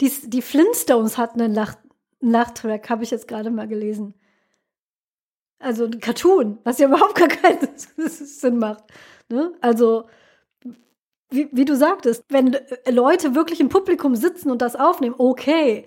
[0.00, 1.74] Die, die Flintstones hatten einen, Lach,
[2.20, 4.14] Lachtrack, habe ich jetzt gerade mal gelesen.
[5.58, 7.68] Also ein Cartoon, was ja überhaupt gar keinen
[8.08, 8.84] Sinn macht.
[9.28, 9.52] Ne?
[9.60, 10.08] Also,
[11.30, 12.56] wie, wie du sagtest, wenn
[12.88, 15.84] Leute wirklich im Publikum sitzen und das aufnehmen, okay.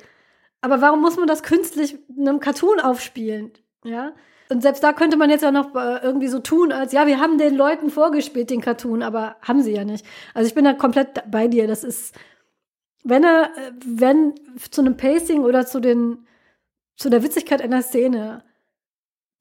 [0.62, 3.52] Aber warum muss man das künstlich in einem Cartoon aufspielen?
[3.84, 4.14] Ja.
[4.50, 7.20] Und selbst da könnte man jetzt ja noch äh, irgendwie so tun, als ja, wir
[7.20, 10.06] haben den Leuten vorgespielt, den Cartoon, aber haben sie ja nicht.
[10.34, 11.68] Also ich bin da komplett bei dir.
[11.68, 12.16] Das ist,
[13.04, 14.36] wenn er, äh, wenn
[14.70, 16.28] zu einem Pacing oder zu den,
[16.96, 18.44] zu der Witzigkeit einer Szene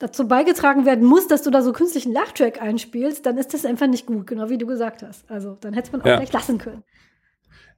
[0.02, 3.86] dazu beigetragen werden muss, dass du da so künstlichen Lachtrack einspielst, dann ist das einfach
[3.86, 5.30] nicht gut, genau wie du gesagt hast.
[5.30, 6.16] Also dann hätte man auch ja.
[6.16, 6.82] gleich lassen können.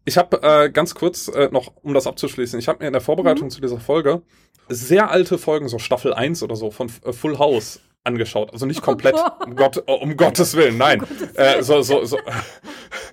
[0.07, 3.03] Ich habe äh, ganz kurz äh, noch, um das abzuschließen, ich habe mir in der
[3.03, 3.51] Vorbereitung mhm.
[3.51, 4.23] zu dieser Folge
[4.69, 8.53] sehr alte Folgen, so Staffel 1 oder so von äh, Full House angeschaut.
[8.53, 11.01] Also nicht komplett, oh um, Gott, um Gottes Willen, nein.
[11.01, 11.59] Um Gottes Willen.
[11.59, 12.19] Äh, so, so, so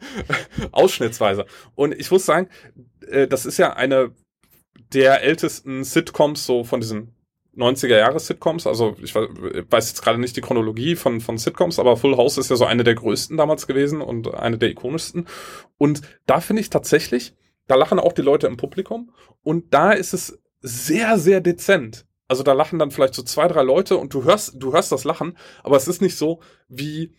[0.72, 1.46] ausschnittsweise.
[1.76, 2.50] Und ich muss sagen,
[3.08, 4.12] äh, das ist ja eine
[4.94, 7.14] der ältesten Sitcoms so von diesen
[7.56, 8.68] 90er-Jahre-Sitcoms.
[8.68, 12.50] Also ich weiß jetzt gerade nicht die Chronologie von, von Sitcoms, aber Full House ist
[12.50, 15.28] ja so eine der größten damals gewesen und eine der ikonischsten.
[15.78, 17.36] Und da finde ich tatsächlich,
[17.68, 19.12] da lachen auch die Leute im Publikum
[19.44, 22.06] und da ist es sehr, sehr dezent.
[22.28, 25.04] Also da lachen dann vielleicht so zwei, drei Leute und du hörst, du hörst das
[25.04, 27.14] Lachen, aber es ist nicht so wie,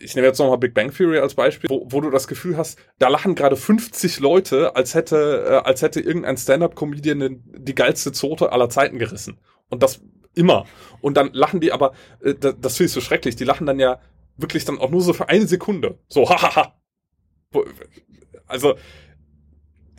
[0.00, 2.78] ich nehme jetzt nochmal Big Bang Theory als Beispiel, wo, wo du das Gefühl hast,
[2.98, 8.52] da lachen gerade 50 Leute, als hätte, äh, als hätte irgendein Stand-up-Comedian die geilste Zote
[8.52, 9.38] aller Zeiten gerissen.
[9.68, 10.00] Und das
[10.34, 10.66] immer.
[11.00, 13.78] Und dann lachen die aber, äh, das, das finde ich so schrecklich, die lachen dann
[13.78, 14.00] ja
[14.36, 15.98] wirklich dann auch nur so für eine Sekunde.
[16.08, 16.74] So, hahaha.
[18.46, 18.76] Also,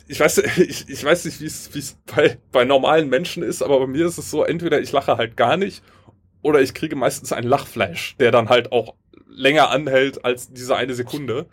[0.08, 1.46] ich weiß, ich, ich weiß nicht, wie
[1.78, 5.16] es bei, bei normalen Menschen ist, aber bei mir ist es so, entweder ich lache
[5.16, 5.82] halt gar nicht
[6.42, 8.96] oder ich kriege meistens einen Lachflash, der dann halt auch
[9.34, 11.46] länger anhält als diese eine Sekunde.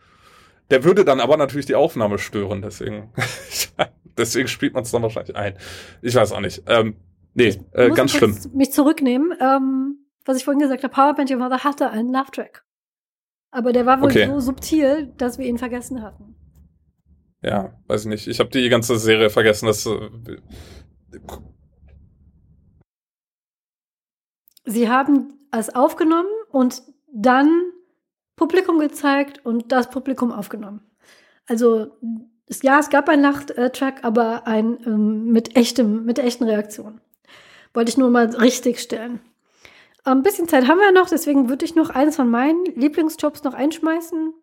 [0.69, 3.11] Der würde dann aber natürlich die Aufnahme stören, deswegen,
[4.17, 5.57] deswegen spielt man es dann wahrscheinlich ein.
[6.01, 6.63] Ich weiß auch nicht.
[6.67, 6.95] Ähm,
[7.33, 8.37] nee, äh, ganz schlimm.
[8.53, 9.33] mich zurücknehmen.
[9.41, 12.63] Ähm, was ich vorhin gesagt habe, Powerband Your Mother hatte einen Love-Track.
[13.51, 14.27] Aber der war wohl okay.
[14.27, 16.35] so subtil, dass wir ihn vergessen hatten.
[17.41, 18.27] Ja, weiß ich nicht.
[18.27, 19.65] Ich habe die ganze Serie vergessen.
[19.65, 20.09] dass äh,
[24.65, 26.83] Sie haben es aufgenommen und
[27.13, 27.71] dann
[28.35, 30.81] Publikum gezeigt und das Publikum aufgenommen.
[31.47, 31.97] Also
[32.61, 37.01] ja, es gab einen Nachttrack, aber ein ähm, mit echtem, mit echten Reaktionen.
[37.73, 39.19] Wollte ich nur mal richtig stellen.
[40.03, 43.53] Ein bisschen Zeit haben wir noch, deswegen würde ich noch eins von meinen Lieblingsjobs noch
[43.53, 44.33] einschmeißen.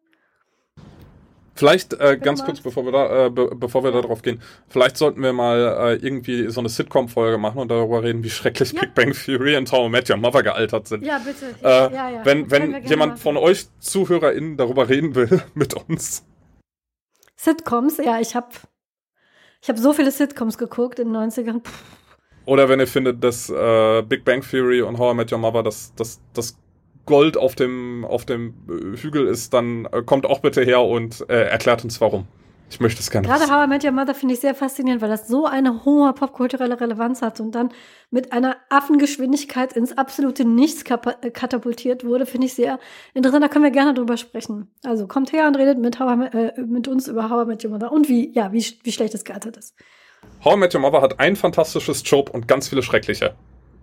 [1.57, 4.97] Vielleicht äh, ganz kurz, bevor wir da, äh, be bevor wir da drauf gehen, vielleicht
[4.97, 8.81] sollten wir mal äh, irgendwie so eine Sitcom-Folge machen und darüber reden, wie schrecklich ja.
[8.81, 11.03] Big Bang Theory und How I Met Your Mother gealtert sind.
[11.03, 11.55] Ja, bitte.
[11.63, 12.25] Äh, ja, ja.
[12.25, 13.17] Wenn, wenn jemand machen.
[13.17, 16.25] von euch ZuhörerInnen darüber reden will mit uns.
[17.37, 18.49] Sitcoms, ja, ich habe
[19.63, 21.65] ich hab so viele Sitcoms geguckt in den 90ern.
[21.65, 21.83] Pff.
[22.45, 25.63] Oder wenn ihr findet, dass äh, Big Bang Theory und How I Met Your Mother
[25.63, 26.57] das, das, das
[27.07, 31.25] Gold auf dem, auf dem äh, Hügel ist, dann äh, kommt auch bitte her und
[31.29, 32.27] äh, erklärt uns warum.
[32.69, 33.29] Ich möchte es gerne.
[33.29, 36.13] Gerade How I Met Your Mother finde ich sehr faszinierend, weil das so eine hohe
[36.13, 37.71] popkulturelle Relevanz hat und dann
[38.11, 42.81] mit einer Affengeschwindigkeit ins absolute Nichts äh, katapultiert wurde, finde ich sehr
[43.15, 43.45] interessant.
[43.45, 44.69] Da können wir gerne drüber sprechen.
[44.85, 47.65] Also kommt her und redet mit, How I, äh, mit uns über How I Met
[47.65, 49.77] Your Mother und wie, ja, wie, wie schlecht es gealtert ist.
[50.45, 53.37] How I Met Your Mother hat ein fantastisches Job und ganz viele schreckliche.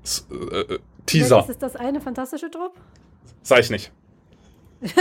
[0.04, 1.38] S äh, Teaser.
[1.38, 2.74] Welches ist das eine fantastische Job?
[3.41, 3.91] Sag ich nicht.
[4.82, 4.95] okay.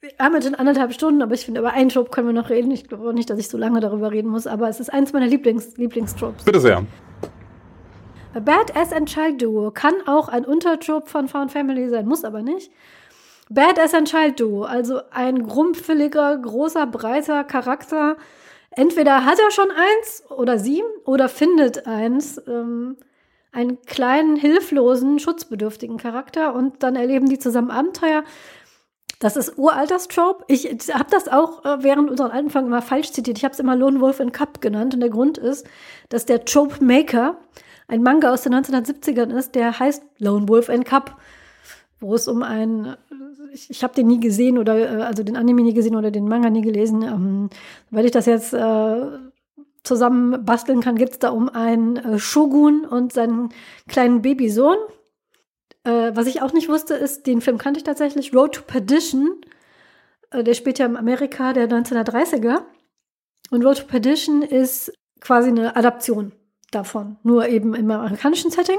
[0.00, 2.50] Wir haben jetzt schon anderthalb Stunden, aber ich finde, über einen Job können wir noch
[2.50, 2.70] reden.
[2.70, 5.12] Ich glaube auch nicht, dass ich so lange darüber reden muss, aber es ist eins
[5.12, 6.44] meiner Lieblings Lieblingstropes.
[6.44, 6.84] Bitte sehr.
[8.34, 12.42] A Badass and Child Duo kann auch ein Unterjob von Found Family sein, muss aber
[12.42, 12.72] nicht.
[13.50, 18.16] Badass and Child Duo, also ein grumpfeliger, großer, breiter Charakter,
[18.76, 22.96] entweder hat er schon eins oder sie oder findet eins, ähm,
[23.52, 28.24] einen kleinen, hilflosen, schutzbedürftigen Charakter und dann erleben die zusammen Abenteuer.
[29.18, 30.44] Das ist uralterstrope.
[30.48, 33.38] Ich habe das auch äh, während unseren Folgen immer falsch zitiert.
[33.38, 35.66] Ich habe es immer Lone Wolf in Cup genannt und der Grund ist,
[36.08, 37.36] dass der Trope Maker
[37.86, 41.20] ein Manga aus den 1970ern ist, der heißt Lone Wolf in Cup,
[42.02, 42.96] wo es um einen
[43.52, 46.28] ich, ich habe den nie gesehen oder äh, also den Anime nie gesehen oder den
[46.28, 47.02] Manga nie gelesen.
[47.02, 47.50] Ähm,
[47.90, 49.06] weil ich das jetzt äh,
[49.82, 53.50] zusammen basteln kann, gibt es da um einen äh, Shogun und seinen
[53.88, 54.76] kleinen Babysohn.
[55.84, 59.40] Äh, was ich auch nicht wusste, ist, den Film kannte ich tatsächlich, Road to Perdition.
[60.30, 62.62] Äh, der spielt ja in Amerika der 1930er.
[63.50, 66.32] Und Road to Perdition ist quasi eine Adaption
[66.70, 68.78] davon, nur eben im amerikanischen Setting.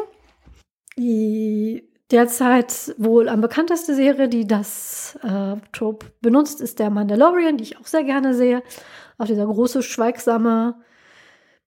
[0.97, 7.63] Die derzeit wohl am bekannteste Serie, die das äh, Trope benutzt, ist der Mandalorian, die
[7.63, 8.61] ich auch sehr gerne sehe.
[9.17, 10.75] Auch dieser große, schweigsame,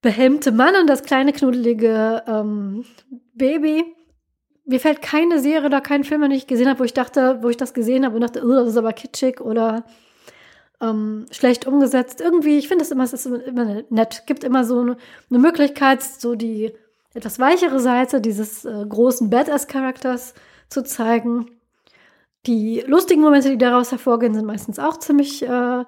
[0.01, 2.85] behelmte Mann und das kleine, knuddelige ähm,
[3.35, 3.85] Baby.
[4.65, 7.49] Mir fällt keine Serie oder kein Film, den ich gesehen habe, wo ich dachte, wo
[7.49, 9.85] ich das gesehen habe und dachte, oh, das ist aber kitschig oder
[10.81, 12.21] ähm, schlecht umgesetzt.
[12.21, 14.25] Irgendwie, ich finde es immer, es ist immer nett.
[14.27, 14.97] Gibt immer so eine,
[15.29, 16.73] eine Möglichkeit, so die
[17.17, 20.35] etwas weichere Seite dieses äh, großen Badass-Charakters
[20.69, 21.51] zu zeigen.
[22.47, 25.85] Die lustigen Momente, die daraus hervorgehen, sind meistens auch ziemlich äh,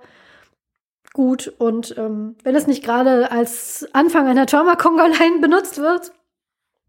[1.13, 1.53] gut.
[1.59, 6.13] Und ähm, wenn es nicht gerade als Anfang einer Trauma-Conga-Line benutzt wird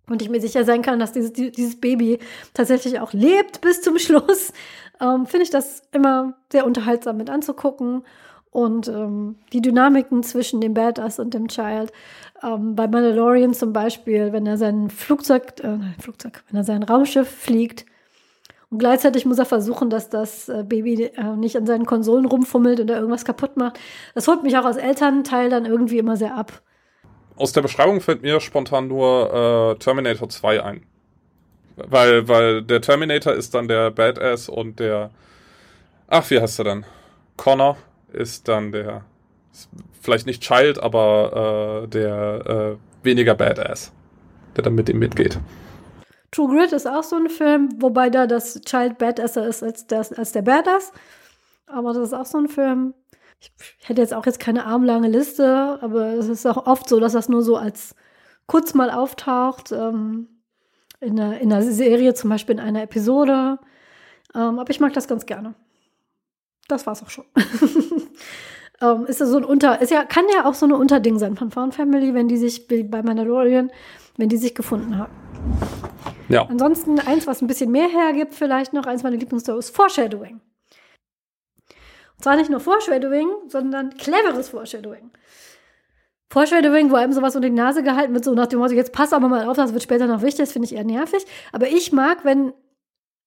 [0.07, 2.19] und ich mir sicher sein kann, dass dieses, dieses Baby
[2.53, 4.53] tatsächlich auch lebt bis zum Schluss,
[5.01, 8.03] ähm, finde ich das immer sehr unterhaltsam mit anzugucken.
[8.51, 11.91] Und ähm, die Dynamiken zwischen dem Badass und dem Child.
[12.43, 17.29] Ähm, bei Mandalorian zum Beispiel, wenn er sein Flugzeug, äh, Flugzeug, wenn er sein Raumschiff
[17.29, 17.85] fliegt
[18.69, 22.79] und gleichzeitig muss er versuchen, dass das äh, Baby äh, nicht an seinen Konsolen rumfummelt
[22.79, 23.79] oder irgendwas kaputt macht.
[24.13, 26.61] Das holt mich auch als Elternteil dann irgendwie immer sehr ab.
[27.35, 30.83] Aus der Beschreibung fällt mir spontan nur äh, Terminator 2 ein.
[31.77, 35.11] Weil, weil der Terminator ist dann der Badass und der.
[36.07, 36.85] Ach, wie heißt er dann?
[37.37, 37.77] Connor
[38.11, 39.05] ist dann der.
[40.01, 43.91] Vielleicht nicht Child, aber äh, der äh, weniger Badass.
[44.55, 45.39] Der dann mit ihm mitgeht.
[46.31, 50.13] True Grit ist auch so ein Film, wobei da das Child Badasser ist als, das,
[50.13, 50.91] als der Badass.
[51.67, 52.93] Aber das ist auch so ein Film.
[53.39, 56.99] Ich, ich hätte jetzt auch jetzt keine armlange Liste, aber es ist auch oft so,
[56.99, 57.95] dass das nur so als
[58.47, 59.71] kurz mal auftaucht.
[59.71, 60.27] Ähm,
[60.99, 63.59] in einer, in einer Serie, zum Beispiel in einer Episode.
[64.35, 65.55] Ähm, aber ich mag das ganz gerne.
[66.67, 67.25] Das war's auch schon.
[68.81, 71.35] ähm, ist das so ein Unter, ist ja, kann ja auch so eine Unterding sein
[71.35, 73.71] von Found Family, wenn die sich bei Mandalorian,
[74.17, 75.13] wenn die sich gefunden haben.
[76.29, 76.45] Ja.
[76.45, 80.41] Ansonsten eins, was ein bisschen mehr hergibt, vielleicht noch eins meiner Lieblingsstories, Foreshadowing.
[82.19, 85.11] Und zwar nicht nur Foreshadowing, sondern cleveres Foreshadowing.
[86.31, 89.13] Foreshadowing, wo einem sowas unter die Nase gehalten wird, so nach dem Motto, jetzt pass
[89.13, 91.25] aber mal auf, das wird später noch wichtig, das finde ich eher nervig.
[91.51, 92.53] Aber ich mag, wenn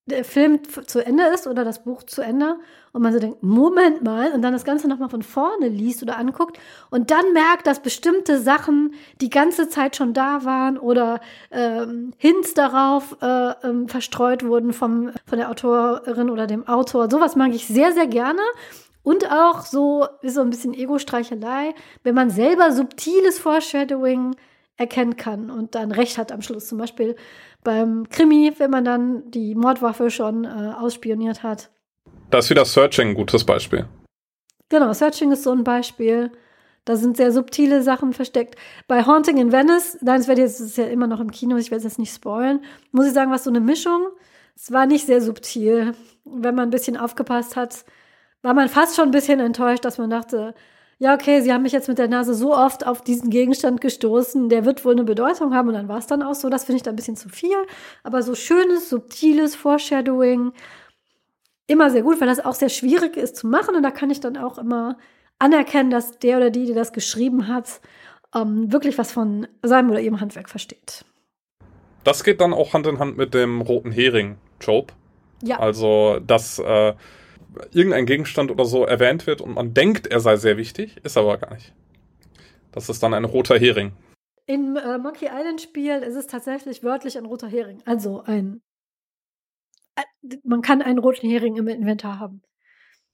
[0.06, 2.56] der Film zu Ende ist oder das Buch zu Ende
[2.92, 6.18] und man so denkt, Moment mal, und dann das Ganze nochmal von vorne liest oder
[6.18, 6.58] anguckt
[6.90, 11.20] und dann merkt, dass bestimmte Sachen die ganze Zeit schon da waren oder
[11.52, 17.08] ähm, Hints darauf äh, ähm, verstreut wurden vom, von der Autorin oder dem Autor.
[17.08, 18.42] Sowas mag ich sehr, sehr gerne.
[19.04, 21.74] Und auch so, ist so ein bisschen Ego-Streichelei,
[22.04, 24.36] wenn man selber subtiles Foreshadowing
[24.76, 26.68] erkennen kann und dann recht hat am Schluss.
[26.68, 27.16] Zum Beispiel
[27.64, 31.70] beim Krimi, wenn man dann die Mordwaffe schon äh, ausspioniert hat.
[32.30, 33.86] Da ist wieder Searching ein gutes Beispiel.
[34.68, 36.32] Genau, Searching ist so ein Beispiel.
[36.84, 38.56] Da sind sehr subtile Sachen versteckt.
[38.88, 41.70] Bei Haunting in Venice, nein, es wird jetzt ist ja immer noch im Kino, ich
[41.70, 44.08] werde es jetzt nicht spoilen, muss ich sagen, was so eine Mischung.
[44.56, 45.94] Es war nicht sehr subtil.
[46.24, 47.84] Wenn man ein bisschen aufgepasst hat,
[48.42, 50.54] war man fast schon ein bisschen enttäuscht, dass man dachte,
[51.02, 54.48] ja, okay, sie haben mich jetzt mit der Nase so oft auf diesen Gegenstand gestoßen,
[54.48, 56.48] der wird wohl eine Bedeutung haben und dann war es dann auch so.
[56.48, 57.56] Das finde ich da ein bisschen zu viel.
[58.04, 60.52] Aber so schönes, subtiles Foreshadowing,
[61.66, 64.20] immer sehr gut, weil das auch sehr schwierig ist zu machen und da kann ich
[64.20, 64.96] dann auch immer
[65.40, 67.80] anerkennen, dass der oder die, die das geschrieben hat,
[68.32, 71.04] ähm, wirklich was von seinem oder ihrem Handwerk versteht.
[72.04, 74.94] Das geht dann auch Hand in Hand mit dem roten Hering-Trope.
[75.42, 75.58] Ja.
[75.58, 76.94] Also, dass äh,
[77.72, 81.38] irgendein Gegenstand oder so erwähnt wird und man denkt, er sei sehr wichtig, ist aber
[81.38, 81.72] gar nicht.
[82.72, 83.92] Das ist dann ein roter Hering.
[84.46, 87.82] Im äh, Monkey Island Spiel ist es tatsächlich wörtlich ein roter Hering.
[87.84, 88.62] Also ein.
[89.94, 92.42] Äh, man kann einen roten Hering im Inventar haben.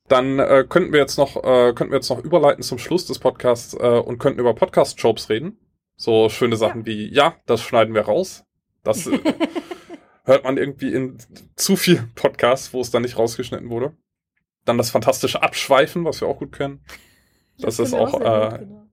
[0.08, 3.18] Dann äh, könnten wir jetzt noch äh, könnten wir jetzt noch überleiten zum Schluss des
[3.18, 5.58] Podcasts äh, und könnten über Podcast Tropes reden.
[5.96, 6.86] So schöne Sachen ja.
[6.86, 8.44] wie ja, das schneiden wir raus.
[8.84, 9.18] Das äh,
[10.24, 11.18] hört man irgendwie in
[11.56, 13.94] zu vielen Podcasts, wo es dann nicht rausgeschnitten wurde.
[14.68, 16.84] Dann das fantastische Abschweifen, was wir auch gut kennen.
[17.58, 18.86] Das, das ist auch, auch äh, gut, genau.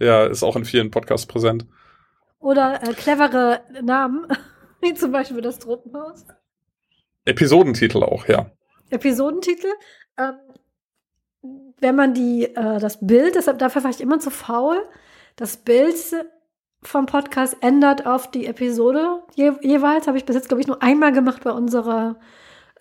[0.00, 1.66] ja, ist auch in vielen Podcasts präsent.
[2.40, 4.26] Oder äh, clevere Namen,
[4.80, 6.26] wie zum Beispiel das Truppenhaus.
[7.24, 8.50] Episodentitel auch, ja.
[8.90, 9.68] Episodentitel.
[10.18, 10.34] Ähm,
[11.78, 14.82] wenn man die, äh, das Bild, deshalb dafür war ich immer zu faul,
[15.36, 15.94] das Bild
[16.82, 20.08] vom Podcast ändert auf die Episode je, jeweils.
[20.08, 22.16] Habe ich bis jetzt, glaube ich, nur einmal gemacht bei unserer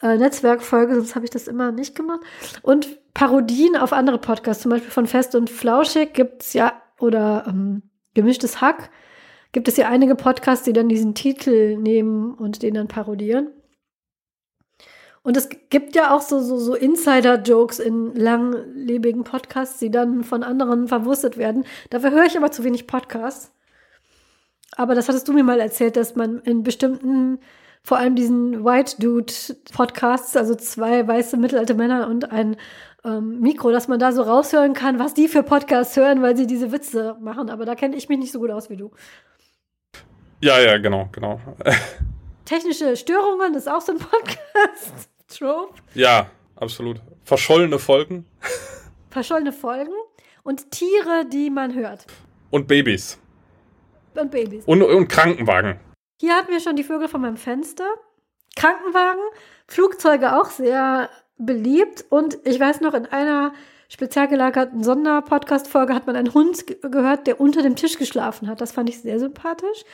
[0.02, 2.22] äh, Netzwerkfolge, sonst habe ich das immer nicht gemacht.
[2.62, 7.46] Und Parodien auf andere Podcasts, zum Beispiel von Fest und Flauschig gibt es ja, oder
[7.48, 8.90] ähm, Gemischtes Hack,
[9.52, 13.50] gibt es ja einige Podcasts, die dann diesen Titel nehmen und den dann parodieren.
[15.22, 20.44] Und es gibt ja auch so, so, so Insider-Jokes in langlebigen Podcasts, die dann von
[20.44, 21.66] anderen verwurstet werden.
[21.90, 23.52] Dafür höre ich aber zu wenig Podcasts.
[24.76, 27.40] Aber das hattest du mir mal erzählt, dass man in bestimmten
[27.84, 29.34] vor allem diesen White Dude
[29.74, 32.58] Podcasts, also zwei weiße mittelalte Männer und ein
[33.06, 36.48] ähm, Mikro, dass man da so raushören kann, was die für Podcasts hören, weil sie
[36.48, 37.50] diese Witze machen.
[37.50, 38.92] Aber da kenne ich mich nicht so gut aus wie du.
[40.42, 41.40] Ja, ja, genau, genau.
[42.46, 45.10] Technische Störungen ist auch so ein Podcast.
[45.28, 45.76] Trope.
[45.94, 47.02] Ja, absolut.
[47.24, 48.26] Verschollene Folgen.
[49.10, 49.94] Verschollene Folgen
[50.44, 52.06] und Tiere, die man hört.
[52.50, 53.20] Und Babys.
[54.16, 54.66] Und Babys.
[54.66, 55.80] Und, und Krankenwagen.
[56.20, 57.86] Hier hatten wir schon die Vögel von meinem Fenster.
[58.58, 59.22] Krankenwagen,
[59.68, 62.04] Flugzeuge auch sehr beliebt.
[62.10, 63.54] Und ich weiß noch, in einer
[63.88, 68.60] spezial gelagerten Sonderpodcast-Folge hat man einen Hund gehört, der unter dem Tisch geschlafen hat.
[68.60, 69.86] Das fand ich sehr sympathisch.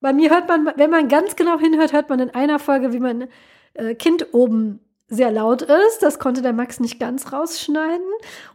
[0.00, 3.00] Bei mir hört man, wenn man ganz genau hinhört, hört man in einer Folge, wie
[3.00, 3.28] mein
[3.74, 5.98] äh, Kind oben sehr laut ist.
[6.00, 8.06] Das konnte der Max nicht ganz rausschneiden.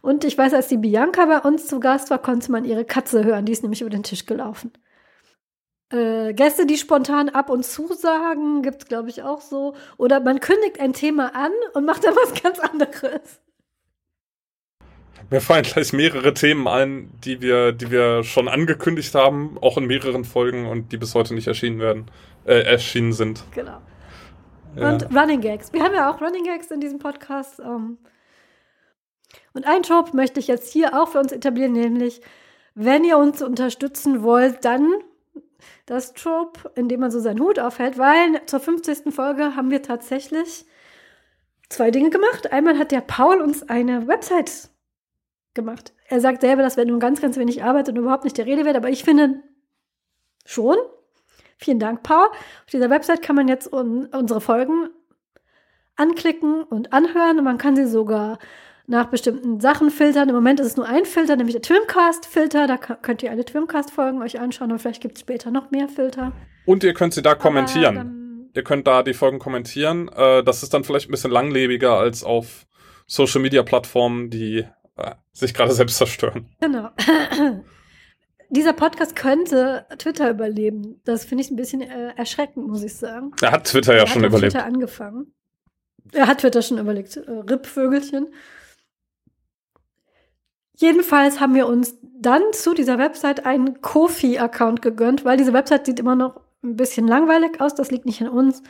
[0.02, 3.22] Und ich weiß, als die Bianca bei uns zu Gast war, konnte man ihre Katze
[3.22, 3.44] hören.
[3.44, 4.72] Die ist nämlich über den Tisch gelaufen.
[5.90, 9.74] Äh, Gäste, die spontan ab und zu sagen, gibt es, glaube ich, auch so.
[9.98, 13.40] Oder man kündigt ein Thema an und macht dann was ganz anderes.
[15.30, 19.86] Mir fallen gleich mehrere Themen ein, die wir, die wir schon angekündigt haben, auch in
[19.86, 22.06] mehreren Folgen und die bis heute nicht erschienen werden,
[22.44, 23.42] äh, erschienen sind.
[23.52, 23.78] Genau.
[24.76, 24.92] Ja.
[24.92, 25.72] Und Running Gags.
[25.72, 27.60] Wir haben ja auch Running Gags in diesem Podcast.
[27.60, 27.98] Ähm.
[29.52, 32.20] Und einen Job möchte ich jetzt hier auch für uns etablieren, nämlich,
[32.74, 34.86] wenn ihr uns unterstützen wollt, dann
[35.86, 39.14] das Trope, indem man so seinen Hut aufhält, weil zur 50.
[39.14, 40.66] Folge haben wir tatsächlich
[41.68, 42.52] zwei Dinge gemacht.
[42.52, 44.68] Einmal hat der Paul uns eine Website
[45.54, 45.94] gemacht.
[46.08, 48.64] Er sagt selber, das wäre nur ganz, ganz wenig Arbeit und überhaupt nicht der Rede
[48.64, 49.42] wert, aber ich finde
[50.44, 50.76] schon.
[51.56, 52.26] Vielen Dank, Paul.
[52.26, 54.90] Auf dieser Website kann man jetzt un unsere Folgen
[55.96, 58.38] anklicken und anhören und man kann sie sogar
[58.86, 60.28] nach bestimmten Sachen filtern.
[60.28, 62.66] Im Moment ist es nur ein Filter, nämlich der Twimcast-Filter.
[62.66, 66.32] Da könnt ihr alle Twimcast-Folgen euch anschauen und vielleicht gibt es später noch mehr Filter.
[66.64, 68.50] Und ihr könnt sie da kommentieren.
[68.54, 70.08] Ihr könnt da die Folgen kommentieren.
[70.08, 72.66] Äh, das ist dann vielleicht ein bisschen langlebiger als auf
[73.06, 76.48] Social-Media-Plattformen, die äh, sich gerade selbst zerstören.
[76.60, 76.90] Genau.
[78.48, 81.00] Dieser Podcast könnte Twitter überleben.
[81.04, 83.32] Das finde ich ein bisschen äh, erschreckend, muss ich sagen.
[83.42, 84.52] Er hat Twitter ja er schon hat überlebt.
[84.52, 85.34] Twitter angefangen.
[86.12, 87.16] Er hat Twitter schon überlegt.
[87.16, 88.28] Äh, Rippvögelchen.
[90.76, 95.98] Jedenfalls haben wir uns dann zu dieser Website einen Kofi-Account gegönnt, weil diese Website sieht
[95.98, 97.74] immer noch ein bisschen langweilig aus.
[97.74, 98.62] Das liegt nicht an uns,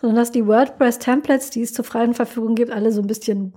[0.00, 3.54] sondern dass die WordPress-Templates, die es zur freien Verfügung gibt, alle so ein bisschen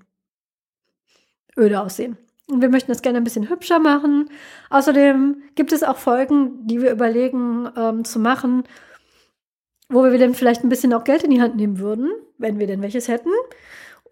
[1.57, 2.17] öde aussehen.
[2.47, 4.29] Und wir möchten das gerne ein bisschen hübscher machen.
[4.69, 8.63] Außerdem gibt es auch Folgen, die wir überlegen ähm, zu machen,
[9.87, 12.67] wo wir dann vielleicht ein bisschen auch Geld in die Hand nehmen würden, wenn wir
[12.67, 13.31] denn welches hätten.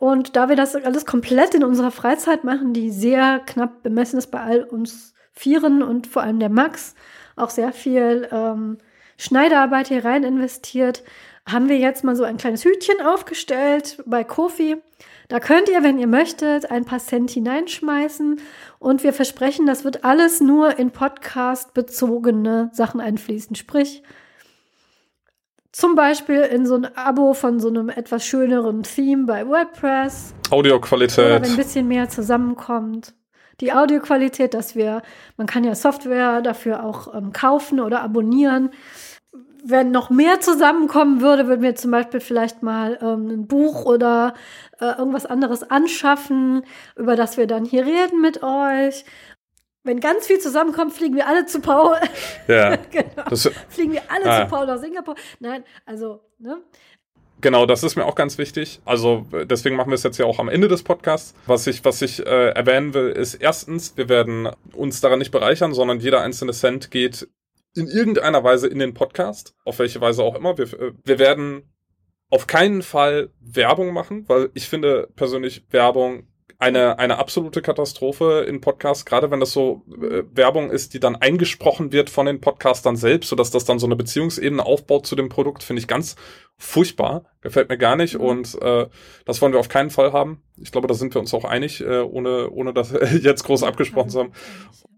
[0.01, 4.31] Und da wir das alles komplett in unserer Freizeit machen, die sehr knapp bemessen ist
[4.31, 6.95] bei all uns Vieren und vor allem der Max,
[7.35, 8.79] auch sehr viel ähm,
[9.17, 11.03] Schneiderarbeit hier rein investiert,
[11.47, 14.77] haben wir jetzt mal so ein kleines Hütchen aufgestellt bei Kofi.
[15.27, 18.41] Da könnt ihr, wenn ihr möchtet, ein paar Cent hineinschmeißen
[18.79, 23.55] und wir versprechen, das wird alles nur in Podcast bezogene Sachen einfließen.
[23.55, 24.01] Sprich,
[25.71, 30.33] zum Beispiel in so ein Abo von so einem etwas schöneren Theme bei WordPress.
[30.49, 31.25] Audioqualität.
[31.25, 33.13] Oder wenn ein bisschen mehr zusammenkommt.
[33.61, 35.01] Die Audioqualität, dass wir,
[35.37, 38.71] man kann ja Software dafür auch ähm, kaufen oder abonnieren.
[39.63, 44.33] Wenn noch mehr zusammenkommen würde, würden wir zum Beispiel vielleicht mal ähm, ein Buch oder
[44.79, 46.63] äh, irgendwas anderes anschaffen,
[46.95, 49.05] über das wir dann hier reden mit euch
[49.83, 51.97] wenn ganz viel zusammenkommt, fliegen wir alle zu Paul.
[52.47, 52.75] Ja.
[52.91, 53.29] genau.
[53.29, 54.41] Das, fliegen wir alle ah.
[54.41, 55.15] zu Paul nach Singapur.
[55.39, 56.61] Nein, also, ne?
[57.41, 58.81] Genau, das ist mir auch ganz wichtig.
[58.85, 61.33] Also deswegen machen wir es jetzt ja auch am Ende des Podcasts.
[61.47, 65.73] Was ich, was ich äh, erwähnen will, ist erstens, wir werden uns daran nicht bereichern,
[65.73, 67.27] sondern jeder einzelne Cent geht
[67.73, 70.57] in irgendeiner Weise in den Podcast, auf welche Weise auch immer.
[70.59, 71.63] Wir, äh, wir werden
[72.29, 76.27] auf keinen Fall Werbung machen, weil ich finde persönlich Werbung
[76.61, 81.15] eine, eine absolute Katastrophe in Podcasts, gerade wenn das so äh, Werbung ist, die dann
[81.15, 85.27] eingesprochen wird von den Podcastern selbst, sodass das dann so eine Beziehungsebene aufbaut zu dem
[85.27, 86.15] Produkt, finde ich ganz
[86.57, 87.25] furchtbar.
[87.41, 88.21] Gefällt mir gar nicht mhm.
[88.21, 88.87] und äh,
[89.25, 90.43] das wollen wir auf keinen Fall haben.
[90.55, 94.11] Ich glaube, da sind wir uns auch einig, äh, ohne, ohne das jetzt groß abgesprochen
[94.11, 94.33] zu haben.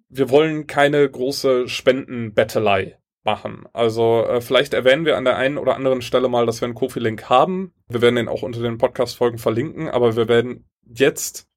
[0.10, 3.64] Wir wollen keine große Spendenbettelei machen.
[3.72, 6.76] Also äh, vielleicht erwähnen wir an der einen oder anderen Stelle mal, dass wir einen
[6.76, 7.74] Kofi-Link haben.
[7.88, 11.48] Wir werden den auch unter den Podcast-Folgen verlinken, aber wir werden jetzt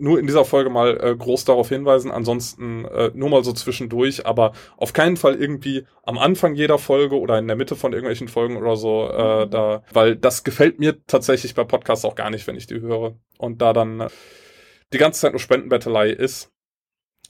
[0.00, 4.26] nur in dieser Folge mal äh, groß darauf hinweisen, ansonsten äh, nur mal so zwischendurch,
[4.26, 8.28] aber auf keinen Fall irgendwie am Anfang jeder Folge oder in der Mitte von irgendwelchen
[8.28, 9.50] Folgen oder so, äh, mhm.
[9.50, 13.16] da, weil das gefällt mir tatsächlich bei Podcasts auch gar nicht, wenn ich die höre.
[13.38, 14.08] Und da dann äh,
[14.92, 16.50] die ganze Zeit nur Spendenbettelei ist.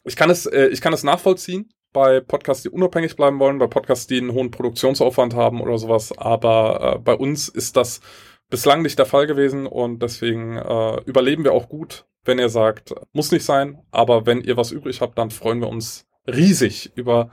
[0.05, 3.67] Ich kann es, äh, ich kann es nachvollziehen, bei Podcasts, die unabhängig bleiben wollen, bei
[3.67, 6.17] Podcasts, die einen hohen Produktionsaufwand haben oder sowas.
[6.17, 8.01] Aber äh, bei uns ist das
[8.49, 12.95] bislang nicht der Fall gewesen und deswegen äh, überleben wir auch gut, wenn ihr sagt,
[13.13, 13.79] muss nicht sein.
[13.91, 17.31] Aber wenn ihr was übrig habt, dann freuen wir uns riesig über,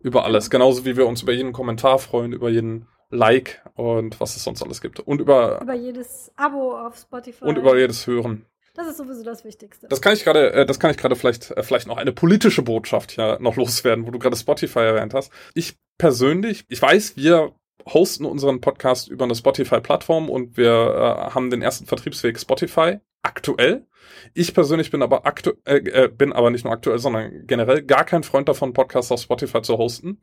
[0.00, 0.50] über alles.
[0.50, 4.62] Genauso wie wir uns über jeden Kommentar freuen, über jeden Like und was es sonst
[4.62, 4.98] alles gibt.
[5.00, 7.44] Und über, Über jedes Abo auf Spotify.
[7.44, 8.44] und über jedes Hören.
[8.74, 9.86] das ist sowieso das Wichtigste.
[9.88, 12.62] Das kann ich gerade, äh, das kann ich gerade vielleicht, äh, vielleicht noch eine politische
[12.62, 15.30] Botschaft hier noch loswerden, wo du gerade Spotify erwähnt hast.
[15.54, 17.52] Ich persönlich, ich weiß, wir
[17.86, 23.86] hosten unseren Podcast über eine Spotify-Plattform und wir äh, haben den ersten Vertriebsweg Spotify aktuell.
[24.34, 28.04] Ich persönlich bin aber aktu äh, äh, bin aber nicht nur aktuell, sondern generell gar
[28.04, 30.20] kein Freund davon, Podcasts auf Spotify zu hosten.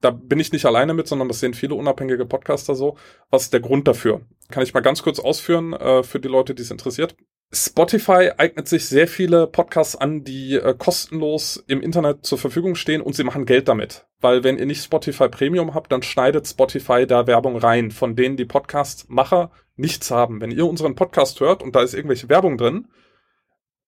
[0.00, 2.96] Da bin ich nicht alleine mit, sondern das sehen viele unabhängige Podcaster so.
[3.30, 4.22] Was ist der Grund dafür?
[4.50, 7.14] Kann ich mal ganz kurz ausführen äh, für die Leute, die es interessiert.
[7.52, 13.02] Spotify eignet sich sehr viele Podcasts an, die äh, kostenlos im Internet zur Verfügung stehen
[13.02, 14.06] und sie machen Geld damit.
[14.20, 18.36] Weil wenn ihr nicht Spotify Premium habt, dann schneidet Spotify da Werbung rein, von denen
[18.36, 19.50] die Podcast-Macher
[19.80, 20.40] nichts haben.
[20.40, 22.88] Wenn ihr unseren Podcast hört und da ist irgendwelche Werbung drin,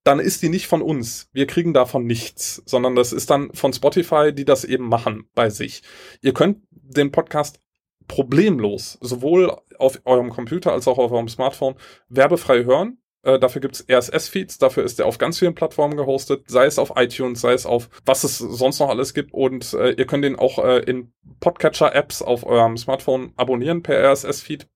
[0.04, 1.28] dann ist die nicht von uns.
[1.32, 5.48] Wir kriegen davon nichts, sondern das ist dann von Spotify, die das eben machen bei
[5.48, 5.82] sich.
[6.22, 7.60] Ihr könnt den Podcast
[8.08, 11.76] problemlos sowohl auf eurem Computer als auch auf eurem Smartphone
[12.08, 12.98] werbefrei hören.
[13.22, 16.94] Äh, dafür gibt's RSS-Feeds, dafür ist er auf ganz vielen Plattformen gehostet, sei es auf
[16.96, 19.32] iTunes, sei es auf was es sonst noch alles gibt.
[19.32, 24.66] Und äh, ihr könnt den auch äh, in Podcatcher-Apps auf eurem Smartphone abonnieren per RSS-Feed.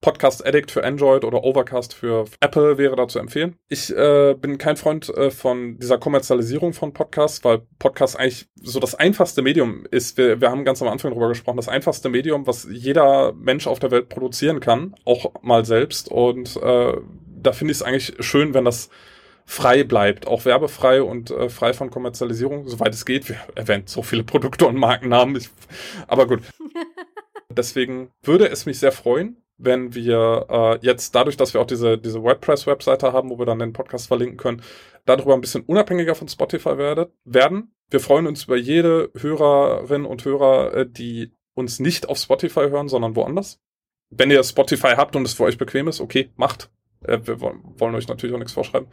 [0.00, 3.56] Podcast Addict für Android oder Overcast für Apple wäre da zu empfehlen.
[3.68, 8.78] Ich äh, bin kein Freund äh, von dieser Kommerzialisierung von Podcasts, weil Podcast eigentlich so
[8.78, 10.16] das einfachste Medium ist.
[10.16, 13.80] Wir, wir haben ganz am Anfang darüber gesprochen, das einfachste Medium, was jeder Mensch auf
[13.80, 16.08] der Welt produzieren kann, auch mal selbst.
[16.10, 16.92] Und äh,
[17.42, 18.90] da finde ich es eigentlich schön, wenn das
[19.44, 23.28] frei bleibt, auch werbefrei und äh, frei von Kommerzialisierung, soweit es geht.
[23.28, 25.48] Wir erwähnen so viele Produkte und Markennamen, ich,
[26.06, 26.42] aber gut.
[27.50, 31.98] Deswegen würde es mich sehr freuen, wenn wir äh, jetzt dadurch, dass wir auch diese,
[31.98, 34.62] diese WordPress-Webseite haben, wo wir dann den Podcast verlinken können,
[35.04, 37.74] darüber ein bisschen unabhängiger von Spotify werdet, werden.
[37.90, 42.88] Wir freuen uns über jede Hörerin und Hörer, äh, die uns nicht auf Spotify hören,
[42.88, 43.60] sondern woanders.
[44.10, 46.70] Wenn ihr Spotify habt und es für euch bequem ist, okay, macht.
[47.02, 48.88] Äh, wir wollen euch natürlich auch nichts vorschreiben.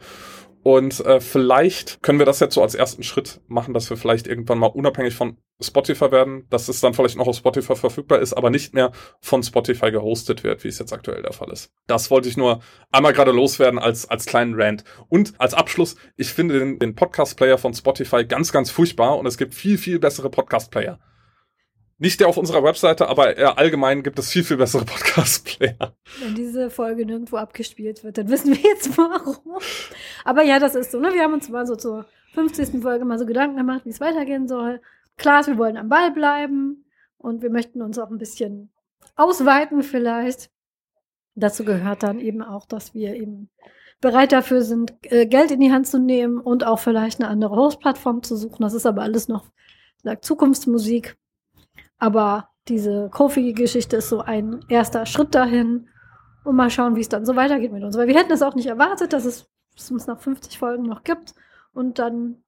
[0.66, 4.26] Und äh, vielleicht können wir das jetzt so als ersten Schritt machen, dass wir vielleicht
[4.26, 8.32] irgendwann mal unabhängig von Spotify werden, dass es dann vielleicht noch auf Spotify verfügbar ist,
[8.32, 8.90] aber nicht mehr
[9.20, 11.70] von Spotify gehostet wird, wie es jetzt aktuell der Fall ist.
[11.86, 14.82] Das wollte ich nur einmal gerade loswerden als, als kleinen Rant.
[15.08, 19.38] Und als Abschluss, ich finde den, den Podcast-Player von Spotify ganz, ganz furchtbar und es
[19.38, 20.98] gibt viel, viel bessere Podcast-Player.
[21.98, 25.94] Nicht der auf unserer Webseite, aber eher allgemein gibt es viel, viel bessere Podcast-Player.
[26.20, 29.58] Wenn diese Folge nirgendwo abgespielt wird, dann wissen wir jetzt warum.
[30.24, 31.00] Aber ja, das ist so.
[31.00, 31.14] Ne?
[31.14, 32.82] Wir haben uns mal so zur 50.
[32.82, 34.82] Folge mal so Gedanken gemacht, wie es weitergehen soll.
[35.16, 36.84] Klar, wir wollen am Ball bleiben
[37.16, 38.70] und wir möchten uns auch ein bisschen
[39.16, 40.50] ausweiten vielleicht.
[41.34, 43.48] Dazu gehört dann eben auch, dass wir eben
[44.02, 47.56] bereit dafür sind, äh, Geld in die Hand zu nehmen und auch vielleicht eine andere
[47.56, 48.62] Hostplattform zu suchen.
[48.62, 49.46] Das ist aber alles noch,
[50.20, 51.16] Zukunftsmusik.
[51.98, 55.88] Aber diese Kofi-Geschichte ist so ein erster Schritt dahin.
[56.44, 57.96] Und mal schauen, wie es dann so weitergeht mit uns.
[57.96, 59.48] Weil wir hätten es auch nicht erwartet, dass es,
[59.90, 61.34] uns nach 50 Folgen noch gibt.
[61.72, 62.42] Und dann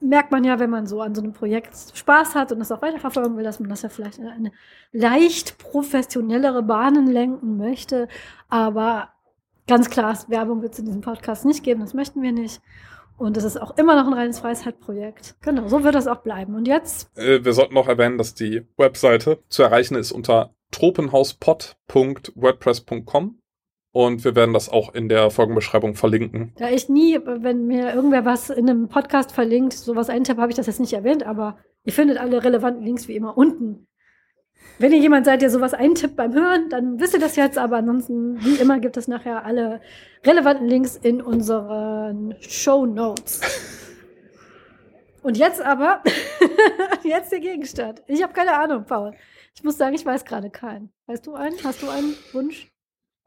[0.00, 2.82] merkt man ja, wenn man so an so einem Projekt Spaß hat und das auch
[2.82, 4.52] weiterverfolgen will, dass man das ja vielleicht in eine
[4.92, 8.08] leicht professionellere Bahnen lenken möchte.
[8.48, 9.10] Aber
[9.66, 12.60] ganz klar, Werbung wird es in diesem Podcast nicht geben, das möchten wir nicht.
[13.18, 15.36] Und es ist auch immer noch ein reines Freizeitprojekt.
[15.42, 16.54] Genau, so wird das auch bleiben.
[16.54, 23.40] Und jetzt, Äh, wir sollten noch erwähnen, dass die Webseite zu erreichen ist unter tropenhauspod.wordpress.com
[23.90, 26.52] und wir werden das auch in der Folgenbeschreibung verlinken.
[26.56, 30.56] da ich nie, wenn mir irgendwer was in einem Podcast verlinkt, sowas eintippe, habe ich
[30.56, 33.88] das jetzt nicht erwähnt, aber ihr findet alle relevanten Links wie immer unten.
[34.78, 37.78] Wenn ihr jemand seid, der sowas eintippt beim Hören, dann wisst ihr das jetzt, aber
[37.78, 39.80] ansonsten, wie immer, gibt es nachher alle
[40.24, 43.40] relevanten Links in unseren Show Notes.
[45.22, 46.02] Und jetzt aber,
[47.02, 48.02] jetzt der Gegenstand.
[48.06, 49.14] Ich habe keine Ahnung, Paul.
[49.54, 50.92] Ich muss sagen, ich weiß gerade keinen.
[51.06, 51.56] Weißt du einen?
[51.64, 52.68] Hast du einen Wunsch?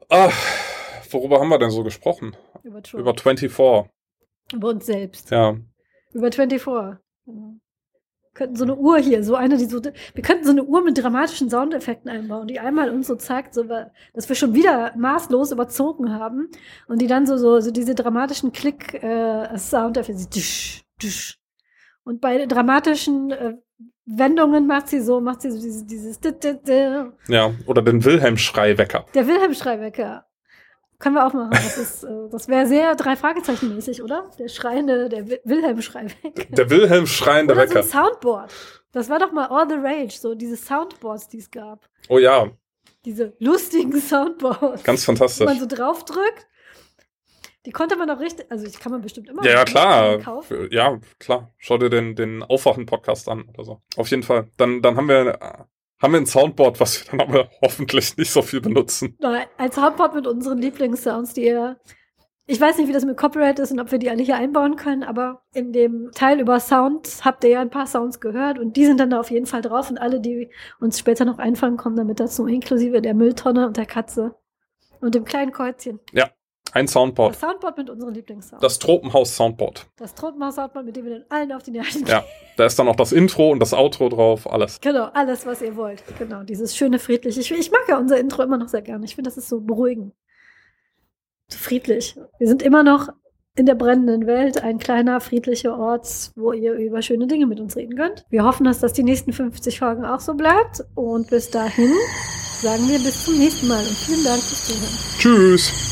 [0.08, 0.30] Ah,
[1.10, 2.34] worüber haben wir denn so gesprochen?
[2.62, 3.02] Über Trump.
[3.02, 3.90] Über 24.
[4.54, 5.30] Über uns selbst.
[5.30, 5.56] Ja.
[6.12, 6.98] Über 24.
[7.26, 7.56] Genau.
[8.32, 10.82] Wir könnten so eine Uhr hier, so eine, die so, wir könnten so eine Uhr
[10.82, 15.52] mit dramatischen Soundeffekten einbauen, die einmal uns so zeigt, so, dass wir schon wieder maßlos
[15.52, 16.48] überzogen haben
[16.88, 21.38] und die dann so, so, so diese dramatischen Klick-Soundeffekte, dusch, dusch.
[22.04, 23.54] Und bei dramatischen äh,
[24.06, 26.18] Wendungen macht sie so, macht sie so dieses, dieses.
[27.28, 29.04] Ja, oder den Wilhelm-Schreiwecker.
[29.14, 30.24] der Wilhelm Schreibecker.
[31.02, 31.50] Können wir auch machen.
[31.50, 34.30] Das, ist, äh, das wäre sehr drei Fragezeichen mäßig, oder?
[34.38, 36.46] Der schreiende, der Wi- Wilhelm-Schrei weg.
[36.50, 37.80] Der Wilhelm schreiende so Wecker.
[37.80, 38.52] ein Soundboard.
[38.92, 41.88] Das war doch mal all the rage, so diese Soundboards, die es gab.
[42.08, 42.50] Oh ja,
[43.04, 44.84] Diese lustigen Soundboards.
[44.84, 45.44] ganz fantastisch.
[45.44, 46.46] man so draufdrückt.
[47.66, 50.18] Die konnte man auch richtig, also die kann man bestimmt immer Ja, ja, klar.
[50.18, 50.68] kaufen.
[50.70, 51.52] Ja, klar.
[51.58, 53.80] Schau dir den, den Aufwachen-Podcast an oder so.
[53.96, 54.48] Auf jeden Fall.
[54.56, 55.38] Dann, dann haben wir,
[56.02, 59.16] haben wir ein Soundboard, was wir dann aber hoffentlich nicht so viel benutzen.
[59.20, 61.80] Nein, ein Soundboard mit unseren Lieblingssounds, die ihr.
[62.44, 64.74] Ich weiß nicht, wie das mit Copyright ist und ob wir die alle hier einbauen
[64.74, 68.76] können, aber in dem Teil über Sound habt ihr ja ein paar Sounds gehört und
[68.76, 70.50] die sind dann da auf jeden Fall drauf und alle, die
[70.80, 74.34] uns später noch einfallen, kommen damit dazu, inklusive der Mülltonne und der Katze
[75.00, 76.00] und dem kleinen Käuzchen.
[76.74, 77.34] Ein Soundboard.
[77.34, 78.62] Das Soundboard mit unseren Lieblingssounds.
[78.62, 79.86] Das Tropenhaus-Soundboard.
[79.96, 82.24] Das Tropenhaus-Soundboard, mit dem wir den allen auf die Nerven Ja.
[82.56, 84.80] Da ist dann auch das Intro und das Outro drauf, alles.
[84.80, 86.02] Genau, alles, was ihr wollt.
[86.18, 87.40] Genau, dieses schöne, friedliche.
[87.40, 89.04] Ich, ich mag ja unser Intro immer noch sehr gerne.
[89.04, 90.14] Ich finde, das ist so beruhigend.
[91.48, 92.16] So friedlich.
[92.38, 93.10] Wir sind immer noch
[93.54, 97.76] in der brennenden Welt, ein kleiner, friedlicher Ort, wo ihr über schöne Dinge mit uns
[97.76, 98.24] reden könnt.
[98.30, 100.82] Wir hoffen, dass das die nächsten 50 Folgen auch so bleibt.
[100.94, 101.92] Und bis dahin
[102.62, 104.98] sagen wir bis zum nächsten Mal und vielen Dank fürs Zuhören.
[105.18, 105.91] Tschüss.